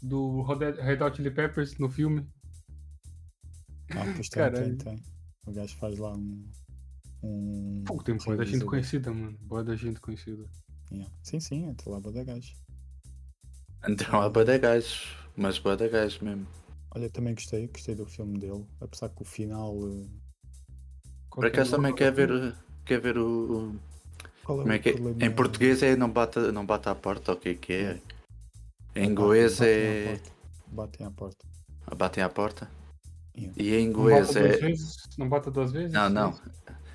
Do 0.00 0.42
Red 0.42 1.02
Hot 1.02 1.16
Chili 1.16 1.30
Peppers 1.30 1.78
no 1.78 1.88
filme. 1.88 2.28
Ah, 3.90 4.04
pois 4.14 4.28
tem, 4.28 4.52
tem, 4.52 4.76
tem. 4.76 5.02
O 5.46 5.52
gajo 5.52 5.76
faz 5.76 5.98
lá 5.98 6.12
um. 6.12 6.46
um 7.22 7.82
Pô, 7.86 8.02
tem 8.02 8.16
boa 8.16 8.36
da 8.36 8.44
gente 8.44 8.64
conhecida, 8.64 9.12
mano. 9.12 9.36
Boa 9.40 9.64
da 9.64 9.74
gente 9.74 9.98
conhecida. 10.00 10.44
Yeah. 10.92 11.10
Sim, 11.22 11.40
sim, 11.40 11.64
entra 11.64 11.90
lá 11.90 12.00
boa 12.00 12.14
da 12.14 12.22
gajo. 12.22 12.54
Então 13.88 14.20
há 14.20 14.28
bué 14.28 14.44
de 14.44 14.58
gajos, 14.58 15.14
mas 15.36 15.58
bué 15.58 15.76
de 15.76 15.88
gajos 15.88 16.18
mesmo. 16.20 16.46
Olha, 16.94 17.10
também 17.10 17.34
gostei, 17.34 17.66
gostei 17.68 17.94
do 17.94 18.06
filme 18.06 18.38
dele, 18.38 18.64
apesar 18.80 19.08
que 19.08 19.22
o 19.22 19.24
final. 19.24 19.74
eh, 19.90 20.06
Por 21.30 21.44
acaso 21.46 21.72
também 21.72 21.94
quer 21.94 22.12
ver, 22.12 22.54
quer 22.84 23.00
ver 23.00 23.18
o. 23.18 23.26
o- 23.72 23.80
Qual 24.44 24.58
Como 24.58 24.72
é 24.72 24.78
que 24.78 24.90
é? 24.90 24.94
Em 25.26 25.30
português 25.30 25.82
é 25.82 25.96
não 25.96 26.10
bate, 26.10 26.38
não 26.38 26.64
bate 26.66 26.88
à 26.88 26.94
porta, 26.94 27.32
o 27.32 27.36
que 27.36 27.48
é 27.50 27.54
que 27.54 27.72
é? 27.72 28.00
Em 28.94 29.06
inglês 29.10 29.58
batem 29.58 29.66
à 29.66 29.70
é. 29.70 30.04
porta. 30.06 30.30
Batem 30.68 31.06
à 31.06 31.10
porta. 31.10 31.46
Batem 31.96 32.24
à 32.24 32.28
porta. 32.28 32.70
Yeah. 33.36 33.54
E 33.60 33.74
em 33.74 33.88
Não 33.88 33.90
inglês 34.02 34.26
bata 34.28 34.40
duas 34.40 34.52
é. 34.52 34.56
vezes? 34.58 34.96
Não 35.18 35.28
bata 35.28 35.50
duas 35.50 35.72
vezes? 35.72 35.92
Não, 35.92 36.08
não. 36.08 36.38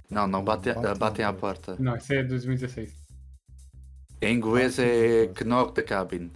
Não, 0.10 0.28
não 0.28 0.44
bate, 0.44 0.72
Batem 0.74 0.92
à 0.92 0.96
batem 0.96 1.26
à 1.26 1.34
porta. 1.34 1.76
Não, 1.80 1.96
esse 1.96 2.16
é 2.16 2.24
2016. 2.24 2.94
Em 4.22 4.36
inglês 4.36 4.80
é 4.80 5.28
knock 5.44 5.74
the 5.74 5.82
cabin. 5.84 6.32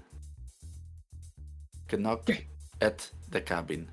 Knock 1.97 2.29
at 2.81 3.11
the 3.29 3.41
cabin. 3.41 3.87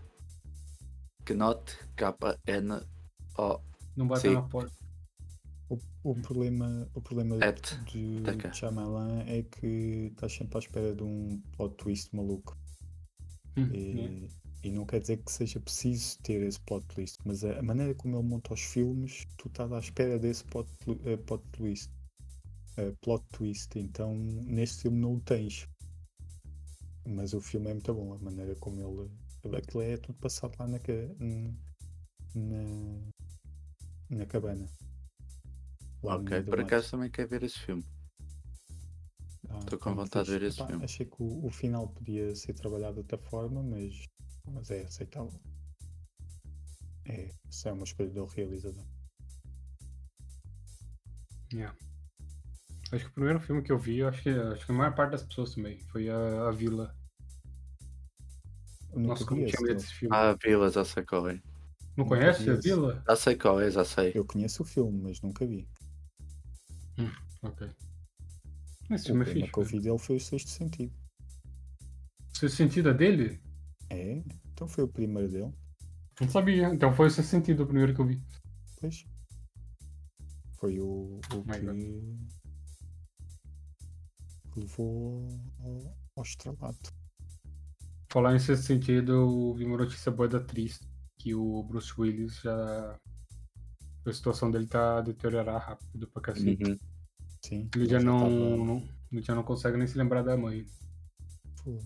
Knot, 1.29 1.77
K-N-O. 1.97 3.61
Não 3.97 4.07
bate 4.09 4.23
Sim. 4.23 4.35
na 4.35 4.43
porta. 4.43 4.73
O, 5.69 5.79
o 6.03 6.15
problema, 6.17 6.89
o 6.95 7.01
problema 7.01 7.37
At 7.45 7.75
de 7.93 8.23
ca- 8.39 8.53
Shyamalan 8.53 9.23
é 9.27 9.43
que 9.45 10.09
estás 10.13 10.33
sempre 10.33 10.57
à 10.57 10.59
espera 10.59 10.95
de 10.95 11.03
um 11.05 11.41
plot 11.57 11.77
twist 11.77 12.15
maluco. 12.17 12.57
Hum, 13.57 13.69
E, 13.73 14.29
e 14.65 14.71
não 14.73 14.85
quer 14.85 15.01
dizer 15.01 15.19
que 15.19 15.31
seja 15.31 15.61
preciso 15.61 16.19
ter 16.23 16.43
esse 16.43 16.59
plot 16.61 16.85
twist, 16.89 17.19
mas 17.25 17.45
a, 17.45 17.59
a 17.59 17.63
maneira 17.63 17.95
como 17.95 18.17
ele 18.17 18.27
monta 18.27 18.53
os 18.55 18.61
filmes, 18.63 19.25
tu 19.37 19.47
estás 19.49 19.71
à 19.73 19.79
espera 19.79 20.19
desse 20.19 20.45
plot, 20.45 20.69
eh, 21.05 21.17
plot 21.19 21.45
twist. 21.53 21.91
Eh, 22.77 22.93
plot 23.01 23.25
twist. 23.31 23.79
Então 23.79 24.13
neste 24.17 24.83
filme 24.83 24.99
não 24.99 25.15
o 25.15 25.21
tens. 25.21 25.69
Mas 27.11 27.35
o 27.35 27.41
filme 27.41 27.71
é 27.71 27.75
muito 27.75 27.93
bom, 27.93 28.15
a 28.15 28.19
maneira 28.19 28.55
como 28.57 28.81
ele. 28.81 29.11
Aquilo 29.57 29.83
é 29.83 29.97
tudo 29.97 30.19
passado 30.19 30.55
lá 30.59 30.69
na, 30.69 30.79
na, 32.35 33.11
na 34.11 34.27
cabana. 34.27 34.67
Lá 36.03 36.17
Ok, 36.17 36.43
por 36.45 36.61
acaso 36.61 36.93
também 36.93 37.11
quer 37.11 37.27
ver 37.27 37.43
esse 37.43 37.59
filme. 37.59 37.85
Ah, 39.49 39.59
Estou 39.59 39.79
com 39.79 39.85
pronto, 39.87 39.97
vontade 39.97 40.27
de 40.27 40.39
ver 40.39 40.43
esse 40.45 40.65
filme. 40.65 40.85
Achei 40.85 41.05
que 41.05 41.17
o, 41.19 41.47
o 41.47 41.51
final 41.51 41.89
podia 41.89 42.35
ser 42.37 42.55
trabalhado 42.55 42.95
de 42.95 43.01
outra 43.01 43.19
forma, 43.19 43.61
mas, 43.63 44.05
mas 44.47 44.71
é 44.71 44.83
aceitável. 44.85 45.41
É, 47.07 47.29
isso 47.51 47.69
é 47.69 47.73
uma 47.73 47.85
escolha 47.85 48.11
do 48.11 48.25
realizador. 48.25 48.85
Yeah. 51.53 51.77
Acho 52.93 53.05
que 53.05 53.11
o 53.11 53.15
primeiro 53.15 53.41
filme 53.41 53.63
que 53.63 53.73
eu 53.73 53.79
vi, 53.79 54.03
acho 54.03 54.23
que, 54.23 54.31
acho 54.31 54.65
que 54.65 54.73
a 54.73 54.75
maior 54.75 54.95
parte 54.95 55.13
das 55.13 55.25
pessoas 55.25 55.55
também, 55.55 55.81
foi 55.87 56.09
a, 56.09 56.49
a 56.49 56.51
Vila. 56.53 56.95
Nossa, 59.09 59.25
como 59.25 59.45
tinha 59.47 59.61
medo 59.61 59.75
desse 59.75 59.95
filme. 59.95 60.15
Ah, 60.17 60.37
Vila, 60.43 60.71
já 60.71 60.85
sei 60.85 61.05
qual 61.05 61.29
é. 61.29 61.35
Não 61.97 62.05
nunca 62.05 62.17
conhece 62.17 62.49
a. 62.51 62.55
Vila? 62.55 63.03
Já 63.07 63.17
sei 63.17 63.37
qual 63.37 63.61
é, 63.61 63.71
já 63.71 63.85
sei. 63.85 64.13
Eu 64.15 64.25
conheço 64.25 64.63
o 64.63 64.67
filme, 64.67 65.01
mas 65.03 65.21
nunca 65.21 65.47
vi. 65.47 65.69
Ok. 67.43 67.71
Esse 68.91 69.05
O 69.05 69.07
filme 69.07 69.23
é 69.23 69.25
tema 69.25 69.41
fixe. 69.41 69.53
que 69.53 69.59
eu 69.59 69.65
vi 69.65 69.81
dele 69.81 69.99
foi 69.99 70.17
o 70.17 70.21
sexto 70.21 70.51
sentido. 70.51 70.93
Seu 72.35 72.49
sentido 72.49 72.89
é 72.91 72.95
dele? 72.95 73.41
É? 73.89 74.23
Então 74.53 74.69
foi 74.69 74.85
o 74.85 74.89
primeiro 74.89 75.29
dele. 75.31 75.53
Não 76.21 76.29
sabia. 76.29 76.69
Então 76.75 76.93
foi 76.93 77.07
o 77.07 77.11
seu 77.11 77.25
sentido 77.25 77.63
o 77.63 77.67
primeiro 77.67 77.95
que 77.95 78.01
eu 78.01 78.07
vi. 78.07 78.23
Pois. 78.81 79.05
Foi 80.59 80.79
o, 80.81 81.21
o 81.33 81.37
My 81.47 81.61
que 84.53 84.61
levou 84.61 85.27
ao, 85.61 85.97
ao 86.17 86.23
estrelato. 86.23 86.93
Falar 88.11 88.33
nesse 88.33 88.57
sentido, 88.57 89.13
eu 89.13 89.55
vi 89.55 89.65
uma 89.65 89.77
notícia 89.79 90.11
boa 90.11 90.29
da 90.29 90.41
triste. 90.41 90.89
Que 91.19 91.35
o 91.35 91.63
Bruce 91.63 91.93
Willis 91.99 92.41
já. 92.41 92.97
A 94.07 94.13
situação 94.13 94.51
dele 94.51 94.67
tá 94.67 94.99
a 94.99 95.01
deteriorar 95.03 95.61
rápido 95.61 96.09
pra 96.09 96.23
cacete. 96.23 96.65
Uhum. 96.65 96.79
Sim. 97.45 97.69
Ele 97.75 97.87
já 97.87 98.01
não, 98.01 98.57
não- 98.57 98.89
Ele 99.13 99.23
já 99.23 99.35
não 99.35 99.43
consegue 99.43 99.77
nem 99.77 99.87
se 99.87 99.99
lembrar 99.99 100.23
da 100.23 100.37
mãe. 100.37 100.65
Pô, 101.65 101.79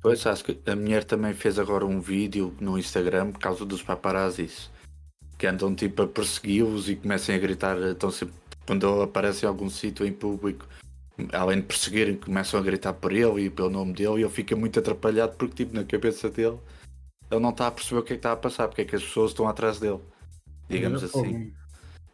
Pois, 0.00 0.26
acho 0.26 0.44
que 0.44 0.58
a 0.68 0.74
mulher 0.74 1.04
também 1.04 1.32
fez 1.32 1.58
agora 1.60 1.86
um 1.86 2.00
vídeo 2.00 2.56
no 2.60 2.76
Instagram 2.78 3.30
por 3.32 3.38
causa 3.40 3.64
dos 3.64 3.82
paparazzis. 3.82 4.70
Que 5.38 5.46
andam 5.46 5.74
tipo 5.74 6.02
a 6.02 6.08
persegui-los 6.08 6.88
e 6.88 6.96
começam 6.96 7.34
a 7.34 7.38
gritar, 7.38 7.76
estão 7.82 8.10
sempre, 8.10 8.34
quando 8.66 9.02
aparecem 9.02 9.46
em 9.46 9.48
algum 9.48 9.68
sítio 9.70 10.04
em 10.06 10.12
público, 10.12 10.66
além 11.32 11.60
de 11.60 11.66
perseguirem, 11.66 12.16
começam 12.16 12.58
a 12.58 12.62
gritar 12.62 12.92
por 12.94 13.12
ele 13.12 13.44
e 13.44 13.50
pelo 13.50 13.70
nome 13.70 13.92
dele 13.92 14.20
e 14.20 14.22
ele 14.22 14.30
fica 14.30 14.56
muito 14.56 14.78
atrapalhado 14.78 15.36
porque 15.36 15.64
tipo 15.64 15.74
na 15.74 15.84
cabeça 15.84 16.30
dele 16.30 16.58
ele 17.32 17.40
não 17.40 17.50
está 17.50 17.66
a 17.66 17.70
perceber 17.70 18.00
o 18.00 18.02
que 18.02 18.12
é 18.12 18.16
que 18.16 18.18
está 18.18 18.32
a 18.32 18.36
passar, 18.36 18.68
porque 18.68 18.82
é 18.82 18.84
que 18.84 18.94
as 18.94 19.02
pessoas 19.02 19.30
estão 19.30 19.48
atrás 19.48 19.80
dele. 19.80 20.00
Digamos 20.68 21.02
assim. 21.02 21.52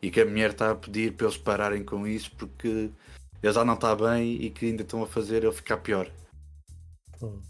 E 0.00 0.10
que 0.10 0.20
a 0.20 0.24
mulher 0.24 0.50
está 0.50 0.70
a 0.70 0.76
pedir 0.76 1.12
para 1.12 1.26
eles 1.26 1.36
pararem 1.36 1.84
com 1.84 2.06
isso 2.06 2.30
porque 2.36 2.90
ele 3.42 3.52
já 3.52 3.64
não 3.64 3.74
está 3.74 3.96
bem 3.96 4.40
e 4.40 4.48
que 4.48 4.66
ainda 4.66 4.82
estão 4.82 5.02
a 5.02 5.06
fazer 5.06 5.42
ele 5.42 5.52
ficar 5.52 5.78
pior. 5.78 6.08
pô, 7.18 7.40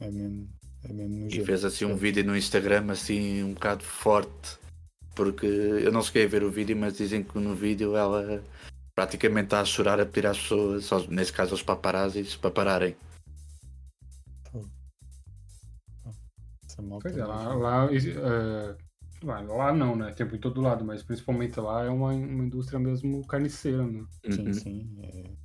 é 0.00 0.10
mesmo, 0.10 0.48
é 0.84 0.92
mesmo 0.92 1.28
E 1.28 1.44
fez 1.44 1.64
assim 1.66 1.84
um 1.84 1.96
vídeo 1.96 2.24
no 2.24 2.34
Instagram 2.34 2.90
assim 2.90 3.42
um 3.42 3.52
bocado 3.52 3.84
forte. 3.84 4.58
Porque 5.14 5.46
eu 5.46 5.92
não 5.92 6.02
cheguei 6.02 6.24
a 6.24 6.28
ver 6.28 6.42
o 6.42 6.50
vídeo, 6.50 6.74
mas 6.74 6.96
dizem 6.96 7.22
que 7.22 7.38
no 7.38 7.54
vídeo 7.54 7.94
ela 7.94 8.42
praticamente 8.94 9.46
está 9.46 9.60
a 9.60 9.64
chorar 9.64 10.00
a 10.00 10.06
pedir 10.06 10.26
às 10.26 10.38
pessoas, 10.38 10.92
aos- 10.92 11.08
nesse 11.08 11.32
caso 11.32 11.52
aos 11.52 11.62
paparazzis, 11.62 12.36
para 12.36 12.50
pararem. 12.50 12.96
Pois 17.00 17.16
é, 17.16 17.24
lá, 17.24 17.44
mesmo. 17.44 17.60
lá, 17.60 17.88
é, 17.92 18.76
lá, 19.24 19.40
lá 19.40 19.72
não, 19.72 19.94
né? 19.94 20.12
Tipo, 20.12 20.34
em 20.36 20.40
todo 20.40 20.60
lado, 20.60 20.84
mas 20.84 21.02
principalmente 21.02 21.58
lá 21.60 21.84
é 21.84 21.88
uma, 21.90 22.12
uma 22.12 22.44
indústria 22.44 22.78
mesmo 22.78 23.26
carniceira, 23.26 23.86
né? 23.86 24.04
Sim, 24.30 24.46
Uhum. 24.46 24.52
sim. 24.54 24.98
É... 25.02 25.42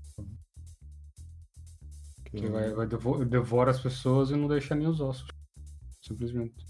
Que 2.25 2.37
Que 2.37 2.47
vai, 2.47 2.73
vai 2.73 2.87
devo- 2.87 3.23
devora 3.25 3.71
as 3.71 3.79
pessoas 3.79 4.29
e 4.31 4.35
não 4.35 4.47
deixa 4.47 4.75
nem 4.75 4.87
os 4.87 4.99
ossos. 4.99 5.27
Simplesmente. 6.01 6.65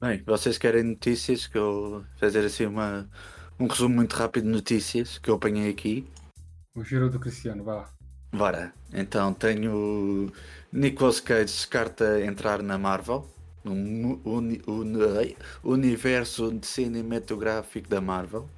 Bem, 0.00 0.22
vocês 0.24 0.58
querem 0.58 0.82
notícias? 0.82 1.46
Que 1.46 1.56
eu 1.58 1.90
vou 1.90 2.04
fazer 2.18 2.44
assim 2.44 2.66
uma, 2.66 3.08
um 3.58 3.66
resumo 3.66 3.94
muito 3.96 4.14
rápido 4.14 4.44
de 4.44 4.50
notícias 4.50 5.18
que 5.18 5.30
eu 5.30 5.34
apanhei 5.34 5.70
aqui. 5.70 6.06
O 6.74 6.84
giro 6.84 7.08
do 7.08 7.18
Cristiano, 7.18 7.64
lá. 7.64 7.90
Bora, 8.32 8.72
então 8.92 9.32
tenho 9.32 10.30
Nicolas 10.72 11.20
Cage 11.20 11.44
descarta 11.44 12.20
entrar 12.22 12.62
na 12.62 12.76
Marvel, 12.76 13.26
no 13.64 14.20
uni- 14.24 14.60
uni- 14.66 15.36
universo 15.64 16.58
cinematográfico 16.62 17.88
da 17.88 18.00
Marvel. 18.00 18.48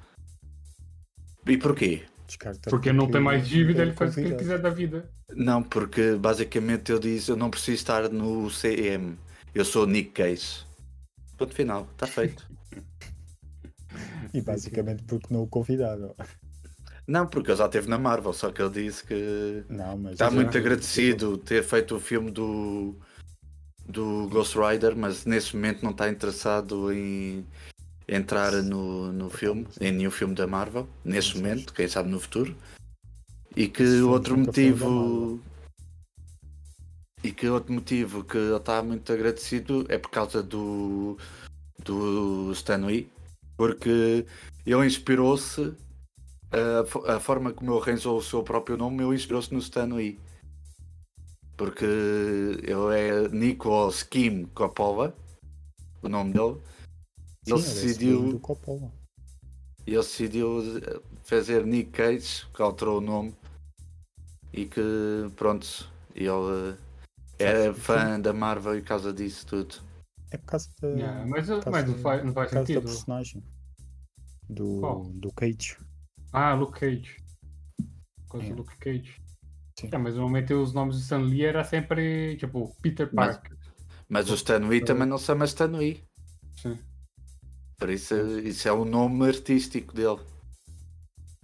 E 1.46 1.57
porquê? 1.57 2.03
Descarta 2.26 2.68
Porque 2.70 2.92
não 2.92 3.09
tem 3.09 3.20
mais 3.20 3.46
dívida, 3.49 3.82
é 3.82 3.86
ele 3.86 3.92
faz 3.94 4.12
o 4.12 4.14
que 4.16 4.20
ele 4.20 4.34
quiser 4.36 4.59
da 4.61 4.70
vida. 4.70 5.09
Não, 5.30 5.62
porque 5.62 6.14
basicamente 6.16 6.90
eu 6.90 6.99
disse 6.99 7.30
eu 7.30 7.36
não 7.36 7.51
preciso 7.51 7.76
estar 7.76 8.09
no 8.09 8.51
CM, 8.51 9.16
eu 9.55 9.64
sou 9.64 9.86
Nick 9.86 10.11
Cage. 10.11 10.66
Ponto 11.36 11.55
final, 11.55 11.88
está 11.92 12.07
feito. 12.07 12.47
E 14.32 14.40
basicamente 14.40 15.02
porque 15.04 15.32
não 15.32 15.42
o 15.42 15.46
convidaram. 15.46 16.14
Não, 17.06 17.26
porque 17.26 17.50
ele 17.50 17.58
já 17.58 17.64
esteve 17.64 17.88
na 17.88 17.98
Marvel, 17.98 18.34
só 18.34 18.50
que 18.50 18.60
ele 18.60 18.84
disse 18.84 19.02
que 19.02 19.64
Não, 19.68 19.96
mas 19.96 20.12
está 20.12 20.30
muito 20.30 20.56
agradecido 20.56 21.38
ter 21.38 21.64
feito 21.64 21.96
o 21.96 22.00
filme 22.00 22.30
do, 22.30 22.94
do 23.86 24.28
Ghost 24.28 24.58
Rider, 24.58 24.94
mas 24.94 25.24
nesse 25.24 25.56
momento 25.56 25.82
não 25.82 25.92
está 25.92 26.10
interessado 26.10 26.92
em 26.92 27.46
entrar 28.06 28.52
no, 28.62 29.10
no 29.10 29.30
filme, 29.30 29.66
em 29.80 29.90
nenhum 29.90 30.10
filme 30.10 30.34
da 30.34 30.46
Marvel, 30.46 30.86
neste 31.02 31.32
Sim, 31.32 31.38
sim. 31.38 31.42
momento, 31.42 31.72
quem 31.72 31.88
sabe 31.88 32.10
no 32.10 32.20
futuro. 32.20 32.54
E 33.56 33.68
que 33.68 33.84
filmes 33.84 34.02
outro 34.02 34.36
motivo. 34.36 35.40
E 37.24 37.32
que 37.32 37.48
outro 37.48 37.72
motivo 37.72 38.22
que 38.22 38.36
ele 38.36 38.56
está 38.56 38.82
muito 38.82 39.12
agradecido 39.12 39.84
é 39.88 39.98
por 39.98 40.10
causa 40.10 40.42
do, 40.42 41.18
do 41.82 42.52
Stan 42.52 42.86
Lee, 42.86 43.10
porque 43.59 44.24
ele 44.64 44.86
inspirou-se, 44.86 45.74
a, 46.52 47.16
a 47.16 47.20
forma 47.20 47.52
como 47.52 47.72
ele 47.72 47.80
arranjou 47.82 48.16
o 48.16 48.22
seu 48.22 48.42
próprio 48.42 48.76
nome, 48.76 49.02
ele 49.02 49.16
inspirou-se 49.16 49.52
no 49.52 49.59
Stan 49.59 49.92
Lee. 49.92 50.18
Porque 51.56 51.84
ele 51.84 52.96
é 52.96 53.28
Nicholas 53.28 54.04
Kim 54.04 54.44
Coppola, 54.54 55.12
o 56.00 56.09
nome 56.09 56.32
dele. 56.32 56.56
Sim, 57.44 57.54
ele 57.54 57.54
esse 57.61 57.86
decidiu- 57.86 58.40
ele 59.84 59.96
decidiu 59.96 60.61
eh, 60.78 61.00
fazer 61.24 61.66
Nick 61.66 61.90
Cage, 61.90 62.46
que 62.54 62.62
alterou 62.62 62.98
o 62.98 63.00
nome. 63.00 63.34
E 64.52 64.66
que, 64.66 64.80
pronto, 65.34 65.90
ele 66.14 66.76
é 67.40 67.74
fã 67.74 68.20
da 68.20 68.32
Marvel 68.32 68.76
e 68.76 68.80
por 68.82 68.88
causa 68.88 69.12
disso 69.12 69.44
tudo. 69.46 69.88
É 70.30 70.36
por 70.36 70.46
causa 70.46 70.68
da. 70.80 70.88
Yeah, 70.88 71.26
mas 71.26 71.46
por 71.46 71.54
causa 71.64 71.70
mas 71.70 71.86
não 71.86 71.94
da- 71.94 72.00
faz, 72.02 72.24
não 72.24 72.32
faz 72.32 72.48
por 72.48 72.54
causa 72.54 72.66
da 72.66 72.66
sentido. 72.74 72.82
personagem. 72.92 73.42
Do, 74.50 74.80
Qual? 74.80 75.04
do 75.04 75.32
Cage. 75.32 75.76
Ah, 76.32 76.54
Luke 76.54 76.78
Cage. 76.80 77.16
Por 78.26 78.32
causa 78.32 78.46
É. 78.46 78.50
do 78.50 78.56
Luke 78.56 78.76
Cage. 78.78 79.20
É, 79.92 79.96
mas 79.98 80.14
normalmente 80.14 80.52
os 80.52 80.72
nomes 80.72 80.96
de 80.96 81.02
Stan 81.02 81.18
Lee 81.18 81.44
era 81.44 81.62
sempre 81.64 82.36
tipo 82.36 82.74
Peter 82.82 83.08
Mas- 83.12 83.36
Parker. 83.36 83.56
Mas 84.08 84.30
o 84.30 84.34
Stan 84.34 84.58
Lee 84.66 84.84
também 84.84 85.06
não 85.06 85.18
se 85.18 85.26
chama 85.26 85.44
Stan 85.44 85.66
Lee. 85.76 86.02
Sim. 86.60 86.78
Por 87.78 87.90
isso, 87.90 88.14
isso 88.40 88.66
é 88.66 88.72
o 88.72 88.84
nome 88.84 89.26
artístico 89.28 89.94
dele. 89.94 90.18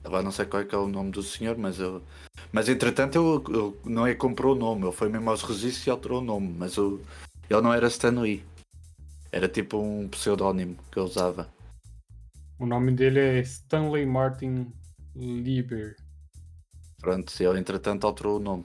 Agora 0.02 0.22
não 0.22 0.32
sei 0.32 0.46
qual 0.46 0.62
é 0.62 0.66
que 0.66 0.74
é 0.74 0.78
o 0.78 0.88
nome 0.88 1.10
do 1.10 1.22
senhor, 1.22 1.56
mas 1.56 1.78
eu. 1.78 2.02
Mas 2.52 2.68
entretanto 2.68 3.14
eu, 3.16 3.44
eu- 3.54 3.80
não 3.84 4.06
é 4.06 4.12
que 4.12 4.18
comprou 4.20 4.54
o 4.54 4.58
nome, 4.58 4.82
ele 4.84 4.92
foi 4.92 5.08
mesmo 5.08 5.30
aos 5.30 5.42
registros 5.42 5.86
e 5.86 5.90
alterou 5.90 6.20
o 6.20 6.24
nome, 6.24 6.52
mas 6.58 6.76
eu, 6.76 7.00
ele 7.48 7.60
não 7.62 7.72
era 7.72 7.86
Stan 7.86 8.20
Lee. 8.20 8.44
Era 9.34 9.48
tipo 9.48 9.78
um 9.78 10.08
pseudónimo 10.08 10.76
que 10.92 10.96
eu 10.96 11.02
usava. 11.02 11.52
O 12.56 12.64
nome 12.66 12.92
dele 12.92 13.18
é 13.18 13.40
Stanley 13.40 14.06
Martin 14.06 14.72
Lieber. 15.16 15.96
Pronto, 17.00 17.32
ele 17.42 17.58
entretanto 17.58 18.06
alterou 18.06 18.36
o 18.36 18.40
nome. 18.40 18.64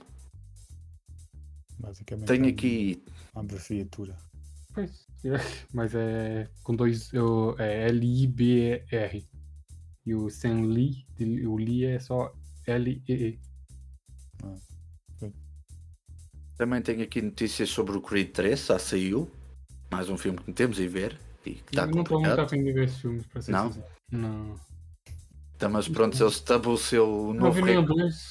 Basicamente. 1.80 2.26
é 2.26 2.28
Tenho 2.36 2.46
um- 2.46 2.50
aqui. 2.50 3.04
Uma 3.34 3.42
abreviatura. 3.42 4.16
Pois, 4.72 5.08
é, 5.26 5.32
mas 5.74 5.96
é 5.96 6.48
com 6.62 6.76
dois. 6.76 7.12
eu- 7.14 7.56
É 7.58 7.88
L-I-B-R. 7.90 9.28
E 10.06 10.14
o 10.14 10.28
Stan 10.28 10.62
Lee, 10.62 11.04
o 11.48 11.58
Lee 11.58 11.86
é 11.86 12.00
só 12.00 12.32
L-E-E. 12.68 13.40
Também 16.58 16.80
tenho 16.84 17.02
aqui 17.02 17.24
notícias 17.24 17.70
sobre 17.70 17.98
o 17.98 18.02
Creed 18.02 18.32
3, 18.34 18.68
já 18.68 18.78
saiu. 18.78 19.32
Mais 19.92 20.10
um 20.10 20.18
filme 20.18 20.38
que 20.40 20.52
temos 20.54 20.80
a 20.80 20.88
ver. 20.88 21.20
E 21.46 21.54
que 21.56 21.64
está 21.72 21.86
não 21.88 22.04
tô 22.04 22.20
muito 22.20 22.40
afim 22.42 22.64
de 22.64 22.72
ver 22.74 22.86
esses 22.86 23.00
filmes, 23.00 23.26
pra 23.28 23.42
ser 23.42 23.52
Não? 23.52 23.72
sincero. 23.72 23.94
Não. 24.12 24.56
Tá, 25.58 25.68
mas 25.70 25.88
pronto, 25.88 26.16
ele 26.16 26.30
estabeleceu 26.30 27.08
o 27.10 27.34
Não 27.34 27.42
novo 27.46 27.54
vi 27.54 27.62
nem 27.64 27.78
o 27.78 27.82
recorde. 27.82 28.02
dois. 28.02 28.28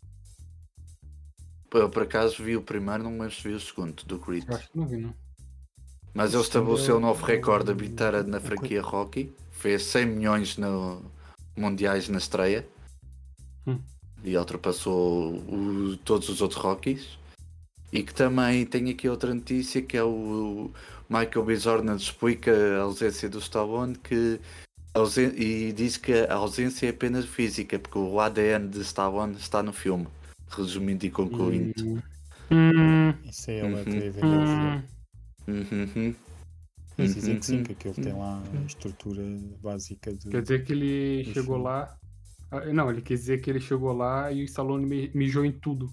Eu 1.75 1.91
por 1.91 2.03
acaso 2.05 2.43
vi 2.43 2.57
o 2.57 2.63
primeiro, 2.63 3.03
não 3.05 3.11
me 3.11 3.19
lembro 3.21 3.35
se 3.35 3.47
vi 3.47 3.55
o 3.55 3.61
segundo 3.61 4.03
do 4.05 4.19
Creed. 4.19 4.49
Acho 4.49 4.71
que 4.71 4.79
não 4.79 4.87
vi, 4.87 4.97
não. 4.99 5.15
Mas 6.15 6.31
ele 6.33 6.39
O 6.43 6.43
estabeleceu 6.43 6.95
é 6.95 6.99
um 6.99 7.03
novo 7.03 7.23
o- 7.23 7.27
recorde 7.27 7.65
de 7.67 7.71
o- 7.71 7.75
habitar 7.75 8.25
na 8.25 8.39
o- 8.39 8.41
franquia 8.41 8.81
Rocky. 8.81 9.33
Fez 9.51 9.83
100 9.85 10.07
milhões 10.07 10.57
no 10.57 11.03
mundiais 11.57 12.09
na 12.09 12.19
estreia. 12.19 12.67
Hum. 13.67 13.79
E 14.25 14.37
ultrapassou 14.37 15.35
o- 15.35 15.97
todos 15.99 16.29
os 16.29 16.41
outros 16.41 16.61
Rockies. 16.61 17.18
E 17.93 18.03
que 18.03 18.13
também 18.15 18.67
tem 18.67 18.91
aqui 18.91 19.09
outra 19.09 19.35
notícia 19.35 19.81
que 19.81 19.97
é 19.97 20.05
o 20.05 20.71
Michael 21.09 21.45
B. 21.45 21.57
Jordan 21.57 21.97
explica 21.97 22.53
a 22.79 22.83
ausência 22.83 23.29
do 23.29 23.39
Stallone 23.39 23.97
que 23.97 24.39
e 25.37 25.73
diz 25.73 25.97
que 25.97 26.13
a 26.13 26.35
ausência 26.35 26.87
é 26.87 26.91
apenas 26.91 27.25
física, 27.25 27.79
porque 27.79 27.99
o 27.99 28.19
ADN 28.19 28.69
de 28.69 28.81
Stallone 28.81 29.37
está 29.37 29.63
no 29.63 29.73
filme. 29.73 30.09
Resumindo 30.51 31.07
e 31.07 31.11
concluindo. 31.11 31.73
Hum. 31.81 32.01
Hum. 32.51 33.15
Isso 33.25 33.51
é 33.51 33.59
ele 33.59 33.67
a 33.67 34.23
Uhum. 34.27 34.83
Hum. 35.47 35.65
Uhum. 35.97 36.15
Eles 36.99 37.15
dizem 37.15 37.39
que 37.39 37.47
sim, 37.47 37.63
que 37.63 37.73
aquilo 37.73 37.95
tem 37.95 38.13
lá 38.13 38.43
a 38.43 38.67
estrutura 38.67 39.23
básica 39.63 40.13
de. 40.13 40.29
Quer 40.31 40.43
dizer 40.43 40.65
que 40.65 40.73
ele 40.73 41.23
do 41.25 41.33
chegou 41.33 41.55
filme. 41.57 41.65
lá. 41.65 41.97
Ah, 42.51 42.65
Não, 42.73 42.91
ele 42.91 43.03
quer 43.03 43.15
dizer 43.15 43.41
que 43.41 43.49
ele 43.49 43.61
chegou 43.61 43.93
lá 43.93 44.33
e 44.33 44.43
o 44.43 44.45
Stallone 44.45 44.85
mi- 44.85 45.11
mijou 45.15 45.45
em 45.45 45.53
tudo. 45.53 45.87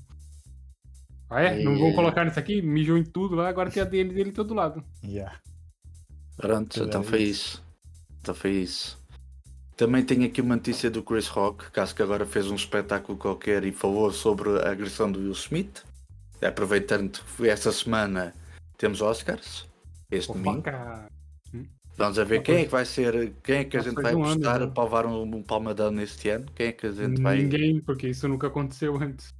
Ah 1.29 1.41
é? 1.41 1.63
Não 1.63 1.77
vou 1.77 1.89
É. 1.89 1.93
colocar 1.93 2.23
nisso 2.25 2.39
aqui? 2.39 2.61
Mijou 2.61 2.97
em 2.97 3.03
tudo 3.03 3.35
lá, 3.35 3.49
agora 3.49 3.69
tem 3.71 3.81
a 3.81 3.85
dele 3.85 4.13
dele 4.13 4.31
todo 4.31 4.53
lado. 4.53 4.83
Yeah. 5.03 5.39
Pronto, 6.37 6.83
então 6.83 7.03
foi 7.03 7.23
isso. 7.23 7.63
Então 8.21 8.35
foi 8.35 8.51
isso. 8.51 8.97
Também 9.77 10.03
tenho 10.03 10.25
aqui 10.25 10.41
uma 10.41 10.55
notícia 10.55 10.89
do 10.89 11.03
Chris 11.03 11.27
Rock, 11.27 11.65
acho 11.79 11.93
que 11.95 12.01
agora 12.01 12.25
fez 12.25 12.49
um 12.49 12.55
espetáculo 12.55 13.17
qualquer 13.17 13.63
e 13.65 13.71
falou 13.71 14.11
sobre 14.11 14.49
a 14.59 14.71
agressão 14.71 15.11
do 15.11 15.19
Will 15.19 15.31
Smith. 15.31 15.83
Aproveitando 16.41 17.19
que 17.35 17.49
essa 17.49 17.71
semana 17.71 18.33
temos 18.77 19.01
Oscars, 19.01 19.65
este 20.11 20.31
domingo. 20.31 20.61
Fofoca. 20.63 21.07
Vamos 21.97 22.19
a 22.19 22.25
ver 22.25 22.41
quem 22.41 22.55
é 22.57 22.63
que 22.65 22.71
vai 22.71 22.85
ser, 22.85 23.33
quem 23.41 23.57
é 23.59 23.63
que 23.63 23.77
a 23.77 23.81
gente 23.81 24.01
vai 24.01 24.13
um 24.13 24.23
ano, 24.23 24.33
apostar 24.33 24.59
né? 24.59 24.67
para 24.67 24.83
levar 24.83 25.05
um, 25.05 25.21
um 25.23 25.41
palmadão 25.41 25.91
neste 25.91 26.27
ano. 26.29 26.45
Quem 26.53 26.67
é 26.67 26.71
que 26.73 26.87
a 26.87 26.91
gente 26.91 27.21
vai. 27.21 27.37
Ninguém, 27.37 27.79
porque 27.79 28.09
isso 28.09 28.27
nunca 28.27 28.47
aconteceu 28.47 28.97
antes. 28.97 29.33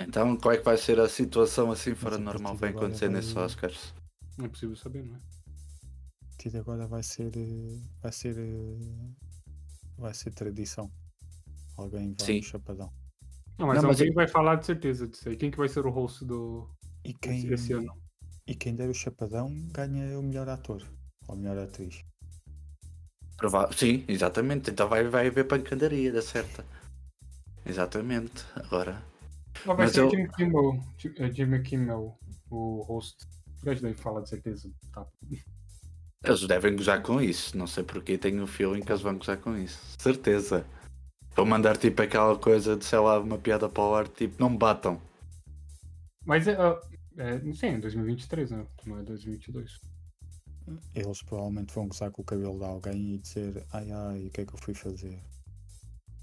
Então, 0.00 0.36
qual 0.36 0.54
é 0.54 0.58
que 0.58 0.64
vai 0.64 0.76
ser 0.76 0.98
a 1.00 1.08
situação 1.08 1.70
assim 1.70 1.94
fora 1.94 2.16
a 2.16 2.18
normal 2.18 2.56
partir 2.56 2.60
vai 2.60 2.70
acontecer 2.70 3.06
vai- 3.06 3.16
nesses 3.16 3.36
Oscars? 3.36 3.94
Não 4.38 4.46
é 4.46 4.48
possível 4.48 4.74
saber, 4.76 5.04
não 5.04 5.16
é? 5.16 5.18
A 5.18 6.26
partir 6.30 6.50
de 6.50 6.56
agora 6.58 6.86
vai 6.86 7.02
ser. 7.02 7.32
eh, 7.36 7.78
Vai 8.02 8.12
ser. 8.12 8.36
eh, 8.38 9.10
Vai 9.98 10.14
ser 10.14 10.32
tradição. 10.34 10.90
Alguém 11.76 12.14
vai 12.18 12.26
Sim. 12.26 12.36
no 12.38 12.42
chapadão. 12.42 12.92
Não, 13.58 13.66
mas 13.68 13.76
Não, 13.82 13.88
mas 13.90 14.00
alguém 14.00 14.10
é- 14.10 14.14
vai 14.14 14.26
falar 14.26 14.56
de 14.56 14.66
certeza 14.66 15.06
disso 15.06 15.28
aí. 15.28 15.36
Quem 15.36 15.50
que 15.50 15.58
vai 15.58 15.68
ser 15.68 15.86
o 15.86 15.90
host 15.90 16.24
do 16.24 16.68
E 17.04 17.12
quem, 17.14 17.46
esse 17.52 17.72
ano? 17.74 17.94
e 18.46 18.54
quem 18.54 18.74
der 18.74 18.88
o 18.88 18.94
chapadão 18.94 19.48
ganha 19.72 20.18
o 20.18 20.22
melhor 20.22 20.48
ator. 20.48 20.82
Ou 21.28 21.36
melhor 21.36 21.58
atriz. 21.58 22.02
Sim, 23.76 24.04
exatamente. 24.08 24.70
Então 24.70 24.88
vai, 24.88 25.04
vai 25.06 25.28
haver 25.28 25.46
pancadaria, 25.46 26.10
da 26.12 26.22
certa. 26.22 26.64
Exatamente. 27.64 28.44
Agora. 28.56 29.00
Não, 29.66 29.76
vai 29.76 29.86
Mas 29.86 29.92
ser 29.94 30.00
eu- 30.00 30.06
o 30.08 30.10
Jimmy 30.10 30.28
Kimmel. 30.32 30.80
É 31.18 31.30
Jimmy 31.32 31.62
Kimmel, 31.62 32.18
o 32.50 32.82
host. 32.82 33.26
O 33.62 33.64
gajo 33.66 33.82
daí 33.82 33.94
fala 33.94 34.22
de 34.22 34.28
certeza. 34.28 34.70
Tá. 34.92 35.06
Eles 36.24 36.46
devem 36.46 36.76
gozar 36.76 37.02
com 37.02 37.20
isso. 37.20 37.56
Não 37.56 37.66
sei 37.66 37.84
porque 37.84 38.18
tenho 38.18 38.42
o 38.42 38.46
feeling 38.46 38.80
que 38.82 38.90
eles 38.90 39.02
vão 39.02 39.16
gozar 39.16 39.36
com 39.38 39.56
isso. 39.56 39.78
Certeza. 39.98 40.66
Vou 41.34 41.46
mandar 41.46 41.76
tipo 41.76 42.02
aquela 42.02 42.36
coisa 42.38 42.76
de 42.76 42.84
sei 42.84 42.98
lá, 42.98 43.18
uma 43.18 43.38
piada 43.38 43.68
para 43.68 43.82
o 43.82 43.94
ar, 43.94 44.08
tipo, 44.08 44.36
não 44.38 44.50
me 44.50 44.58
batam. 44.58 45.00
Mas 46.26 46.46
é, 46.46 46.54
ah, 46.60 46.78
é, 47.16 47.38
sim, 47.54 47.66
é 47.68 47.78
2023, 47.78 48.50
né? 48.50 48.66
Não 48.86 48.98
é 48.98 49.02
2022. 49.02 49.80
Eles 50.94 51.22
provavelmente 51.22 51.74
vão 51.74 51.88
gozar 51.88 52.10
com 52.10 52.22
o 52.22 52.24
cabelo 52.24 52.58
de 52.58 52.64
alguém 52.64 53.14
e 53.14 53.18
dizer 53.18 53.66
ai 53.72 53.90
ai, 53.90 54.26
o 54.26 54.30
que 54.30 54.42
é 54.42 54.46
que 54.46 54.54
eu 54.54 54.58
fui 54.58 54.74
fazer? 54.74 55.20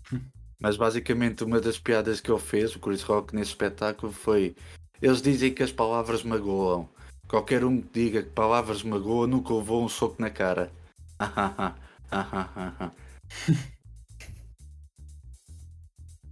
Mas 0.61 0.75
basicamente 0.75 1.41
uma 1.43 1.61
das 1.61 1.79
piadas 1.79 2.19
que 2.19 2.29
ele 2.29 2.39
fez, 2.39 2.75
o 2.75 2.79
Chris 2.79 3.01
Rock, 3.03 3.33
nesse 3.33 3.51
espetáculo 3.51 4.11
foi. 4.11 4.53
Eles 5.01 5.21
dizem 5.21 5.53
que 5.53 5.63
as 5.63 5.71
palavras 5.71 6.23
magoam. 6.23 6.89
Qualquer 7.29 7.63
um 7.63 7.81
que 7.81 7.87
diga 7.93 8.23
que 8.23 8.31
palavras 8.31 8.83
magoam 8.83 9.27
nunca 9.27 9.53
levou 9.53 9.85
um 9.85 9.89
soco 9.89 10.21
na 10.21 10.29
cara. 10.29 10.69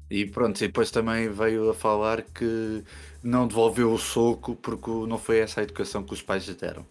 e 0.09 0.25
pronto, 0.25 0.57
e 0.57 0.67
depois 0.67 0.91
também 0.91 1.30
veio 1.30 1.69
a 1.69 1.73
falar 1.73 2.23
que 2.23 2.84
não 3.23 3.47
devolveu 3.47 3.93
o 3.93 3.97
soco 3.97 4.57
porque 4.57 4.91
não 5.07 5.17
foi 5.17 5.39
essa 5.39 5.61
a 5.61 5.63
educação 5.63 6.03
que 6.03 6.13
os 6.13 6.21
pais 6.21 6.45
lhe 6.45 6.55
deram. 6.55 6.86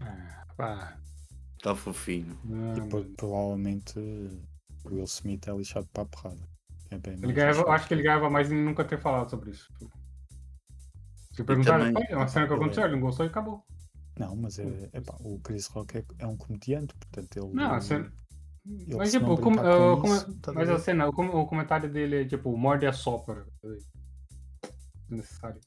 Ah, 0.00 0.46
pá. 0.56 0.96
Tão 1.60 1.74
fofinho. 1.74 2.38
E 2.44 2.48
mano. 2.48 2.88
provavelmente 3.16 3.94
o 4.84 4.88
Will 4.94 5.04
Smith 5.04 5.46
é 5.48 5.52
lixado 5.52 5.86
para 5.92 6.02
a 6.02 6.06
porrada. 6.06 6.48
É 6.90 6.98
bem 6.98 7.14
Ele 7.22 7.32
ganhava, 7.32 7.70
acho 7.70 7.86
que 7.86 7.94
ele 7.94 8.02
ganhava 8.02 8.28
mais 8.28 8.50
em 8.50 8.56
nunca 8.64 8.84
ter 8.84 8.98
falado 8.98 9.30
sobre 9.30 9.50
isso. 9.50 9.68
Se 11.32 11.44
perguntaram, 11.44 11.84
também- 11.86 12.02
"Olha, 12.04 12.12
é 12.12 12.16
uma 12.16 12.28
cena 12.28 12.46
que 12.46 12.52
é- 12.52 12.56
aconteceu, 12.56 12.84
ele 12.84 12.92
não 12.94 13.00
gostou 13.00 13.24
e 13.24 13.28
acabou. 13.28 13.64
Não, 14.18 14.34
mas 14.36 14.58
é, 14.58 14.90
epá, 14.92 15.16
o 15.20 15.38
Chris 15.40 15.66
Rock 15.68 15.98
é, 15.98 16.04
é 16.18 16.26
um 16.26 16.36
comediante, 16.36 16.94
portanto 16.96 17.36
ele. 17.36 17.54
Não, 17.54 17.72
a 17.74 17.80
cena- 17.80 18.12
ele 18.66 18.96
Mas 18.96 19.10
tipo, 19.12 19.36
com- 19.38 19.54
com 19.54 19.92
o 19.92 20.00
com- 20.00 20.14
isso, 20.14 20.34
tá 20.40 20.52
mas 20.52 20.68
a 20.68 20.78
cena, 20.78 21.08
o, 21.08 21.12
com- 21.12 21.28
o 21.28 21.46
comentário 21.46 21.90
dele 21.90 22.22
é 22.22 22.24
tipo, 22.26 22.54
morde 22.56 22.86
a 22.86 22.92
sopra. 22.92 23.46
Necessário. 25.08 25.60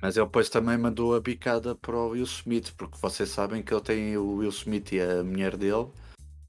Mas 0.00 0.16
ele 0.16 0.26
depois 0.26 0.48
também 0.48 0.78
mandou 0.78 1.14
a 1.14 1.20
bicada 1.20 1.74
para 1.74 1.96
o 1.96 2.10
Will 2.10 2.22
Smith, 2.24 2.72
porque 2.76 2.96
vocês 3.00 3.28
sabem 3.30 3.62
que 3.62 3.74
ele 3.74 3.80
tem 3.82 4.16
o 4.16 4.36
Will 4.36 4.50
Smith 4.50 4.92
e 4.92 5.00
a 5.00 5.22
mulher 5.24 5.56
dele, 5.56 5.88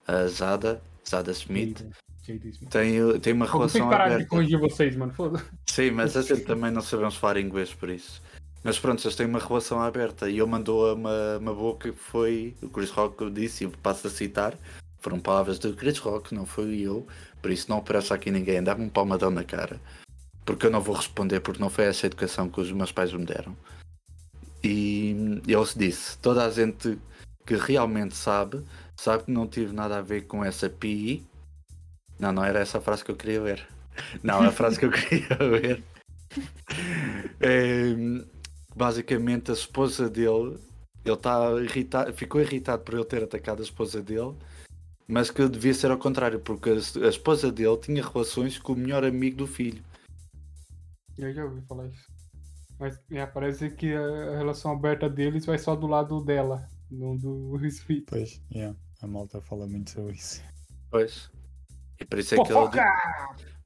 a 0.07 0.27
Zada, 0.27 0.81
Zada 1.07 1.31
Smith, 1.31 1.79
J.D. 1.79 1.95
Smith. 2.35 2.69
tem, 2.69 3.19
tem 3.19 3.33
uma 3.33 3.45
Vocês 3.45 3.73
relação 3.73 3.89
pararam 3.89 4.09
de 4.09 4.15
aberta. 4.15 4.29
corrigir 4.29 4.59
vocês, 4.59 4.95
mano. 4.95 5.13
Foda. 5.13 5.43
Sim, 5.67 5.91
mas 5.91 6.15
a 6.17 6.21
gente 6.21 6.41
também 6.41 6.71
não 6.71 6.81
sabemos 6.81 7.15
falar 7.15 7.39
inglês 7.39 7.73
por 7.73 7.89
isso. 7.89 8.21
Mas 8.63 8.77
pronto, 8.77 9.03
eles 9.05 9.15
têm 9.15 9.25
uma 9.25 9.39
relação 9.39 9.81
aberta 9.81 10.29
e 10.29 10.39
ele 10.39 10.45
mandou 10.45 10.93
uma, 10.93 11.37
uma 11.37 11.53
boca 11.53 11.91
que 11.91 11.97
foi, 11.97 12.55
o 12.61 12.69
Chris 12.69 12.89
Rock 12.91 13.29
disse, 13.29 13.63
e 13.63 13.67
eu 13.67 13.71
passo 13.81 14.07
a 14.07 14.09
citar, 14.09 14.53
foram 14.99 15.19
palavras 15.19 15.57
do 15.59 15.73
Chris 15.73 15.97
Rock, 15.99 16.35
não 16.35 16.45
foi 16.45 16.79
eu, 16.79 17.07
por 17.41 17.51
isso 17.51 17.69
não 17.69 17.77
aparece 17.77 18.13
aqui 18.13 18.29
ninguém, 18.29 18.61
dá-me 18.61 18.83
um 18.83 18.89
palmadão 18.89 19.31
na 19.31 19.45
cara. 19.45 19.79
Porque 20.43 20.65
eu 20.65 20.71
não 20.71 20.81
vou 20.81 20.95
responder, 20.95 21.39
porque 21.39 21.61
não 21.61 21.69
foi 21.69 21.85
essa 21.85 22.07
educação 22.07 22.49
que 22.49 22.59
os 22.59 22.71
meus 22.71 22.91
pais 22.91 23.13
me 23.13 23.23
deram. 23.23 23.55
E 24.61 25.41
ele 25.47 25.65
disse, 25.77 26.17
toda 26.17 26.45
a 26.45 26.49
gente 26.49 26.97
que 27.45 27.55
realmente 27.55 28.15
sabe, 28.15 28.61
sabe 28.95 29.23
que 29.23 29.31
não 29.31 29.47
tive 29.47 29.73
nada 29.73 29.97
a 29.97 30.01
ver 30.01 30.23
com 30.27 30.43
essa 30.43 30.69
PI. 30.69 31.25
Não, 32.19 32.33
não 32.33 32.43
era 32.43 32.59
essa 32.59 32.77
a 32.77 32.81
frase 32.81 33.03
que 33.03 33.11
eu 33.11 33.15
queria 33.15 33.41
ver. 33.41 33.67
Não, 34.21 34.41
a 34.41 34.51
frase 34.51 34.77
que 34.77 34.85
eu 34.85 34.91
queria 34.91 35.37
ver. 35.37 35.83
É, 37.39 37.95
basicamente 38.75 39.51
a 39.51 39.53
esposa 39.53 40.09
dele, 40.09 40.59
ele 41.05 41.15
está 41.15 41.51
irritado, 41.61 42.13
ficou 42.13 42.41
irritado 42.41 42.83
por 42.83 42.93
ele 42.93 43.05
ter 43.05 43.23
atacado 43.23 43.61
a 43.61 43.63
esposa 43.63 44.01
dele, 44.01 44.35
mas 45.07 45.31
que 45.31 45.47
devia 45.47 45.73
ser 45.73 45.91
ao 45.91 45.97
contrário, 45.97 46.39
porque 46.39 46.69
a, 46.69 46.73
a 47.05 47.09
esposa 47.09 47.51
dele 47.51 47.77
tinha 47.77 48.05
relações 48.05 48.59
com 48.59 48.73
o 48.73 48.77
melhor 48.77 49.03
amigo 49.03 49.37
do 49.37 49.47
filho. 49.47 49.83
Eu 51.17 51.33
já 51.33 51.43
ouvi 51.45 51.61
falar 51.61 51.87
isso. 51.87 52.07
Mas 52.79 52.97
é, 53.11 53.25
parece 53.25 53.69
que 53.71 53.93
a 53.93 54.37
relação 54.37 54.71
aberta 54.71 55.09
deles 55.09 55.45
vai 55.45 55.57
só 55.57 55.75
do 55.75 55.87
lado 55.87 56.23
dela, 56.23 56.65
não 56.89 57.17
do 57.17 57.59
Smith. 57.67 58.05
Pois, 58.07 58.41
yeah, 58.53 58.77
a 59.01 59.07
malta 59.07 59.41
fala 59.41 59.67
muito 59.67 59.89
sobre 59.89 60.13
isso. 60.13 60.41
Pois. 60.89 61.29
E 61.99 62.05
por 62.05 62.19
isso 62.19 62.35
é 62.35 62.43
que 62.43 62.51
ele, 62.53 62.69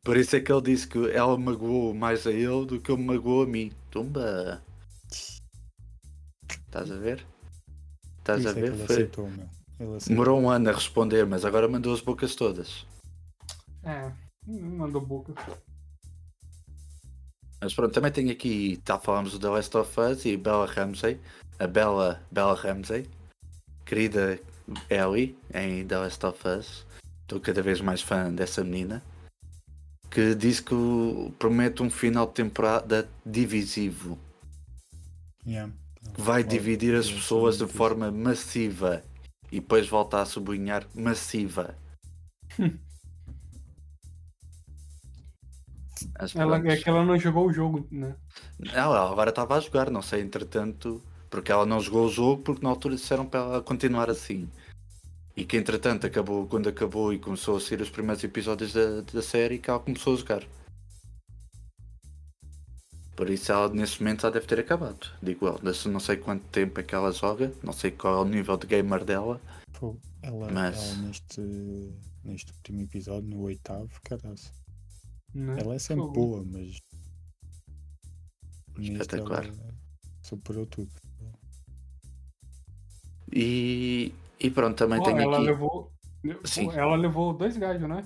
por 0.04 0.18
isso 0.18 0.36
é 0.36 0.40
que 0.42 0.52
ele 0.52 0.62
disse 0.62 0.88
que 0.88 1.12
ela 1.12 1.38
magoou 1.38 1.94
mais 1.94 2.26
a 2.28 2.32
ele 2.32 2.66
do 2.66 2.80
que 2.80 2.92
ele 2.92 3.04
magoou 3.04 3.44
a 3.44 3.48
mim. 3.48 3.72
Tumba! 3.92 4.62
Estás 6.50 6.92
a 6.92 6.96
ver? 6.98 7.26
Estás 8.20 8.40
isso 8.40 8.50
a 8.50 8.52
é 8.52 8.54
ver? 8.56 8.64
ele 8.74 8.78
Foi- 8.86 8.96
aceitou, 8.96 9.30
meu. 9.30 9.48
Ele 9.80 9.96
aceitou. 9.96 10.08
Demorou 10.10 10.42
um 10.42 10.50
ano 10.50 10.70
a 10.70 10.74
responder, 10.74 11.26
mas 11.26 11.46
agora 11.46 11.68
mandou 11.68 11.94
as 11.94 12.02
bocas 12.02 12.36
todas. 12.36 12.86
É, 13.84 14.12
mandou 14.48 15.02
boca. 15.02 15.34
Mas 17.62 17.74
pronto, 17.74 17.94
também 17.94 18.12
tenho 18.12 18.32
aqui, 18.32 18.78
tá, 18.84 19.00
falamos 19.00 19.32
do 19.34 19.40
The 19.40 19.50
Last 19.50 19.78
of 19.78 20.00
Us 20.00 20.26
e 20.26 20.36
Bella 20.36 20.66
Ramsey, 20.66 21.20
a 21.60 21.68
Bella, 21.68 22.22
Bella 22.30 22.56
Ramsey, 22.56 23.08
querida 23.86 24.38
Ellie 24.90 25.38
em 25.54 25.86
The 25.88 25.98
Last 25.98 26.26
of 26.26 26.46
Us. 26.48 26.86
Estou 27.24 27.40
cada 27.40 27.62
vez 27.62 27.82
mais 27.82 28.02
fã 28.02 28.32
dessa 28.32 28.64
menina. 28.64 29.04
Que 30.10 30.36
diz 30.36 30.60
que 30.60 30.76
promete 31.40 31.82
um 31.82 31.90
final 31.90 32.28
de 32.28 32.34
temporada 32.34 33.10
divisivo. 33.26 34.20
Yeah. 35.46 35.74
Que 36.14 36.22
vai 36.22 36.44
dividir 36.44 36.94
as 36.96 37.12
pessoas 37.12 37.58
de 37.58 37.66
forma 37.66 38.12
massiva. 38.12 39.04
E 39.52 39.60
depois 39.60 39.88
volta 39.88 40.22
a 40.22 40.26
sublinhar 40.26 40.86
massiva. 40.94 41.76
Mas 46.20 46.36
Ela, 46.36 46.58
é 46.58 46.78
que 46.78 46.90
ela 46.90 47.06
não 47.06 47.18
jogou 47.18 47.48
o 47.48 47.54
jogo, 47.54 47.88
né? 47.92 48.16
Não, 48.60 48.74
ela 48.74 49.10
agora 49.12 49.30
estava 49.30 49.56
a 49.56 49.60
jogar, 49.60 49.90
não 49.90 50.02
sei, 50.02 50.22
entretanto, 50.22 51.02
porque 51.30 51.52
ela 51.52 51.66
não 51.66 51.80
jogou 51.80 52.08
o 52.08 52.12
jogo 52.12 52.44
porque 52.44 52.64
na 52.64 52.70
altura 52.70 52.96
disseram 52.96 53.26
para 53.26 53.40
ela 53.40 53.62
continuar 53.62 54.10
assim. 54.10 54.50
E 55.36 55.44
que 55.46 55.58
entretanto 55.58 56.06
acabou, 56.06 56.46
quando 56.48 56.70
acabou 56.70 57.12
e 57.14 57.18
começou 57.20 57.58
a 57.58 57.60
sair 57.60 57.82
os 57.82 57.90
primeiros 57.90 58.24
episódios 58.24 58.74
da, 58.74 59.02
da 59.02 59.22
série, 59.22 59.58
que 59.58 59.70
ela 59.70 59.80
começou 59.80 60.14
a 60.14 60.18
jogar. 60.18 60.44
Por 63.16 63.30
isso 63.30 63.52
ela 63.52 63.70
nesse 63.70 64.02
momento 64.02 64.22
já 64.24 64.30
deve 64.30 64.46
ter 64.48 64.60
acabado. 64.60 65.08
Digo 65.22 65.48
eu, 65.48 65.60
não 65.92 66.00
sei 66.00 66.18
quanto 66.18 66.44
tempo 66.48 66.80
é 66.80 66.84
que 66.84 66.94
ela 66.96 67.12
joga, 67.12 67.52
não 67.64 67.74
sei 67.74 67.92
qual 67.92 68.16
é 68.18 68.22
o 68.22 68.26
nível 68.30 68.58
de 68.58 68.68
gamer 68.68 69.04
dela. 69.04 69.40
Pô, 69.80 69.96
ela, 70.22 70.52
Mas- 70.52 70.78
ela 70.94 70.96
neste, 71.08 71.42
neste 72.24 72.52
último 72.54 72.82
episódio, 72.82 73.30
no 73.30 73.42
oitavo, 73.42 73.90
caralho. 74.04 74.36
né? 75.34 75.60
Ela 75.60 75.76
é 75.76 75.80
sempre 75.80 76.04
Fogo. 76.06 76.14
boa, 76.14 76.44
mas. 76.46 76.78
Espetacular. 78.80 79.46
superou 80.24 80.66
tudo. 80.66 80.90
E, 83.32 84.14
e 84.44 84.50
pronto, 84.52 84.78
também 84.78 85.00
Pô, 85.00 85.06
tenho 85.06 85.22
ela 85.22 85.38
aqui. 85.38 85.46
levou. 85.46 85.92
Sim. 86.44 86.70
Ela 86.72 86.96
levou 86.96 87.34
dois 87.34 87.58
gajos, 87.58 87.88
né? 87.88 88.04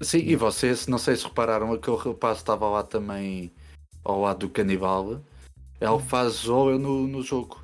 Sim, 0.00 0.18
e 0.18 0.34
vocês, 0.34 0.86
não 0.88 0.98
sei 0.98 1.14
se 1.16 1.24
repararam, 1.24 1.72
aquele 1.72 1.96
rapaz 1.96 2.38
estava 2.38 2.68
lá 2.68 2.82
também 2.82 3.52
ao 4.04 4.20
lado 4.20 4.40
do 4.40 4.50
canibal. 4.50 5.20
Ele 5.80 5.98
faz 6.08 6.32
Zoe 6.34 6.78
no, 6.78 7.06
no 7.06 7.22
jogo. 7.22 7.60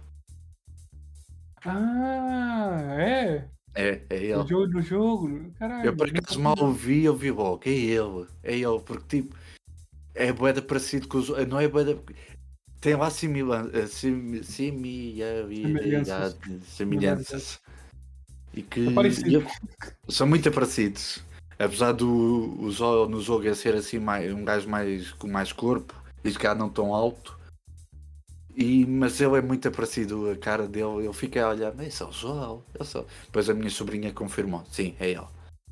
Ah, 1.64 2.96
é? 2.98 3.48
É, 3.74 4.02
é 4.10 4.34
No 4.34 4.40
ele. 4.40 4.48
jogo, 4.48 4.66
no 4.68 4.82
jogo. 4.82 5.50
Caralho. 5.58 5.86
Eu 5.86 5.96
por 5.96 6.08
acaso 6.08 6.40
mal 6.40 6.54
ouvi, 6.58 7.04
eu 7.04 7.16
vi 7.16 7.30
logo, 7.30 7.62
é 7.66 7.70
ele, 7.70 8.26
é 8.42 8.54
ele, 8.56 8.80
porque 8.84 9.22
tipo, 9.22 9.36
é 10.14 10.32
boeda 10.32 10.62
parecido 10.62 11.06
com 11.08 11.18
os 11.18 11.28
não 11.46 11.60
é 11.60 11.68
boeda. 11.68 11.98
Tem 12.80 12.94
lá 12.94 13.08
eh, 13.08 13.86
sim- 13.86 14.42
similaridade- 14.42 16.36
semelhanças. 16.66 17.60
E 18.54 18.62
que 18.62 18.80
É 18.80 19.28
e 19.28 19.34
eu- 19.34 19.44
são 20.08 20.26
muito 20.26 20.50
parecidos. 20.52 21.20
Apesar 21.58 21.92
do 21.92 22.60
o 22.60 22.70
Zó 22.70 23.08
no 23.08 23.20
jogo 23.20 23.48
é 23.48 23.54
ser 23.54 23.74
assim 23.74 23.98
mais, 23.98 24.32
um 24.32 24.44
gajo 24.44 24.68
mais, 24.68 25.10
com 25.12 25.26
mais 25.26 25.52
corpo 25.52 25.92
e 26.22 26.30
se 26.30 26.38
calhar 26.38 26.56
não 26.56 26.68
tão 26.68 26.94
alto. 26.94 27.36
E, 28.54 28.84
mas 28.86 29.20
ele 29.20 29.36
é 29.36 29.42
muito 29.42 29.70
parecido, 29.70 30.30
a 30.30 30.36
cara 30.36 30.66
dele, 30.66 31.04
ele 31.04 31.12
fica 31.12 31.44
a 31.44 31.50
olhar, 31.50 31.72
mas 31.74 32.00
é 32.00 32.04
o 32.04 32.12
Joel, 32.12 32.64
eu 32.78 32.84
sou. 32.84 33.06
Depois 33.26 33.48
a 33.50 33.54
minha 33.54 33.70
sobrinha 33.70 34.12
confirmou, 34.12 34.64
sim, 34.70 34.94
é 35.00 35.10
ele. 35.10 35.26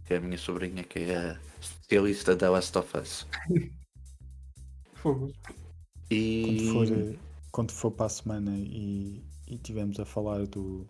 É 0.09 0.17
a 0.17 0.21
minha 0.21 0.39
sobrinha 0.39 0.85
que 0.85 1.01
é 1.01 1.17
a 1.17 1.37
especialista 1.61 2.37
da 2.37 2.51
Last 2.51 2.77
of 2.79 2.97
Us. 2.99 3.27
E 6.11 6.43
Quando 6.73 6.73
for, 6.73 6.99
eh, 6.99 7.17
quando 7.51 7.73
for 7.73 7.91
para 7.91 8.07
a 8.07 8.11
semana 8.11 8.53
e, 8.57 9.23
e 9.49 9.59
tivemos 9.59 9.99
a 9.99 10.05
falar 10.05 10.47
do, 10.47 10.87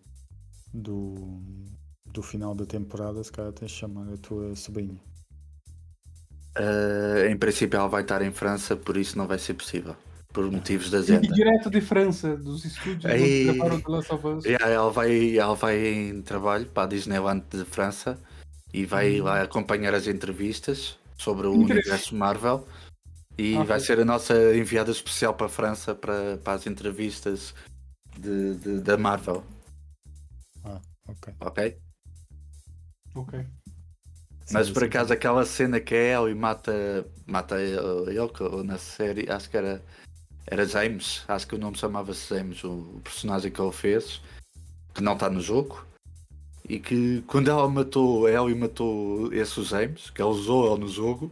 do, 0.74 1.14
do 2.12 2.22
final 2.22 2.54
da 2.54 2.66
temporada, 2.66 3.22
se 3.24 3.32
calhar 3.32 3.52
tens 3.52 3.70
de 3.70 3.78
chamar 3.78 4.12
a 4.12 4.16
tua 4.18 4.54
sobrinha. 4.56 5.00
eh, 6.56 7.28
em 7.30 7.36
princípio 7.36 7.76
ela 7.78 7.88
vai 7.88 8.02
estar 8.02 8.22
em 8.22 8.32
França, 8.32 8.76
por 8.76 8.96
isso 8.96 9.16
não 9.18 9.26
vai 9.26 9.38
ser 9.38 9.54
possível. 9.54 9.96
Por 10.32 10.50
motivos 10.50 10.90
da 10.90 10.98
E 10.98 11.00
agenda. 11.00 11.28
direto 11.28 11.70
de 11.70 11.80
França, 11.80 12.36
dos 12.36 12.62
estúdios 12.64 13.06
Aí- 13.06 13.48
onde 13.48 13.58
preparam 13.58 13.80
The 13.80 13.90
Last 13.90 14.12
of 14.14 14.26
Us. 14.26 14.44
Yeah, 14.44 14.68
ela, 14.68 14.90
vai, 14.90 15.38
ela 15.38 15.54
vai 15.54 15.86
em 15.86 16.20
trabalho 16.20 16.66
para 16.66 16.82
a 16.82 16.86
Disneyland 16.86 17.42
de 17.50 17.64
França 17.64 18.18
e 18.72 18.84
vai 18.84 19.18
lá 19.18 19.40
acompanhar 19.42 19.94
as 19.94 20.06
entrevistas 20.06 20.98
sobre 21.16 21.46
o 21.46 21.54
Interesse. 21.54 21.88
universo 21.88 22.14
Marvel 22.16 22.66
e 23.38 23.54
Ah, 23.56 23.64
vai 23.64 23.78
foi. 23.78 23.86
ser 23.86 24.00
a 24.00 24.04
nossa 24.04 24.34
enviada 24.56 24.90
especial 24.90 25.34
para 25.34 25.46
a 25.46 25.50
França 25.50 25.94
para, 25.94 26.38
para 26.38 26.54
as 26.54 26.66
entrevistas 26.66 27.54
de, 28.18 28.54
de- 28.56 28.80
da 28.80 28.96
Marvel, 28.96 29.44
Ah, 30.64 30.80
ok. 31.08 31.34
ok? 31.40 31.78
Ok. 33.14 33.46
Mas 34.52 34.68
Sim, 34.68 34.72
por 34.74 34.80
sim. 34.82 34.86
acaso 34.88 35.12
aquela 35.12 35.44
cena 35.44 35.80
que 35.80 35.94
é 35.94 36.14
ele 36.14 36.30
e 36.30 36.34
mata, 36.34 37.06
mata 37.26 37.60
ele, 37.60 38.62
na 38.64 38.78
série, 38.78 39.28
acho 39.30 39.50
que 39.50 39.56
era, 39.56 39.84
era 40.46 40.64
James, 40.64 41.24
acho 41.26 41.46
que 41.48 41.54
o 41.54 41.58
nome 41.58 41.76
chamava-se 41.76 42.28
James, 42.34 42.62
o, 42.62 42.70
o 42.96 43.00
personagem 43.02 43.50
que 43.50 43.60
ele 43.60 43.72
fez, 43.72 44.20
que 44.94 45.02
não 45.02 45.14
está 45.14 45.28
no 45.28 45.40
jogo, 45.40 45.84
e 46.68 46.78
que 46.78 47.22
quando 47.22 47.50
ela 47.50 47.68
matou, 47.68 48.28
ela 48.28 48.50
e 48.50 48.54
matou 48.54 49.32
esse 49.32 49.62
James, 49.64 50.10
que 50.10 50.22
ela 50.22 50.30
usou 50.30 50.70
ele 50.72 50.80
no 50.84 50.88
jogo, 50.88 51.30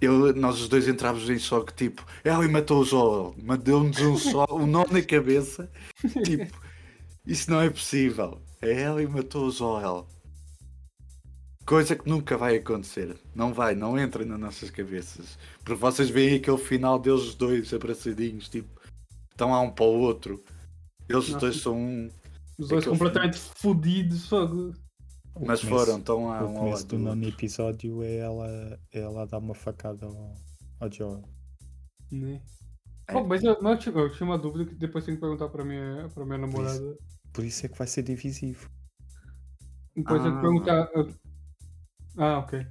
eu, 0.00 0.34
nós 0.34 0.60
os 0.60 0.68
dois 0.68 0.88
entrávamos 0.88 1.28
em 1.28 1.38
choque, 1.38 1.72
tipo, 1.74 2.04
ela 2.24 2.46
matou 2.48 2.80
o 2.80 2.84
Joel, 2.84 3.34
mandou-nos 3.42 3.98
um, 4.00 4.16
só, 4.16 4.46
um 4.50 4.66
nó 4.66 4.84
na 4.90 5.02
cabeça, 5.02 5.70
tipo, 6.24 6.60
isso 7.26 7.50
não 7.50 7.60
é 7.60 7.70
possível, 7.70 8.40
é 8.60 8.82
ela 8.82 9.02
e 9.02 9.06
matou 9.06 9.46
o 9.46 9.50
Joel. 9.50 10.06
Coisa 11.64 11.94
que 11.94 12.08
nunca 12.08 12.36
vai 12.36 12.56
acontecer. 12.56 13.16
Não 13.32 13.54
vai, 13.54 13.76
não 13.76 13.96
entra 13.96 14.24
nas 14.24 14.40
nossas 14.40 14.70
cabeças. 14.70 15.38
Porque 15.62 15.80
vocês 15.80 16.10
veem 16.10 16.36
aquele 16.36 16.58
final 16.58 16.98
deles 16.98 17.20
os 17.20 17.34
dois 17.36 17.72
abraçadinhos, 17.72 18.48
tipo, 18.48 18.80
estão 19.30 19.52
lá 19.52 19.60
um 19.60 19.70
para 19.70 19.84
o 19.84 20.00
outro. 20.00 20.42
Eles 21.08 21.28
os 21.28 21.34
dois 21.36 21.56
são 21.56 21.76
um, 21.76 22.10
Os 22.58 22.68
dois 22.68 22.84
completamente 22.84 23.38
fodidos. 23.56 24.28
Fogo. 24.28 24.74
O 25.34 25.46
mas 25.46 25.60
começo- 25.60 25.66
foram, 25.68 25.98
estão 25.98 26.18
O 26.18 26.26
um 26.26 26.32
ao 26.32 26.52
começo 26.52 26.86
do 26.86 26.98
nono 26.98 27.24
outro. 27.24 27.28
episódio 27.38 28.02
é 28.02 28.16
ela, 28.16 28.80
é 28.92 29.00
ela 29.00 29.26
dar 29.26 29.38
uma 29.38 29.54
facada 29.54 30.04
ao, 30.06 30.34
ao 30.80 30.92
Joel. 30.92 31.22
Né? 32.10 32.42
É. 33.08 33.12
Pô, 33.12 33.24
mas 33.24 33.42
eu, 33.42 33.60
não, 33.62 33.72
eu 33.72 33.78
tinha- 33.78 33.94
eu 33.94 34.12
tinha 34.12 34.26
uma 34.28 34.38
dúvida 34.38 34.64
que 34.66 34.74
depois 34.74 35.04
tem 35.04 35.14
que 35.14 35.20
perguntar 35.20 35.48
pra 35.48 35.64
minha, 35.64 36.08
pra 36.14 36.24
minha 36.24 36.38
namorada. 36.38 36.96
Por 37.32 37.44
isso 37.44 37.64
é 37.64 37.68
que 37.68 37.78
vai 37.78 37.86
ser 37.86 38.02
divisivo. 38.02 38.68
Depois 39.96 40.24
eu 40.24 40.32
Ah. 40.36 40.40
perguntar. 40.40 40.90
eu- 40.94 41.14
Ah, 42.16 42.38
ok. 42.38 42.66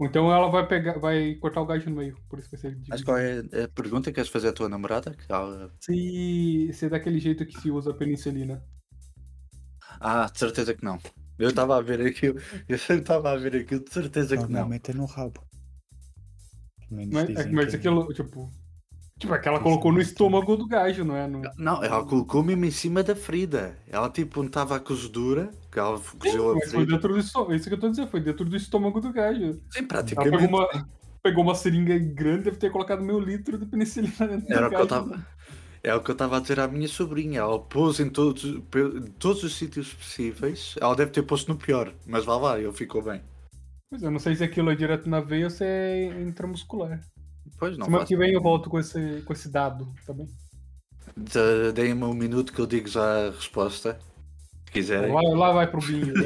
Então 0.00 0.32
ela 0.32 0.48
vai 0.50 0.66
pegar, 0.66 0.98
vai 0.98 1.36
cortar 1.36 1.60
o 1.60 1.66
gajo 1.66 1.88
no 1.88 1.96
meio, 1.96 2.16
por 2.28 2.38
isso 2.40 2.50
vai 2.50 2.58
ser 2.58 2.68
Mas 2.70 2.76
dividido. 2.82 3.04
qual 3.04 3.16
é 3.18 3.38
a 3.64 3.68
pergunta 3.68 4.10
que 4.10 4.16
queres 4.16 4.30
fazer 4.30 4.48
à 4.48 4.52
tua 4.52 4.68
namorada? 4.68 5.14
Que 5.14 5.30
ela- 5.32 5.72
Se, 5.80 6.70
se 6.72 6.86
é 6.86 6.88
daquele 6.88 7.20
jeito 7.20 7.46
que 7.46 7.60
se 7.60 7.70
usa 7.70 7.92
a 7.92 7.94
penicilina. 7.94 8.64
Ah, 10.02 10.26
de 10.30 10.38
certeza 10.38 10.74
que 10.74 10.84
não. 10.84 10.98
Eu 11.38 11.48
estava 11.48 11.76
a 11.76 11.80
ver 11.80 12.00
aquilo, 12.06 12.38
eu 12.68 12.76
estava 12.76 13.32
a 13.32 13.36
ver 13.36 13.56
aquilo, 13.56 13.82
de 13.84 13.92
certeza 13.92 14.36
que 14.36 14.42
não. 14.44 14.50
Normalmente 14.50 14.90
é 14.90 14.94
no 14.94 15.06
rabo. 15.06 15.40
Mas, 16.90 17.08
dizem 17.28 17.52
mas 17.52 17.70
que 17.70 17.76
é. 17.76 17.78
aquilo, 17.78 18.12
tipo. 18.12 18.50
Tipo, 19.18 19.34
é 19.34 19.38
que 19.38 19.46
ela 19.46 19.58
Isso 19.58 19.64
colocou 19.64 19.92
no 19.92 19.98
não- 19.98 20.02
estômago 20.02 20.56
do 20.56 20.66
gajo, 20.66 21.04
não 21.04 21.16
é? 21.16 21.26
No... 21.28 21.42
Não, 21.56 21.82
ela 21.84 22.04
colocou 22.04 22.42
mesmo 22.42 22.64
em 22.64 22.70
cima 22.72 23.02
da 23.04 23.14
ferida. 23.14 23.78
Ela 23.88 24.10
tipo 24.10 24.40
onde 24.40 24.48
estava 24.48 24.74
a 24.76 24.80
cozedura, 24.80 25.50
que 25.70 25.78
ela 25.78 25.98
cozeu 26.18 26.50
a 26.50 26.54
Mas 26.54 26.64
foi 26.64 26.70
ferida. 26.72 26.92
dentro 26.92 27.12
do 27.14 27.18
estômago. 27.20 27.54
Isso 27.54 27.68
que 27.68 27.74
eu 27.74 27.78
tô 27.80 27.88
dizendo, 27.88 28.08
foi 28.10 28.20
dentro 28.20 28.44
do 28.44 28.56
estômago 28.56 29.00
do 29.00 29.12
gajo. 29.12 29.52
Sim, 29.70 29.78
Ela 29.78 29.86
praticamente. 29.88 30.36
pegou 30.38 30.58
uma, 30.58 30.88
pegou 31.22 31.44
uma 31.44 31.54
seringa 31.54 31.96
grande, 31.98 32.44
deve 32.44 32.56
ter 32.56 32.70
colocado 32.72 33.00
meio 33.02 33.20
litro 33.20 33.56
de 33.56 33.64
penicilina 33.66 34.26
dentro 34.26 34.52
Era 34.52 34.62
do 34.62 34.66
o 34.66 34.70
que 34.70 34.82
eu 34.82 34.86
gajo. 34.88 35.24
É 35.84 35.94
o 35.94 36.00
que 36.00 36.10
eu 36.10 36.14
estava 36.14 36.36
a 36.36 36.40
dizer 36.40 36.60
à 36.60 36.68
minha 36.68 36.86
sobrinha. 36.86 37.40
Ela 37.40 37.58
pôs 37.58 37.98
em 37.98 38.08
todos, 38.08 38.44
todos 39.18 39.42
os 39.42 39.56
sítios 39.56 39.92
possíveis. 39.92 40.76
Ela 40.80 40.94
deve 40.94 41.10
ter 41.10 41.22
posto 41.22 41.48
no 41.48 41.58
pior, 41.58 41.92
mas 42.06 42.24
vá 42.24 42.36
lá, 42.36 42.58
ele 42.60 42.72
ficou 42.72 43.02
bem. 43.02 43.20
Pois 43.90 44.02
é, 44.02 44.06
eu 44.06 44.10
não 44.10 44.18
sei 44.20 44.36
se 44.36 44.44
aquilo 44.44 44.70
é 44.70 44.74
direto 44.76 45.08
na 45.08 45.20
veia 45.20 45.44
ou 45.46 45.50
se 45.50 45.64
é 45.64 46.06
intramuscular. 46.22 47.00
Pois 47.58 47.76
não. 47.76 47.86
Semana 47.86 48.04
que 48.06 48.16
vem 48.16 48.32
eu 48.32 48.40
volto 48.40 48.70
com 48.70 48.78
esse, 48.78 49.22
com 49.22 49.32
esse 49.32 49.50
dado 49.50 49.92
também. 50.06 50.28
De- 51.16 51.72
Deem-me 51.74 52.04
um 52.04 52.14
minuto 52.14 52.52
que 52.52 52.60
eu 52.60 52.66
digo 52.66 52.88
já 52.88 53.26
a 53.28 53.30
resposta. 53.30 53.98
Se 54.66 54.72
quiserem. 54.72 55.12
Lá, 55.12 55.20
lá 55.20 55.52
vai 55.52 55.66
pro 55.70 55.80
binho. 55.80 56.14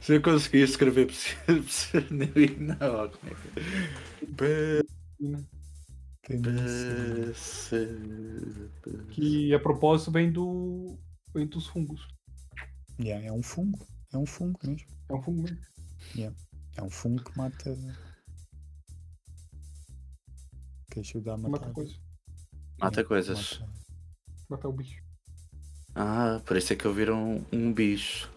Se 0.00 0.14
eu 0.14 0.22
conseguir 0.22 0.62
escrever 0.62 1.06
pseudonimina, 1.66 2.78
ó, 2.80 3.08
que 9.10 9.54
a 9.54 9.58
propósito 9.60 10.10
vem 10.10 10.30
do. 10.30 10.98
vem 11.34 11.46
dos 11.46 11.66
fungos. 11.66 12.06
Yeah, 13.00 13.26
é 13.26 13.32
um 13.32 13.42
fungo. 13.42 13.86
É 14.12 14.18
um 14.18 14.26
fungo 14.26 14.58
mesmo. 14.64 14.86
É 15.08 15.14
um 15.14 15.22
fungo 15.22 15.42
mesmo. 15.42 15.58
É 16.76 16.82
um 16.82 16.90
fungo 16.90 17.24
que 17.24 17.36
mata. 17.38 17.74
Que 20.90 21.00
ajuda 21.00 21.34
a 21.34 21.36
matar. 21.36 21.50
Mata 21.60 21.72
coisa. 21.72 21.94
Mata 22.78 23.04
coisas. 23.04 23.58
mata- 23.58 23.72
Matar 24.48 24.68
o 24.68 24.72
bicho. 24.72 25.02
Ah, 25.94 26.40
por 26.46 26.56
isso 26.56 26.72
é 26.72 26.76
que 26.76 26.84
eu 26.84 26.94
viram 26.94 27.44
um 27.52 27.72
bicho. 27.72 28.30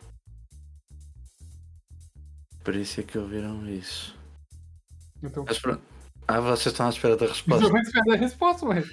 Por 2.63 2.75
isso 2.75 2.99
é 2.99 3.03
que 3.03 3.17
eu 3.17 3.27
viram 3.27 3.67
isso. 3.69 4.15
Então. 5.23 5.45
Mas 5.47 5.59
pronto. 5.59 5.81
Ah, 6.31 6.39
vocês 6.39 6.67
estão 6.67 6.87
à 6.87 6.89
espera 6.89 7.15
da 7.17 7.25
Eu 7.25 7.29
resposta. 7.29 7.69
vou 7.69 7.79
esperar 7.79 8.13
a 8.13 8.17
resposta, 8.17 8.65
ué. 8.67 8.83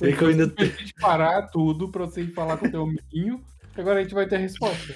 É 0.00 0.12
que 0.12 0.22
eu 0.22 0.28
ainda 0.28 0.46
Você 0.46 0.70
fez 0.70 0.92
parar 0.92 1.42
tudo 1.48 1.88
pra 1.90 2.06
você 2.06 2.22
ir 2.22 2.32
falar 2.32 2.56
com 2.56 2.66
o 2.66 2.70
teu 2.70 2.82
amiguinho. 2.82 3.42
Agora 3.76 4.00
a 4.00 4.02
gente 4.02 4.14
vai 4.14 4.26
ter 4.26 4.36
a 4.36 4.38
resposta. 4.38 4.94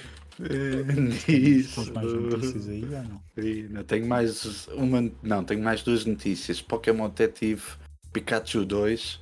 Isso. 1.27 1.75
Tens 1.75 1.89
mais 1.91 2.11
notícias 2.11 2.67
aí 2.69 2.83
ou 2.83 2.89
não? 2.89 3.21
Não, 3.69 3.83
tenho 3.83 4.07
mais 4.07 4.67
uma. 4.69 5.11
Não, 5.21 5.43
tenho 5.43 5.63
mais 5.63 5.83
duas 5.83 6.05
notícias. 6.05 6.61
Pokémon 6.61 7.07
Detective 7.09 7.61
Pikachu 8.11 8.65
2 8.65 9.21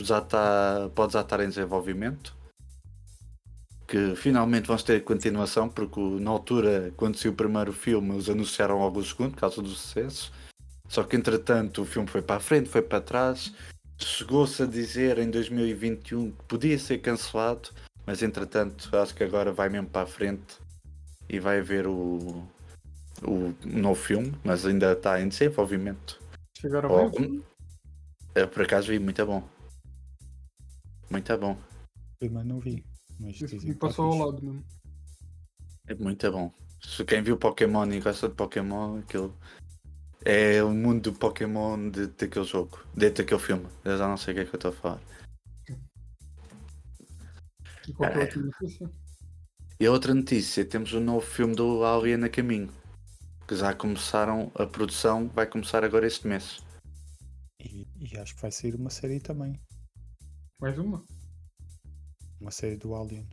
já 0.00 0.20
tá, 0.20 0.90
pode 0.94 1.12
já 1.12 1.20
estar 1.20 1.40
em 1.40 1.48
desenvolvimento. 1.48 2.34
Que 3.86 4.14
finalmente 4.14 4.66
vamos 4.66 4.82
ter 4.84 5.02
continuação, 5.02 5.68
porque 5.68 6.00
na 6.00 6.30
altura, 6.30 6.92
quando 6.96 7.16
saiu 7.16 7.32
o 7.32 7.36
primeiro 7.36 7.72
filme, 7.72 8.14
eles 8.14 8.28
anunciaram 8.28 8.78
logo 8.78 9.00
o 9.00 9.04
segundo, 9.04 9.32
por 9.32 9.40
causa 9.40 9.60
do 9.60 9.68
sucesso. 9.68 10.32
Só 10.90 11.04
que 11.04 11.14
entretanto 11.14 11.82
o 11.82 11.84
filme 11.84 12.08
foi 12.08 12.20
para 12.20 12.36
a 12.36 12.40
frente, 12.40 12.68
foi 12.68 12.82
para 12.82 13.00
trás. 13.00 13.54
Chegou-se 13.96 14.60
a 14.60 14.66
dizer 14.66 15.18
em 15.18 15.30
2021 15.30 16.32
que 16.32 16.44
podia 16.46 16.76
ser 16.80 16.98
cancelado, 16.98 17.70
mas 18.04 18.24
entretanto 18.24 18.90
acho 18.96 19.14
que 19.14 19.22
agora 19.22 19.52
vai 19.52 19.68
mesmo 19.68 19.88
para 19.88 20.02
a 20.02 20.06
frente 20.06 20.58
e 21.28 21.38
vai 21.38 21.60
haver 21.60 21.86
o, 21.86 22.44
o 23.22 23.54
novo 23.64 23.94
filme, 23.94 24.34
mas 24.42 24.66
ainda 24.66 24.90
está 24.92 25.20
em 25.20 25.28
desenvolvimento. 25.28 26.20
Chegaram 26.58 26.90
Oh, 26.90 27.06
a 27.06 27.08
ver? 27.08 27.40
eu, 28.34 28.48
por 28.48 28.62
acaso 28.62 28.88
vi, 28.88 28.98
muito 28.98 29.24
bom. 29.24 29.48
Muito 31.08 31.38
bom. 31.38 31.56
Primeiro 32.18 32.48
não 32.48 32.58
vi. 32.58 32.84
Mas 33.20 33.38
que 33.38 33.74
tá 33.74 33.86
passou 33.86 34.06
ao 34.06 34.12
fixe. 34.12 34.24
lado 34.24 34.42
mesmo. 34.44 34.64
É 35.86 35.94
muito 35.94 36.32
bom. 36.32 36.52
Se 36.82 37.04
quem 37.04 37.22
viu 37.22 37.36
Pokémon 37.36 37.86
e 37.92 38.00
gosta 38.00 38.28
de 38.28 38.34
Pokémon, 38.34 38.98
aquilo 38.98 39.36
é 40.24 40.62
o 40.62 40.70
mundo 40.70 41.10
do 41.10 41.18
Pokémon 41.18 41.90
de, 41.90 42.06
daquele 42.08 42.44
jogo, 42.44 42.84
dentro 42.94 43.22
daquele 43.24 43.40
filme. 43.40 43.66
Eu 43.84 43.96
já 43.96 44.06
não 44.06 44.16
sei 44.16 44.32
o 44.32 44.36
que 44.36 44.40
é 44.42 44.44
que 44.44 44.54
eu 44.54 44.58
estou 44.58 44.70
a 44.70 44.74
falar. 44.74 45.00
E 47.88 47.92
qual 47.92 48.10
é 48.10 48.14
a 48.14 48.20
outra 48.20 48.40
notícia? 48.40 48.90
E 49.80 49.86
a 49.86 49.90
outra 49.90 50.14
notícia, 50.14 50.64
temos 50.64 50.92
um 50.92 51.00
novo 51.00 51.26
filme 51.26 51.54
do 51.54 51.84
Alien 51.84 52.24
a 52.24 52.28
caminho. 52.28 52.70
Que 53.48 53.56
já 53.56 53.74
começaram, 53.74 54.52
a 54.54 54.66
produção 54.66 55.28
vai 55.28 55.46
começar 55.46 55.82
agora 55.82 56.06
este 56.06 56.26
mês. 56.26 56.62
E, 57.58 57.86
e 57.98 58.18
acho 58.18 58.34
que 58.34 58.42
vai 58.42 58.52
sair 58.52 58.74
uma 58.74 58.90
série 58.90 59.20
também. 59.20 59.58
Mais 60.60 60.78
uma? 60.78 61.04
Uma 62.38 62.50
série 62.50 62.76
do 62.76 62.94
Alien. 62.94 63.26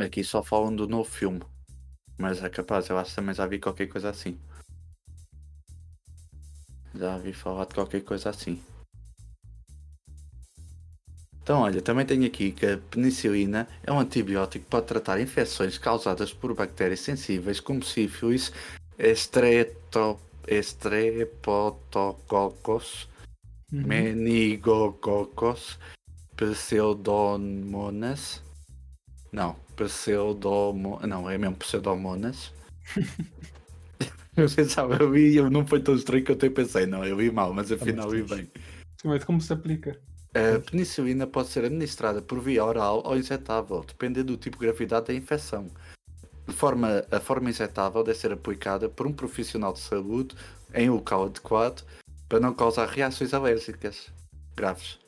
Aqui 0.00 0.24
só 0.24 0.42
falam 0.42 0.74
do 0.74 0.88
novo 0.88 1.08
filme. 1.08 1.42
Mas 2.16 2.42
é 2.42 2.48
capaz, 2.48 2.88
eu 2.88 2.98
acho 2.98 3.10
que 3.10 3.16
também 3.16 3.34
já 3.34 3.46
vi 3.46 3.60
qualquer 3.60 3.86
coisa 3.86 4.10
assim. 4.10 4.40
Já 6.94 7.18
vi 7.18 7.32
falar 7.32 7.64
de 7.66 7.74
qualquer 7.74 8.02
coisa 8.02 8.30
assim. 8.30 8.62
Então, 11.42 11.62
olha, 11.62 11.80
também 11.80 12.04
tenho 12.04 12.26
aqui 12.26 12.52
que 12.52 12.66
a 12.66 12.76
penicilina 12.76 13.66
é 13.82 13.90
um 13.90 13.98
antibiótico 13.98 14.62
que 14.64 14.70
pode 14.70 14.86
tratar 14.86 15.18
infecções 15.18 15.78
causadas 15.78 16.30
por 16.32 16.54
bactérias 16.54 17.00
sensíveis 17.00 17.58
como 17.58 17.82
sífilis, 17.82 18.52
estreto, 18.98 20.20
estreptococcus, 20.46 23.08
Uhum. 23.72 23.86
meningococos, 23.86 25.78
pseudomonas. 26.36 28.42
Não, 29.30 29.54
pseudomo... 29.76 30.98
Não, 31.06 31.28
é 31.28 31.36
mesmo 31.36 31.56
pseudomonas. 31.56 32.50
eu 34.42 34.48
pensava, 34.48 34.96
eu 34.96 35.10
vi, 35.10 35.36
eu 35.36 35.50
não 35.50 35.66
foi 35.66 35.80
tão 35.80 35.94
estranho 35.94 36.24
que 36.24 36.30
eu 36.30 36.36
até 36.36 36.48
pensei, 36.48 36.86
não, 36.86 37.04
eu 37.04 37.16
vi 37.16 37.30
mal, 37.30 37.52
mas 37.52 37.72
afinal 37.72 38.08
vi 38.08 38.22
bem. 38.22 38.50
Sim, 39.00 39.08
mas 39.08 39.24
como 39.24 39.40
se 39.40 39.52
aplica? 39.52 40.00
A 40.34 40.60
penicilina 40.60 41.26
pode 41.26 41.48
ser 41.48 41.64
administrada 41.64 42.22
por 42.22 42.40
via 42.40 42.64
oral 42.64 43.02
ou 43.04 43.16
injetável, 43.16 43.84
dependendo 43.86 44.32
do 44.32 44.36
tipo 44.36 44.58
de 44.58 44.66
gravidade 44.66 45.06
da 45.06 45.14
infecção. 45.14 45.66
De 46.46 46.54
forma, 46.54 47.04
a 47.10 47.18
forma 47.18 47.50
injetável 47.50 48.04
deve 48.04 48.18
ser 48.18 48.32
aplicada 48.32 48.88
por 48.88 49.06
um 49.06 49.12
profissional 49.12 49.72
de 49.72 49.80
saúde 49.80 50.36
em 50.74 50.88
um 50.88 50.94
local 50.94 51.24
adequado 51.24 51.84
para 52.28 52.40
não 52.40 52.54
causar 52.54 52.86
reações 52.86 53.34
alérgicas 53.34 54.12
graves. 54.54 54.98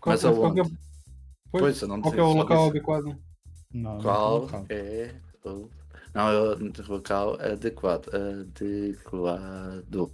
Qual, 0.00 0.12
Mas 0.12 0.24
é, 0.24 0.28
aonde? 0.28 0.62
pois, 1.50 1.62
Pois, 1.62 1.82
eu 1.82 1.88
não 1.88 2.00
qual 2.00 2.14
é 2.14 2.22
o 2.22 2.32
local 2.32 2.68
adequado? 2.68 3.18
Não, 3.72 3.94
não 3.94 4.00
Qual 4.00 4.48
é 4.68 5.14
o. 5.44 5.70
Não, 6.16 6.28
é 6.30 6.38
o 6.54 6.92
local 6.92 7.34
adequado. 7.40 8.08
Adequado. 8.14 10.10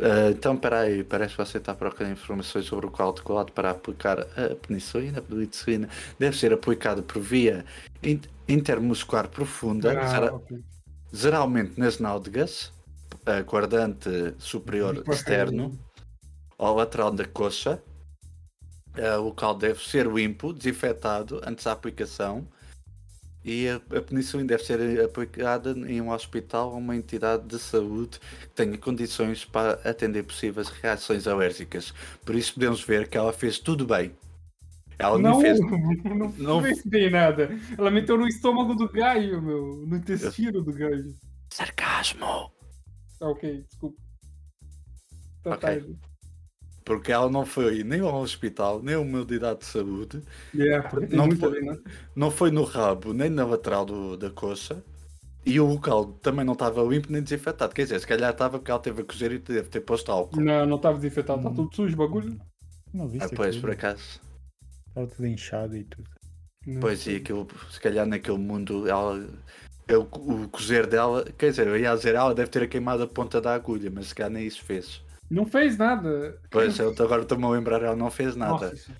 Ah, 0.00 0.30
Então, 0.30 0.56
peraí, 0.56 1.02
parece 1.04 1.36
que 1.36 1.44
você 1.44 1.58
está 1.58 1.74
procurando 1.74 2.12
informações 2.12 2.64
sobre 2.66 2.86
o 2.86 2.90
qual 2.90 3.10
adequado 3.10 3.50
para 3.50 3.70
aplicar 3.70 4.20
a 4.20 4.54
penicilina. 4.66 5.18
A 5.18 5.22
penicilina 5.22 5.88
deve 6.18 6.36
ser 6.36 6.52
aplicada 6.52 7.02
por 7.02 7.20
via 7.20 7.64
in- 8.02 8.20
intermuscular 8.48 9.28
profunda, 9.28 9.92
Ah, 9.98 10.34
ok. 10.34 10.62
geralmente 11.12 11.78
nas 11.78 11.98
náudegas, 11.98 12.72
a 13.26 13.42
quadrante 13.44 14.34
superior 14.38 15.02
externo, 15.08 15.78
ao 16.58 16.74
lateral 16.76 17.10
da 17.10 17.24
coxa. 17.26 17.82
Eh, 18.96 19.16
O 19.16 19.22
local 19.24 19.54
deve 19.56 19.82
ser 19.82 20.06
limpo, 20.06 20.52
desinfetado 20.52 21.40
antes 21.44 21.64
da 21.64 21.72
aplicação. 21.72 22.46
E 23.44 23.68
a, 23.68 23.76
a 23.76 24.00
penicilina 24.02 24.48
deve 24.50 24.62
ser 24.64 25.00
aplicada 25.00 25.72
em 25.72 26.00
um 26.00 26.10
hospital 26.10 26.70
ou 26.72 26.78
uma 26.78 26.94
entidade 26.94 27.44
de 27.48 27.58
saúde 27.58 28.20
que 28.40 28.48
tenha 28.50 28.78
condições 28.78 29.44
para 29.44 29.72
atender 29.88 30.22
possíveis 30.22 30.68
reações 30.68 31.26
alérgicas. 31.26 31.92
Por 32.24 32.36
isso 32.36 32.54
podemos 32.54 32.84
ver 32.84 33.08
que 33.08 33.16
ela 33.18 33.32
fez 33.32 33.58
tudo 33.58 33.84
bem. 33.84 34.14
Ela 34.96 35.18
não, 35.18 35.40
fez. 35.40 35.58
não, 36.04 36.28
não- 36.38 36.62
fez 36.62 36.84
bem 36.84 37.10
nada. 37.10 37.50
Ela 37.76 37.90
meteu 37.90 38.16
no 38.16 38.28
estômago 38.28 38.76
do 38.76 38.88
gajo, 38.88 39.40
meu. 39.42 39.84
No 39.88 39.96
intestino 39.96 40.62
do 40.62 40.72
gajo. 40.72 41.12
Sarcasmo! 41.52 42.52
Tá 43.22 43.28
ok, 43.28 43.62
desculpa. 43.62 44.02
Tá 45.44 45.50
Ok. 45.50 45.60
tarde. 45.60 45.96
Porque 46.84 47.12
ela 47.12 47.30
não 47.30 47.46
foi 47.46 47.84
nem 47.84 48.00
ao 48.00 48.20
hospital, 48.20 48.82
nem 48.82 48.96
a 48.96 49.00
uma 49.00 49.20
unidade 49.20 49.60
de 49.60 49.66
saúde. 49.66 50.20
Yeah, 50.52 50.90
Não 51.08 51.30
foi- 51.30 51.48
ali, 51.58 51.64
né? 51.66 51.78
não 52.16 52.32
foi 52.32 52.50
no 52.50 52.64
rabo 52.64 53.12
nem 53.14 53.30
na 53.30 53.44
lateral 53.46 53.84
do- 53.84 54.16
da 54.16 54.28
coxa 54.28 54.82
e 55.46 55.60
o 55.60 55.66
local 55.66 56.14
também 56.14 56.44
não 56.44 56.54
estava 56.54 56.82
limpo 56.82 57.12
nem 57.12 57.22
desinfetado. 57.22 57.72
Quer 57.72 57.84
dizer, 57.84 58.00
se 58.00 58.06
calhar 58.08 58.32
estava 58.32 58.58
porque 58.58 58.72
ela 58.72 58.80
teve 58.80 59.02
a 59.02 59.04
cozer 59.04 59.30
e 59.30 59.38
deve 59.38 59.68
ter 59.68 59.82
posto 59.82 60.10
álcool. 60.10 60.40
Não, 60.40 60.66
não 60.66 60.78
tava 60.80 60.96
desinfetado, 60.98 61.44
tá 61.44 61.50
Hum. 61.50 61.54
tudo 61.54 61.76
sujo 61.76 61.94
o 61.94 61.98
bagulho. 61.98 62.36
Não 62.92 63.08
viste 63.08 63.26
Ah, 63.26 63.36
pois, 63.36 63.50
aquilo? 63.50 63.60
por 63.60 63.70
acaso. 63.70 64.20
Estava 64.88 65.06
tudo 65.06 65.26
inchado 65.28 65.76
e 65.76 65.84
tudo. 65.84 66.10
Não. 66.66 66.80
Pois, 66.80 67.06
e 67.06 67.14
aquilo, 67.14 67.46
se 67.70 67.80
calhar 67.80 68.04
naquele 68.04 68.38
mundo, 68.38 68.88
ela, 68.88 69.24
o, 69.98 70.02
o 70.44 70.48
cozer 70.48 70.86
dela, 70.86 71.24
quer 71.38 71.50
dizer, 71.50 71.66
eu 71.66 71.76
ia 71.76 71.94
dizer, 71.94 72.14
ela 72.14 72.34
deve 72.34 72.50
ter 72.50 72.68
queimado 72.68 73.02
a 73.02 73.06
ponta 73.06 73.40
da 73.40 73.54
agulha, 73.54 73.90
mas 73.90 74.08
se 74.08 74.14
calhar 74.14 74.30
nem 74.30 74.46
isso 74.46 74.62
fez. 74.64 75.02
Não 75.30 75.46
fez 75.46 75.78
nada. 75.78 76.38
Pois, 76.50 76.78
eu 76.78 76.90
agora 76.98 77.22
estou-me 77.22 77.44
a 77.44 77.48
lembrar, 77.48 77.82
ela 77.82 77.96
não 77.96 78.10
fez 78.10 78.36
nada. 78.36 78.52
Nossa, 78.52 78.74
isso- 78.74 78.92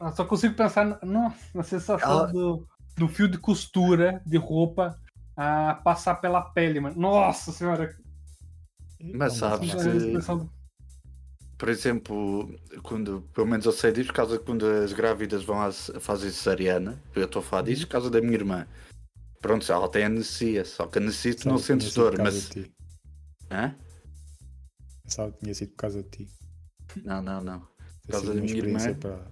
Ah, 0.00 0.10
só 0.12 0.24
consigo 0.24 0.54
pensar 0.54 0.98
na, 1.04 1.34
na 1.54 1.62
sensação 1.62 1.98
Ela- 2.10 2.26
do, 2.32 2.66
do 2.96 3.06
fio 3.08 3.28
de 3.28 3.36
costura 3.38 4.22
de 4.26 4.38
roupa 4.38 4.98
a 5.36 5.74
passar 5.74 6.14
pela 6.16 6.40
pele, 6.40 6.80
mano. 6.80 6.98
Nossa 6.98 7.52
senhora. 7.52 7.94
Mas 9.14 9.40
É 9.40 9.46
uma 9.46 9.50
sabes 9.50 9.70
fase. 9.72 9.90
que- 9.90 10.50
Por 11.58 11.68
exemplo, 11.68 12.54
quando, 12.82 13.22
pelo 13.34 13.46
menos 13.46 13.66
eu 13.66 13.72
sei 13.72 13.92
disso, 13.92 14.08
por 14.08 14.14
causa 14.14 14.38
de 14.38 14.44
quando 14.44 14.64
as 14.66 14.92
grávidas 14.94 15.44
vão 15.44 15.60
a 15.60 15.70
fazer 16.00 16.30
cesariana, 16.30 16.98
eu 17.14 17.24
estou 17.26 17.40
a 17.40 17.42
falar 17.44 17.62
disso 17.62 17.86
por 17.86 17.92
causa 17.92 18.10
da 18.10 18.20
minha 18.20 18.34
irmã. 18.34 18.66
Pronto, 19.40 19.70
ela 19.72 19.88
tem 19.88 20.04
anesia, 20.04 20.64
só 20.64 20.86
que 20.86 21.00
tu 21.00 21.48
não 21.48 21.58
sentes 21.58 21.94
dor, 21.94 22.12
por 22.14 22.22
mas. 22.24 22.50
Hã? 23.50 23.74
Pensava 25.02 25.32
que 25.32 25.38
tinha 25.40 25.54
sido 25.54 25.70
por 25.70 25.76
causa 25.76 26.02
de 26.02 26.08
ti. 26.10 26.28
Não, 27.02 27.22
não, 27.22 27.40
não. 27.40 27.60
Ter 28.06 28.12
causa 28.12 28.34
da 28.34 28.40
minha 28.40 28.56
irmã. 28.56 28.94
para. 28.94 29.30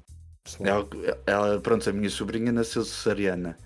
Ela, 0.60 0.88
ela, 1.26 1.60
pronto, 1.60 1.88
a 1.88 1.92
minha 1.92 2.08
sobrinha 2.08 2.50
nasceu 2.50 2.84
cesariana. 2.84 3.58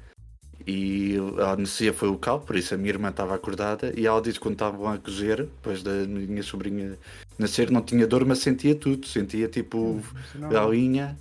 E 0.66 1.16
a 1.40 1.53
anesia 1.53 1.93
foi 1.93 2.09
o 2.09 2.18
cal, 2.18 2.40
por 2.40 2.57
isso 2.57 2.74
a 2.74 2.76
minha 2.76 2.90
irmã 2.90 3.11
estava 3.11 3.34
acordada. 3.34 3.93
E 3.99 4.07
ela 4.07 4.20
disse 4.20 4.38
que 4.38 4.43
quando 4.43 4.55
estavam 4.55 4.88
a 4.88 4.99
cozer, 4.99 5.45
depois 5.45 5.82
da 5.82 5.93
minha 6.07 6.43
sobrinha 6.43 6.99
nascer, 7.38 7.70
não 7.70 7.82
tinha 7.82 8.07
dor, 8.07 8.24
mas 8.24 8.38
sentia 8.40 8.74
tudo. 8.74 9.07
Sentia 9.07 9.49
tipo 9.49 10.01
Não, 10.34 10.49
a 10.51 10.70
linha 10.70 11.16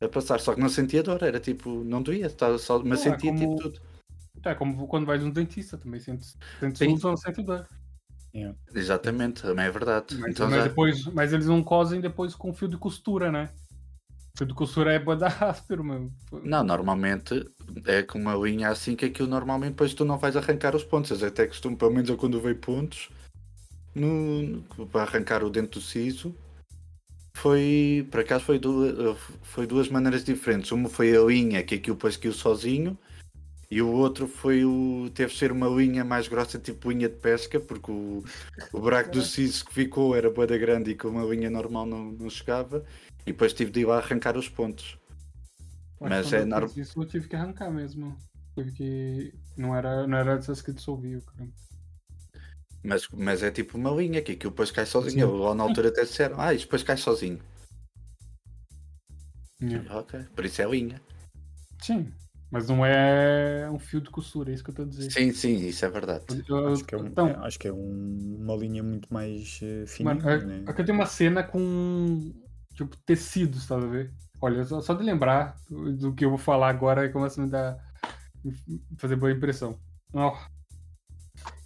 a 0.00 0.08
passar, 0.08 0.40
só 0.40 0.54
que 0.54 0.60
não 0.60 0.68
sentia 0.68 1.02
dor, 1.02 1.22
era 1.22 1.38
tipo, 1.40 1.82
não 1.84 2.02
doía, 2.02 2.28
só, 2.58 2.78
mas 2.78 3.04
Não, 3.04 3.12
é 3.12 3.16
sentia 3.18 3.30
como- 3.32 3.38
tipo 3.40 3.56
tudo. 3.62 3.80
É 4.44 4.54
como 4.54 4.86
quando 4.86 5.06
vais 5.06 5.22
no 5.22 5.32
dentista 5.32 5.76
também, 5.76 6.00
sente, 6.00 6.26
sente 6.58 6.78
Sim. 6.78 6.86
solução, 6.96 7.16
sente 7.16 7.42
dor. 7.42 7.66
Yeah. 8.34 8.56
Exatamente, 8.74 9.42
também 9.42 9.64
é 9.66 9.70
verdade. 9.70 10.16
Mas, 10.18 10.30
então 10.30 10.48
mas 10.48 10.56
já- 10.62 10.68
depois, 10.68 11.04
mas 11.06 11.32
eles 11.32 11.46
não 11.46 11.62
cosem 11.62 12.00
depois 12.00 12.34
com 12.34 12.54
fio 12.54 12.68
de 12.68 12.76
costura, 12.76 13.30
né? 13.32 13.50
Fio 14.38 14.46
de 14.46 14.54
costura 14.54 14.92
é 14.92 14.98
boa 14.98 15.16
da 15.16 15.26
áspero, 15.26 15.82
mano. 15.84 16.12
Não, 16.44 16.62
normalmente 16.62 17.44
é 17.86 18.02
com 18.02 18.18
uma 18.18 18.34
linha 18.34 18.68
assim 18.68 18.94
que 18.94 19.04
aquilo 19.06 19.28
normalmente 19.28 19.72
depois 19.72 19.92
tu 19.94 20.04
não 20.04 20.16
vais 20.16 20.36
arrancar 20.36 20.76
os 20.76 20.84
pontos. 20.84 21.20
Eu 21.20 21.28
até 21.28 21.46
costumo, 21.46 21.76
pelo 21.76 21.90
menos 21.90 22.08
eu 22.08 22.16
quando 22.16 22.40
vejo 22.40 22.60
pontos, 22.60 23.10
no, 23.94 24.42
no- 24.78 24.86
para 24.86 25.02
arrancar 25.02 25.42
o 25.42 25.50
dente 25.50 25.70
do 25.72 25.80
siso, 25.80 26.34
foi, 27.36 28.06
por 28.10 28.20
acaso 28.20 28.44
foi 28.44 28.58
duas, 28.58 29.18
foi 29.42 29.66
duas 29.66 29.88
maneiras 29.88 30.24
diferentes. 30.24 30.70
Uma 30.72 30.88
foi 30.88 31.16
a 31.16 31.20
linha, 31.20 31.62
que 31.64 31.74
aquilo 31.74 31.96
depois 31.96 32.16
caiu 32.16 32.32
sozinho, 32.32 32.96
e 33.70 33.80
o 33.80 33.88
outro 33.88 34.26
foi 34.26 34.64
o. 34.64 35.08
teve 35.14 35.32
de 35.32 35.38
ser 35.38 35.52
uma 35.52 35.68
linha 35.68 36.04
mais 36.04 36.26
grossa, 36.26 36.58
tipo 36.58 36.90
linha 36.90 37.08
de 37.08 37.14
pesca, 37.16 37.60
porque 37.60 37.90
o, 37.90 38.24
o 38.72 38.80
buraco 38.80 39.10
do 39.12 39.22
siso 39.22 39.64
que 39.64 39.72
ficou 39.72 40.16
era 40.16 40.28
boa 40.28 40.46
grande 40.46 40.90
e 40.90 40.94
com 40.96 41.08
uma 41.08 41.24
linha 41.24 41.48
normal 41.48 41.86
não, 41.86 42.10
não 42.10 42.28
chegava, 42.28 42.84
e 43.24 43.32
depois 43.32 43.52
tive 43.52 43.70
de 43.70 43.80
ir 43.80 43.84
lá 43.86 43.98
arrancar 43.98 44.36
os 44.36 44.48
pontos. 44.48 44.98
Mas 46.00 46.28
que 46.28 46.36
é 46.36 46.40
eu 46.40 46.46
norm- 46.46 46.68
fiz 46.68 46.88
Isso 46.88 47.00
eu 47.00 47.06
tive 47.06 47.28
que 47.28 47.36
arrancar 47.36 47.70
mesmo. 47.70 48.16
Tive 48.54 48.72
que. 48.72 49.34
Não 49.56 49.76
era, 49.76 50.06
não 50.06 50.18
era 50.18 50.36
dessas 50.36 50.60
que 50.62 50.72
dissolviam, 50.72 51.20
cara. 51.20 51.48
Mas, 52.82 53.06
mas 53.12 53.42
é 53.42 53.50
tipo 53.50 53.76
uma 53.76 53.90
linha 53.90 54.22
que 54.22 54.32
aquilo 54.32 54.50
depois 54.50 54.70
cai 54.70 54.86
sozinho. 54.86 55.26
Sim. 55.26 55.32
Eu, 55.32 55.36
lá 55.36 55.54
na 55.54 55.64
altura 55.64 55.90
até 55.90 56.02
disseram, 56.02 56.40
ah, 56.40 56.52
isto 56.54 56.64
depois 56.64 56.82
cai 56.82 56.96
sozinho. 56.96 57.38
Yeah. 59.62 59.94
Ok, 59.98 60.24
por 60.34 60.44
isso 60.46 60.62
é 60.62 60.64
linha. 60.64 61.00
Sim. 61.82 62.10
Mas 62.50 62.68
não 62.68 62.84
é 62.84 63.70
um 63.70 63.78
fio 63.78 64.00
de 64.00 64.10
costura, 64.10 64.50
é 64.50 64.54
isso 64.54 64.64
que 64.64 64.70
eu 64.70 64.72
estou 64.72 64.84
a 64.84 64.88
dizer. 64.88 65.10
Sim, 65.10 65.32
sim, 65.32 65.56
isso 65.66 65.84
é 65.84 65.88
verdade. 65.88 66.42
Eu- 66.48 66.72
Acho 66.72 66.84
que 66.84 66.94
é, 66.94 66.98
um- 66.98 67.06
então, 67.06 67.28
é- 67.28 67.36
acho 67.46 67.58
que 67.58 67.68
é 67.68 67.72
um- 67.72 68.36
uma 68.40 68.56
linha 68.56 68.82
muito 68.82 69.12
mais 69.12 69.60
eh, 69.62 69.84
fininha, 69.86 70.16
Mano, 70.16 70.28
é- 70.28 70.44
né? 70.44 70.64
aqui 70.66 70.82
tem 70.82 70.94
uma 70.94 71.06
cena 71.06 71.44
com 71.44 72.34
tipo 72.74 72.96
tecidos, 73.06 73.66
tá 73.66 73.76
a 73.76 73.78
ver? 73.80 74.12
Olha, 74.40 74.64
só, 74.64 74.80
só 74.80 74.94
de 74.94 75.04
lembrar 75.04 75.56
do 75.70 76.12
que 76.14 76.24
eu 76.24 76.30
vou 76.30 76.38
falar 76.38 76.70
agora 76.70 77.08
começa 77.12 77.40
a 77.40 77.44
me 77.44 77.50
dar 77.50 77.78
fazer 78.96 79.14
boa 79.16 79.30
impressão. 79.30 79.78
Ó. 80.12 80.36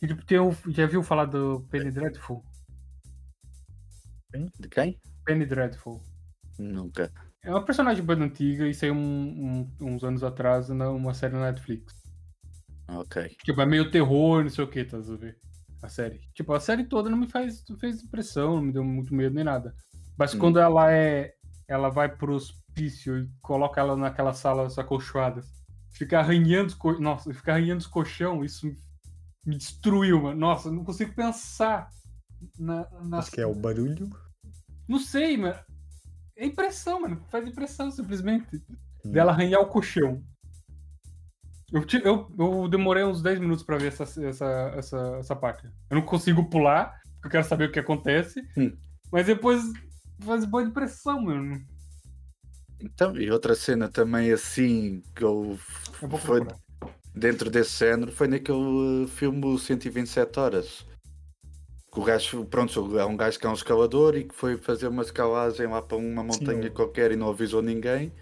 E, 0.03 0.07
tipo, 0.07 0.24
tem 0.26 0.39
o- 0.39 0.55
já 0.68 0.87
viu 0.87 1.03
falar 1.03 1.24
do 1.24 1.66
Penny 1.70 1.91
Dreadful? 1.91 2.45
De 4.59 4.68
quem? 4.68 5.01
Penny 5.24 5.47
Dreadful. 5.47 6.03
Nunca. 6.59 7.11
É 7.45 7.51
uma 7.51 7.64
personagem 7.64 8.03
bem 8.03 8.22
antiga 8.22 8.66
e 8.66 8.74
saiu 8.74 8.95
um- 8.95 9.68
um- 9.80 9.86
uns 9.95 10.03
anos 10.03 10.22
atrás 10.24 10.68
numa 10.70 11.12
série 11.12 11.34
na 11.34 11.51
Netflix. 11.53 11.95
Ok. 12.88 13.36
Tipo, 13.45 13.61
é 13.61 13.66
meio 13.66 13.90
terror, 13.90 14.42
não 14.42 14.51
sei 14.51 14.64
o 14.64 14.68
que, 14.68 14.84
tá 14.84 14.97
a 14.97 15.01
ver? 15.01 15.38
A 15.82 15.88
série. 15.88 16.20
Tipo, 16.34 16.55
a 16.55 16.61
série 16.61 16.84
toda 16.84 17.11
não 17.11 17.18
me 17.18 17.26
faz, 17.26 17.62
não 17.68 17.76
fez 17.78 18.03
impressão, 18.03 18.57
não 18.57 18.62
me 18.62 18.72
deu 18.72 18.82
muito 18.84 19.14
medo 19.14 19.34
nem 19.34 19.45
nada. 19.45 19.74
Mas 20.18 20.34
Hum. 20.34 20.38
quando 20.38 20.59
ela 20.59 20.90
é. 20.92 21.34
Ela 21.66 21.88
vai 21.88 22.14
pro 22.14 22.34
hospício 22.34 23.18
e 23.18 23.28
coloca 23.40 23.80
ela 23.80 23.97
naquelas 23.97 24.36
salas 24.36 24.78
acolchoadas. 24.78 25.47
Fica 25.95 26.18
arranhando 26.18 26.66
os 26.68 26.74
co... 26.74 26.99
Nossa, 27.01 27.32
fica 27.32 27.53
arranhando 27.53 27.78
os 27.80 27.86
colchão, 27.86 28.45
isso 28.45 28.66
me- 28.66 28.76
me 29.47 29.57
destruiu, 29.57 30.22
mano. 30.22 30.38
Nossa, 30.38 30.68
eu 30.68 30.72
não 30.72 30.84
consigo 30.84 31.14
pensar 31.14 31.88
na. 32.59 32.86
na... 33.03 33.18
Acho 33.18 33.30
que 33.30 33.40
é 33.40 33.47
o 33.47 33.55
barulho. 33.55 34.11
Não 34.86 34.99
sei, 34.99 35.38
mano. 35.38 35.59
É 36.37 36.45
impressão, 36.47 37.01
mano. 37.01 37.22
Faz 37.30 37.47
impressão, 37.47 37.91
simplesmente. 37.91 38.62
Hum. 39.05 39.12
Dela 39.12 39.32
arranhar 39.32 39.61
o 39.61 39.66
colchão. 39.66 40.22
Eu, 41.72 41.85
eu, 42.05 42.32
eu 42.39 42.68
demorei 42.68 43.05
uns 43.05 43.20
10 43.20 43.41
minutos 43.41 43.64
pra 43.64 43.76
ver 43.76 43.89
essa, 43.89 44.05
essa, 44.05 44.72
essa, 44.76 45.16
essa 45.18 45.37
parte. 45.37 45.66
Eu 45.91 45.97
não 45.97 46.03
consigo 46.03 46.49
pular, 46.49 47.01
porque 47.14 47.26
eu 47.26 47.30
quero 47.30 47.45
saber 47.45 47.68
o 47.68 47.72
que 47.72 47.80
acontece. 47.80 48.41
Hum. 48.57 48.76
Mas 49.11 49.26
depois 49.26 49.61
faz 50.20 50.45
boa 50.45 50.62
impressão, 50.62 51.20
mano. 51.20 51.61
Então, 52.80 53.16
e 53.16 53.30
outra 53.30 53.55
cena 53.55 53.89
também 53.89 54.30
assim 54.32 55.03
que 55.14 55.24
eu 55.24 55.59
Eu 56.03 56.18
foi 56.18 56.47
dentro 57.14 57.51
desse 57.51 57.78
género 57.78 58.12
foi 58.12 58.28
naquele 58.28 59.07
filme 59.09 59.47
o 59.47 59.59
127 59.59 60.39
horas. 60.39 60.87
Que 61.95 62.01
o 62.01 62.05
gajo, 62.05 62.45
pronto, 62.47 62.99
é 62.99 63.05
um 63.05 63.16
gajo 63.16 63.38
que 63.38 63.47
é 63.47 63.49
um 63.49 63.55
escalador 63.55 64.16
e 64.16 64.24
que 64.24 64.34
foi 64.34 64.57
fazer 64.57 64.88
uma 64.88 65.03
escalagem 65.03 65.66
lá 65.68 65.80
para 65.80 65.97
uma 65.97 66.24
montanha 66.24 66.68
o- 66.68 66.72
qualquer 66.72 67.12
e 67.12 67.16
não 67.16 67.28
avisou 67.30 67.62
ninguém. 67.62 68.12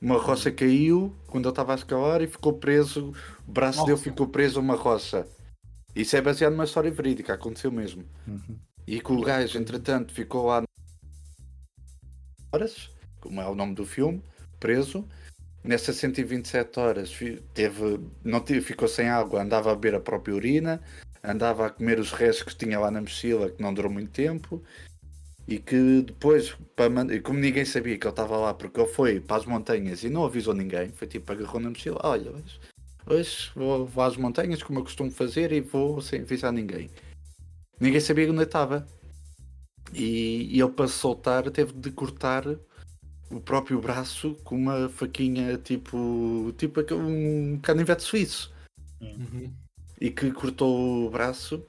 Uma 0.00 0.16
rocha 0.16 0.50
caiu 0.50 1.14
quando 1.26 1.44
ele 1.44 1.52
estava 1.52 1.72
a 1.72 1.74
escalar 1.76 2.22
e 2.22 2.26
ficou 2.26 2.54
preso, 2.54 3.12
o 3.46 3.50
braço 3.52 3.80
dele 3.80 3.92
Nossa. 3.92 4.04
ficou 4.04 4.26
preso 4.28 4.58
a 4.58 4.62
uma 4.62 4.76
rocha. 4.76 5.26
Isso 5.94 6.16
é 6.16 6.20
baseado 6.22 6.52
numa 6.52 6.64
história 6.64 6.90
verídica, 6.90 7.34
aconteceu 7.34 7.70
mesmo. 7.70 8.04
Uhum. 8.26 8.58
E 8.86 9.00
que 9.00 9.12
o 9.12 9.20
gajo, 9.20 9.58
entretanto, 9.58 10.14
ficou 10.14 10.46
lá 10.46 10.62
horas, 12.52 12.90
como 13.20 13.40
é 13.40 13.46
o 13.46 13.54
nome 13.54 13.74
do 13.74 13.84
filme, 13.84 14.22
preso. 14.58 15.06
Nessas 15.64 15.96
127 15.96 16.78
horas 16.78 17.12
teve, 17.52 18.00
não 18.24 18.40
teve, 18.40 18.60
ficou 18.60 18.88
sem 18.88 19.08
água, 19.08 19.42
andava 19.42 19.72
a 19.72 19.74
beber 19.74 19.96
a 19.96 20.00
própria 20.00 20.34
urina, 20.34 20.80
andava 21.28 21.66
a 21.66 21.70
comer 21.70 21.98
os 22.00 22.12
restos 22.12 22.54
que 22.54 22.64
tinha 22.64 22.78
lá 22.80 22.90
na 22.90 23.00
mochila, 23.00 23.50
que 23.50 23.62
não 23.62 23.72
durou 23.74 23.90
muito 23.92 24.10
tempo. 24.10 24.62
E 25.46 25.58
que 25.58 26.02
depois, 26.02 26.54
para 26.76 26.90
man- 26.90 27.12
e 27.12 27.20
como 27.20 27.38
ninguém 27.38 27.64
sabia 27.64 27.96
que 27.96 28.06
ele 28.06 28.12
estava 28.12 28.36
lá, 28.36 28.52
porque 28.52 28.78
ele 28.80 28.88
foi 28.88 29.18
para 29.20 29.36
as 29.36 29.46
montanhas 29.46 30.02
e 30.02 30.10
não 30.10 30.24
avisou 30.24 30.52
ninguém, 30.52 30.90
foi 30.90 31.08
tipo, 31.08 31.30
agarrou 31.32 31.58
na 31.60 31.70
mochila, 31.70 31.98
olha, 32.04 32.30
hoje, 32.30 32.60
hoje 33.06 33.50
vou, 33.54 33.86
vou 33.86 34.04
às 34.04 34.16
montanhas 34.16 34.62
como 34.62 34.78
eu 34.80 34.84
costumo 34.84 35.10
fazer 35.10 35.50
e 35.52 35.60
vou 35.62 36.02
sem 36.02 36.20
avisar 36.20 36.52
ninguém. 36.52 36.90
Ninguém 37.80 38.00
sabia 38.00 38.30
onde 38.30 38.40
eu 38.40 38.44
estava. 38.44 38.86
E, 39.94 40.54
e 40.54 40.60
ele 40.60 40.70
para 40.70 40.86
soltar 40.86 41.50
teve 41.50 41.72
de 41.72 41.90
cortar 41.92 42.44
o 43.30 43.40
próprio 43.40 43.80
braço 43.80 44.34
com 44.44 44.54
uma 44.54 44.88
faquinha 44.90 45.56
tipo, 45.56 46.52
tipo 46.58 46.80
um 46.94 47.58
canivete 47.60 48.02
suíço. 48.02 48.52
Uhum. 49.00 49.50
E 50.00 50.10
que 50.10 50.30
cortou 50.32 51.06
o 51.06 51.10
braço 51.10 51.62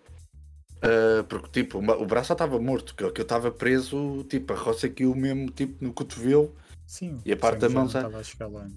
ah, 0.81 1.23
porque 1.27 1.49
tipo, 1.63 1.77
o 1.79 2.05
braço 2.05 2.29
já 2.29 2.33
estava 2.33 2.59
morto, 2.59 2.95
que 2.95 3.03
eu 3.03 3.11
que 3.11 3.21
eu 3.21 3.23
estava 3.23 3.51
preso, 3.51 4.23
tipo, 4.29 4.53
a 4.53 4.55
roça 4.55 4.89
caiu 4.89 5.13
mesmo 5.15 5.49
tipo, 5.51 5.83
no 5.83 5.93
cotovelo. 5.93 6.55
Sim, 6.87 7.19
E 7.25 7.31
a 7.31 7.35
o 7.35 7.39
parte 7.39 7.59
da 7.59 7.69
mão 7.69 7.87
já 7.87 7.99
estava 7.99 8.19
a 8.19 8.23
chegar 8.23 8.47
lá. 8.47 8.67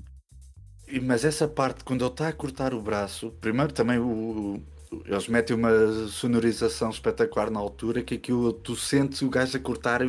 E- 0.89 1.01
Mas 1.01 1.25
essa 1.25 1.47
parte, 1.49 1.85
quando 1.85 2.03
ele 2.05 2.11
está 2.11 2.29
a 2.29 2.33
cortar 2.33 2.75
o 2.75 2.83
braço, 2.83 3.31
primeiro 3.41 3.73
também 3.73 3.99
o, 3.99 4.57
o- 4.57 4.63
eles 5.07 5.27
metem 5.27 5.57
uma 5.57 5.71
sonorização 6.09 6.91
espetacular 6.91 7.51
na 7.51 7.59
altura, 7.59 8.03
que 8.03 8.15
aquilo 8.17 8.53
tu 8.53 8.77
sentes 8.77 9.23
o 9.23 9.31
gajo 9.31 9.57
a 9.57 9.61
cortar, 9.61 10.01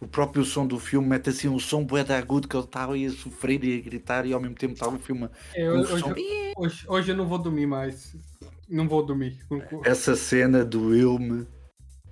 o 0.00 0.06
próprio 0.08 0.44
som 0.44 0.66
do 0.66 0.78
filme 0.78 1.06
mete 1.08 1.28
assim 1.28 1.48
um 1.48 1.58
som 1.58 1.84
bué 1.84 2.02
de 2.02 2.12
agudo 2.14 2.48
que 2.48 2.56
ele 2.56 2.64
está 2.64 2.84
ali 2.88 3.04
a 3.04 3.10
sofrer 3.10 3.62
e 3.62 3.78
a 3.78 3.82
gritar 3.82 4.24
e 4.24 4.32
ao 4.32 4.40
mesmo 4.40 4.54
tempo 4.54 4.72
está 4.72 4.88
o 4.88 4.98
filme 4.98 5.28
É, 5.54 5.70
um 5.70 5.80
hoje, 5.80 5.98
som. 5.98 6.14
hoje, 6.56 6.84
hoje 6.88 7.10
eu 7.12 7.16
não 7.16 7.26
vou 7.26 7.38
dormir 7.38 7.66
mais. 7.66 8.14
Não 8.70 8.88
vou 8.88 9.04
dormir. 9.04 9.36
Essa 9.84 10.14
cena 10.14 10.64
doeu-me. 10.64 11.44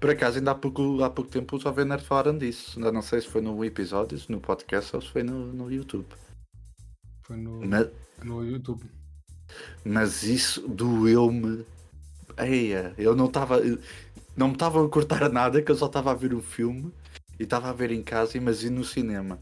Por 0.00 0.10
acaso, 0.10 0.38
ainda 0.38 0.50
há 0.50 0.54
pouco, 0.54 1.02
há 1.04 1.10
pouco 1.10 1.30
tempo 1.30 1.56
os 1.56 1.64
Nerd 1.64 2.04
falaram 2.04 2.36
disso. 2.36 2.78
Ainda 2.78 2.90
não 2.90 3.00
sei 3.00 3.20
se 3.20 3.28
foi 3.28 3.40
no 3.40 3.64
episódio, 3.64 4.18
no 4.28 4.40
podcast 4.40 4.94
ou 4.96 5.02
se 5.02 5.08
foi 5.08 5.22
no, 5.22 5.52
no 5.52 5.70
YouTube. 5.70 6.06
Foi 7.22 7.36
no, 7.36 7.64
Mas, 7.64 7.88
no 8.24 8.44
YouTube. 8.44 8.84
Mas 9.84 10.24
isso 10.24 10.66
doeu-me. 10.68 11.64
Eia, 12.36 12.92
eu 12.98 13.14
não 13.14 13.26
estava. 13.26 13.60
Não 14.36 14.48
me 14.48 14.54
estava 14.54 14.84
a 14.84 14.88
cortar 14.88 15.30
nada, 15.30 15.62
que 15.62 15.70
eu 15.70 15.76
só 15.76 15.86
estava 15.86 16.10
a 16.10 16.14
ver 16.14 16.34
o 16.34 16.40
filme 16.40 16.92
e 17.38 17.44
estava 17.44 17.70
a 17.70 17.72
ver 17.72 17.92
em 17.92 18.02
casa, 18.02 18.40
mas 18.40 18.62
e 18.62 18.70
no 18.70 18.84
cinema. 18.84 19.40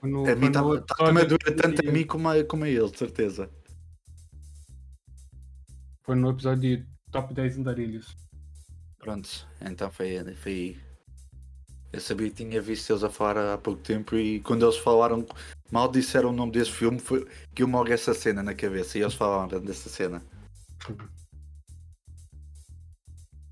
Foi 0.00 0.10
no, 0.10 0.28
a 0.28 0.34
mim 0.34 0.46
está-me 0.46 1.20
a 1.20 1.24
doer 1.24 1.56
tanto 1.56 1.88
a 1.88 1.92
mim 1.92 2.04
como 2.04 2.28
a, 2.28 2.44
como 2.44 2.64
a 2.64 2.68
ele, 2.68 2.90
de 2.90 2.98
certeza. 2.98 3.50
Foi 6.08 6.16
no 6.16 6.30
episódio 6.30 6.62
de 6.62 6.86
Top 7.12 7.34
10 7.34 7.58
Andarilhos. 7.58 8.16
Pronto, 8.98 9.28
então 9.60 9.90
foi, 9.90 10.18
foi. 10.36 10.78
Eu 11.92 12.00
sabia 12.00 12.30
que 12.30 12.36
tinha 12.36 12.62
visto 12.62 12.88
eles 12.90 13.04
a 13.04 13.10
falar 13.10 13.52
há 13.52 13.58
pouco 13.58 13.82
tempo 13.82 14.16
e 14.16 14.40
quando 14.40 14.64
eles 14.64 14.78
falaram, 14.78 15.26
mal 15.70 15.86
disseram 15.86 16.30
o 16.30 16.32
nome 16.32 16.52
desse 16.52 16.72
filme, 16.72 16.98
foi 16.98 17.28
que 17.54 17.62
eu 17.62 17.66
logo 17.68 17.92
essa 17.92 18.14
cena 18.14 18.42
na 18.42 18.54
cabeça 18.54 18.96
e 18.96 19.02
eles 19.02 19.12
falaram 19.12 19.60
dessa 19.60 19.90
cena. 19.90 20.22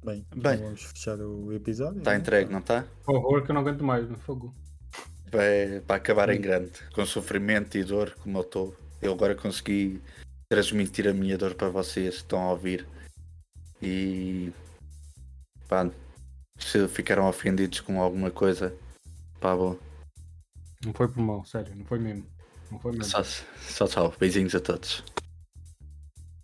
Bem, 0.02 0.26
Bem. 0.34 0.57
vamos 0.57 0.82
fechar 0.82 1.20
o 1.20 1.52
episódio. 1.52 1.98
Está 1.98 2.12
né? 2.12 2.16
entregue, 2.16 2.50
não 2.50 2.61
está? 2.61 2.86
Horror 3.07 3.44
que 3.44 3.50
eu 3.50 3.54
não 3.54 3.61
aguento 3.61 3.84
mais, 3.84 4.09
no 4.09 4.16
fogo. 4.16 4.54
Vai 5.30 5.82
acabar 5.90 6.30
em 6.30 6.40
grande, 6.40 6.72
com 6.94 7.04
sofrimento 7.04 7.76
e 7.76 7.84
dor, 7.84 8.14
como 8.22 8.38
eu 8.38 8.42
estou. 8.42 8.74
Eu 9.02 9.12
agora 9.12 9.34
consegui 9.34 10.00
transmitir 10.49 11.09
a 11.09 11.12
minha 11.12 11.36
dor 11.36 11.55
para 11.55 11.68
vocês 11.68 12.16
que 12.16 12.20
estão 12.22 12.40
a 12.40 12.51
ouvir. 12.51 12.86
E 13.82 14.53
pá, 15.68 15.90
se 16.59 16.88
ficaram 16.88 17.28
ofendidos 17.28 17.80
com 17.80 18.01
alguma 18.01 18.30
coisa, 18.30 18.74
pá, 19.40 19.55
bom. 19.55 19.76
Não 20.84 20.92
foi 20.92 21.09
por 21.09 21.20
mal, 21.20 21.44
sério, 21.44 21.74
não 21.74 21.84
foi 21.84 21.99
mesmo. 21.99 22.26
Não 22.70 22.78
foi 22.78 22.92
mesmo. 22.92 23.05
Só, 23.05 23.22
só 23.22 23.86
tchau, 23.86 24.14
beijinhos 24.18 24.55
a 24.55 24.61
todos. 24.61 25.05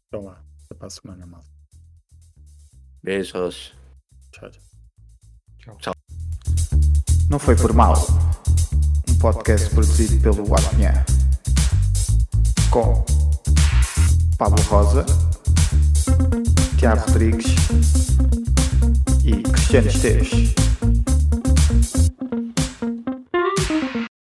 Então 0.09 0.25
lá, 0.25 0.43
até 0.65 0.75
para 0.75 0.87
a 0.87 0.91
semana, 0.91 1.27
mal. 1.27 1.45
Beijos. 3.03 3.75
Tchau, 4.31 4.51
tchau. 5.79 5.95
Não 7.29 7.39
foi 7.39 7.57
por 7.57 7.73
mal. 7.73 7.95
Um 9.09 9.19
podcast 9.19 9.71
produzido 9.71 10.23
pelo 10.23 10.55
Apinha. 10.55 11.05
Com 12.71 13.12
Pablo 14.43 14.61
Rosa, 14.65 15.07
Tiago 16.77 17.01
Rodrigues 17.07 17.55
e 19.25 19.41
Cristiano 19.41 19.87
Esteves. 19.87 20.53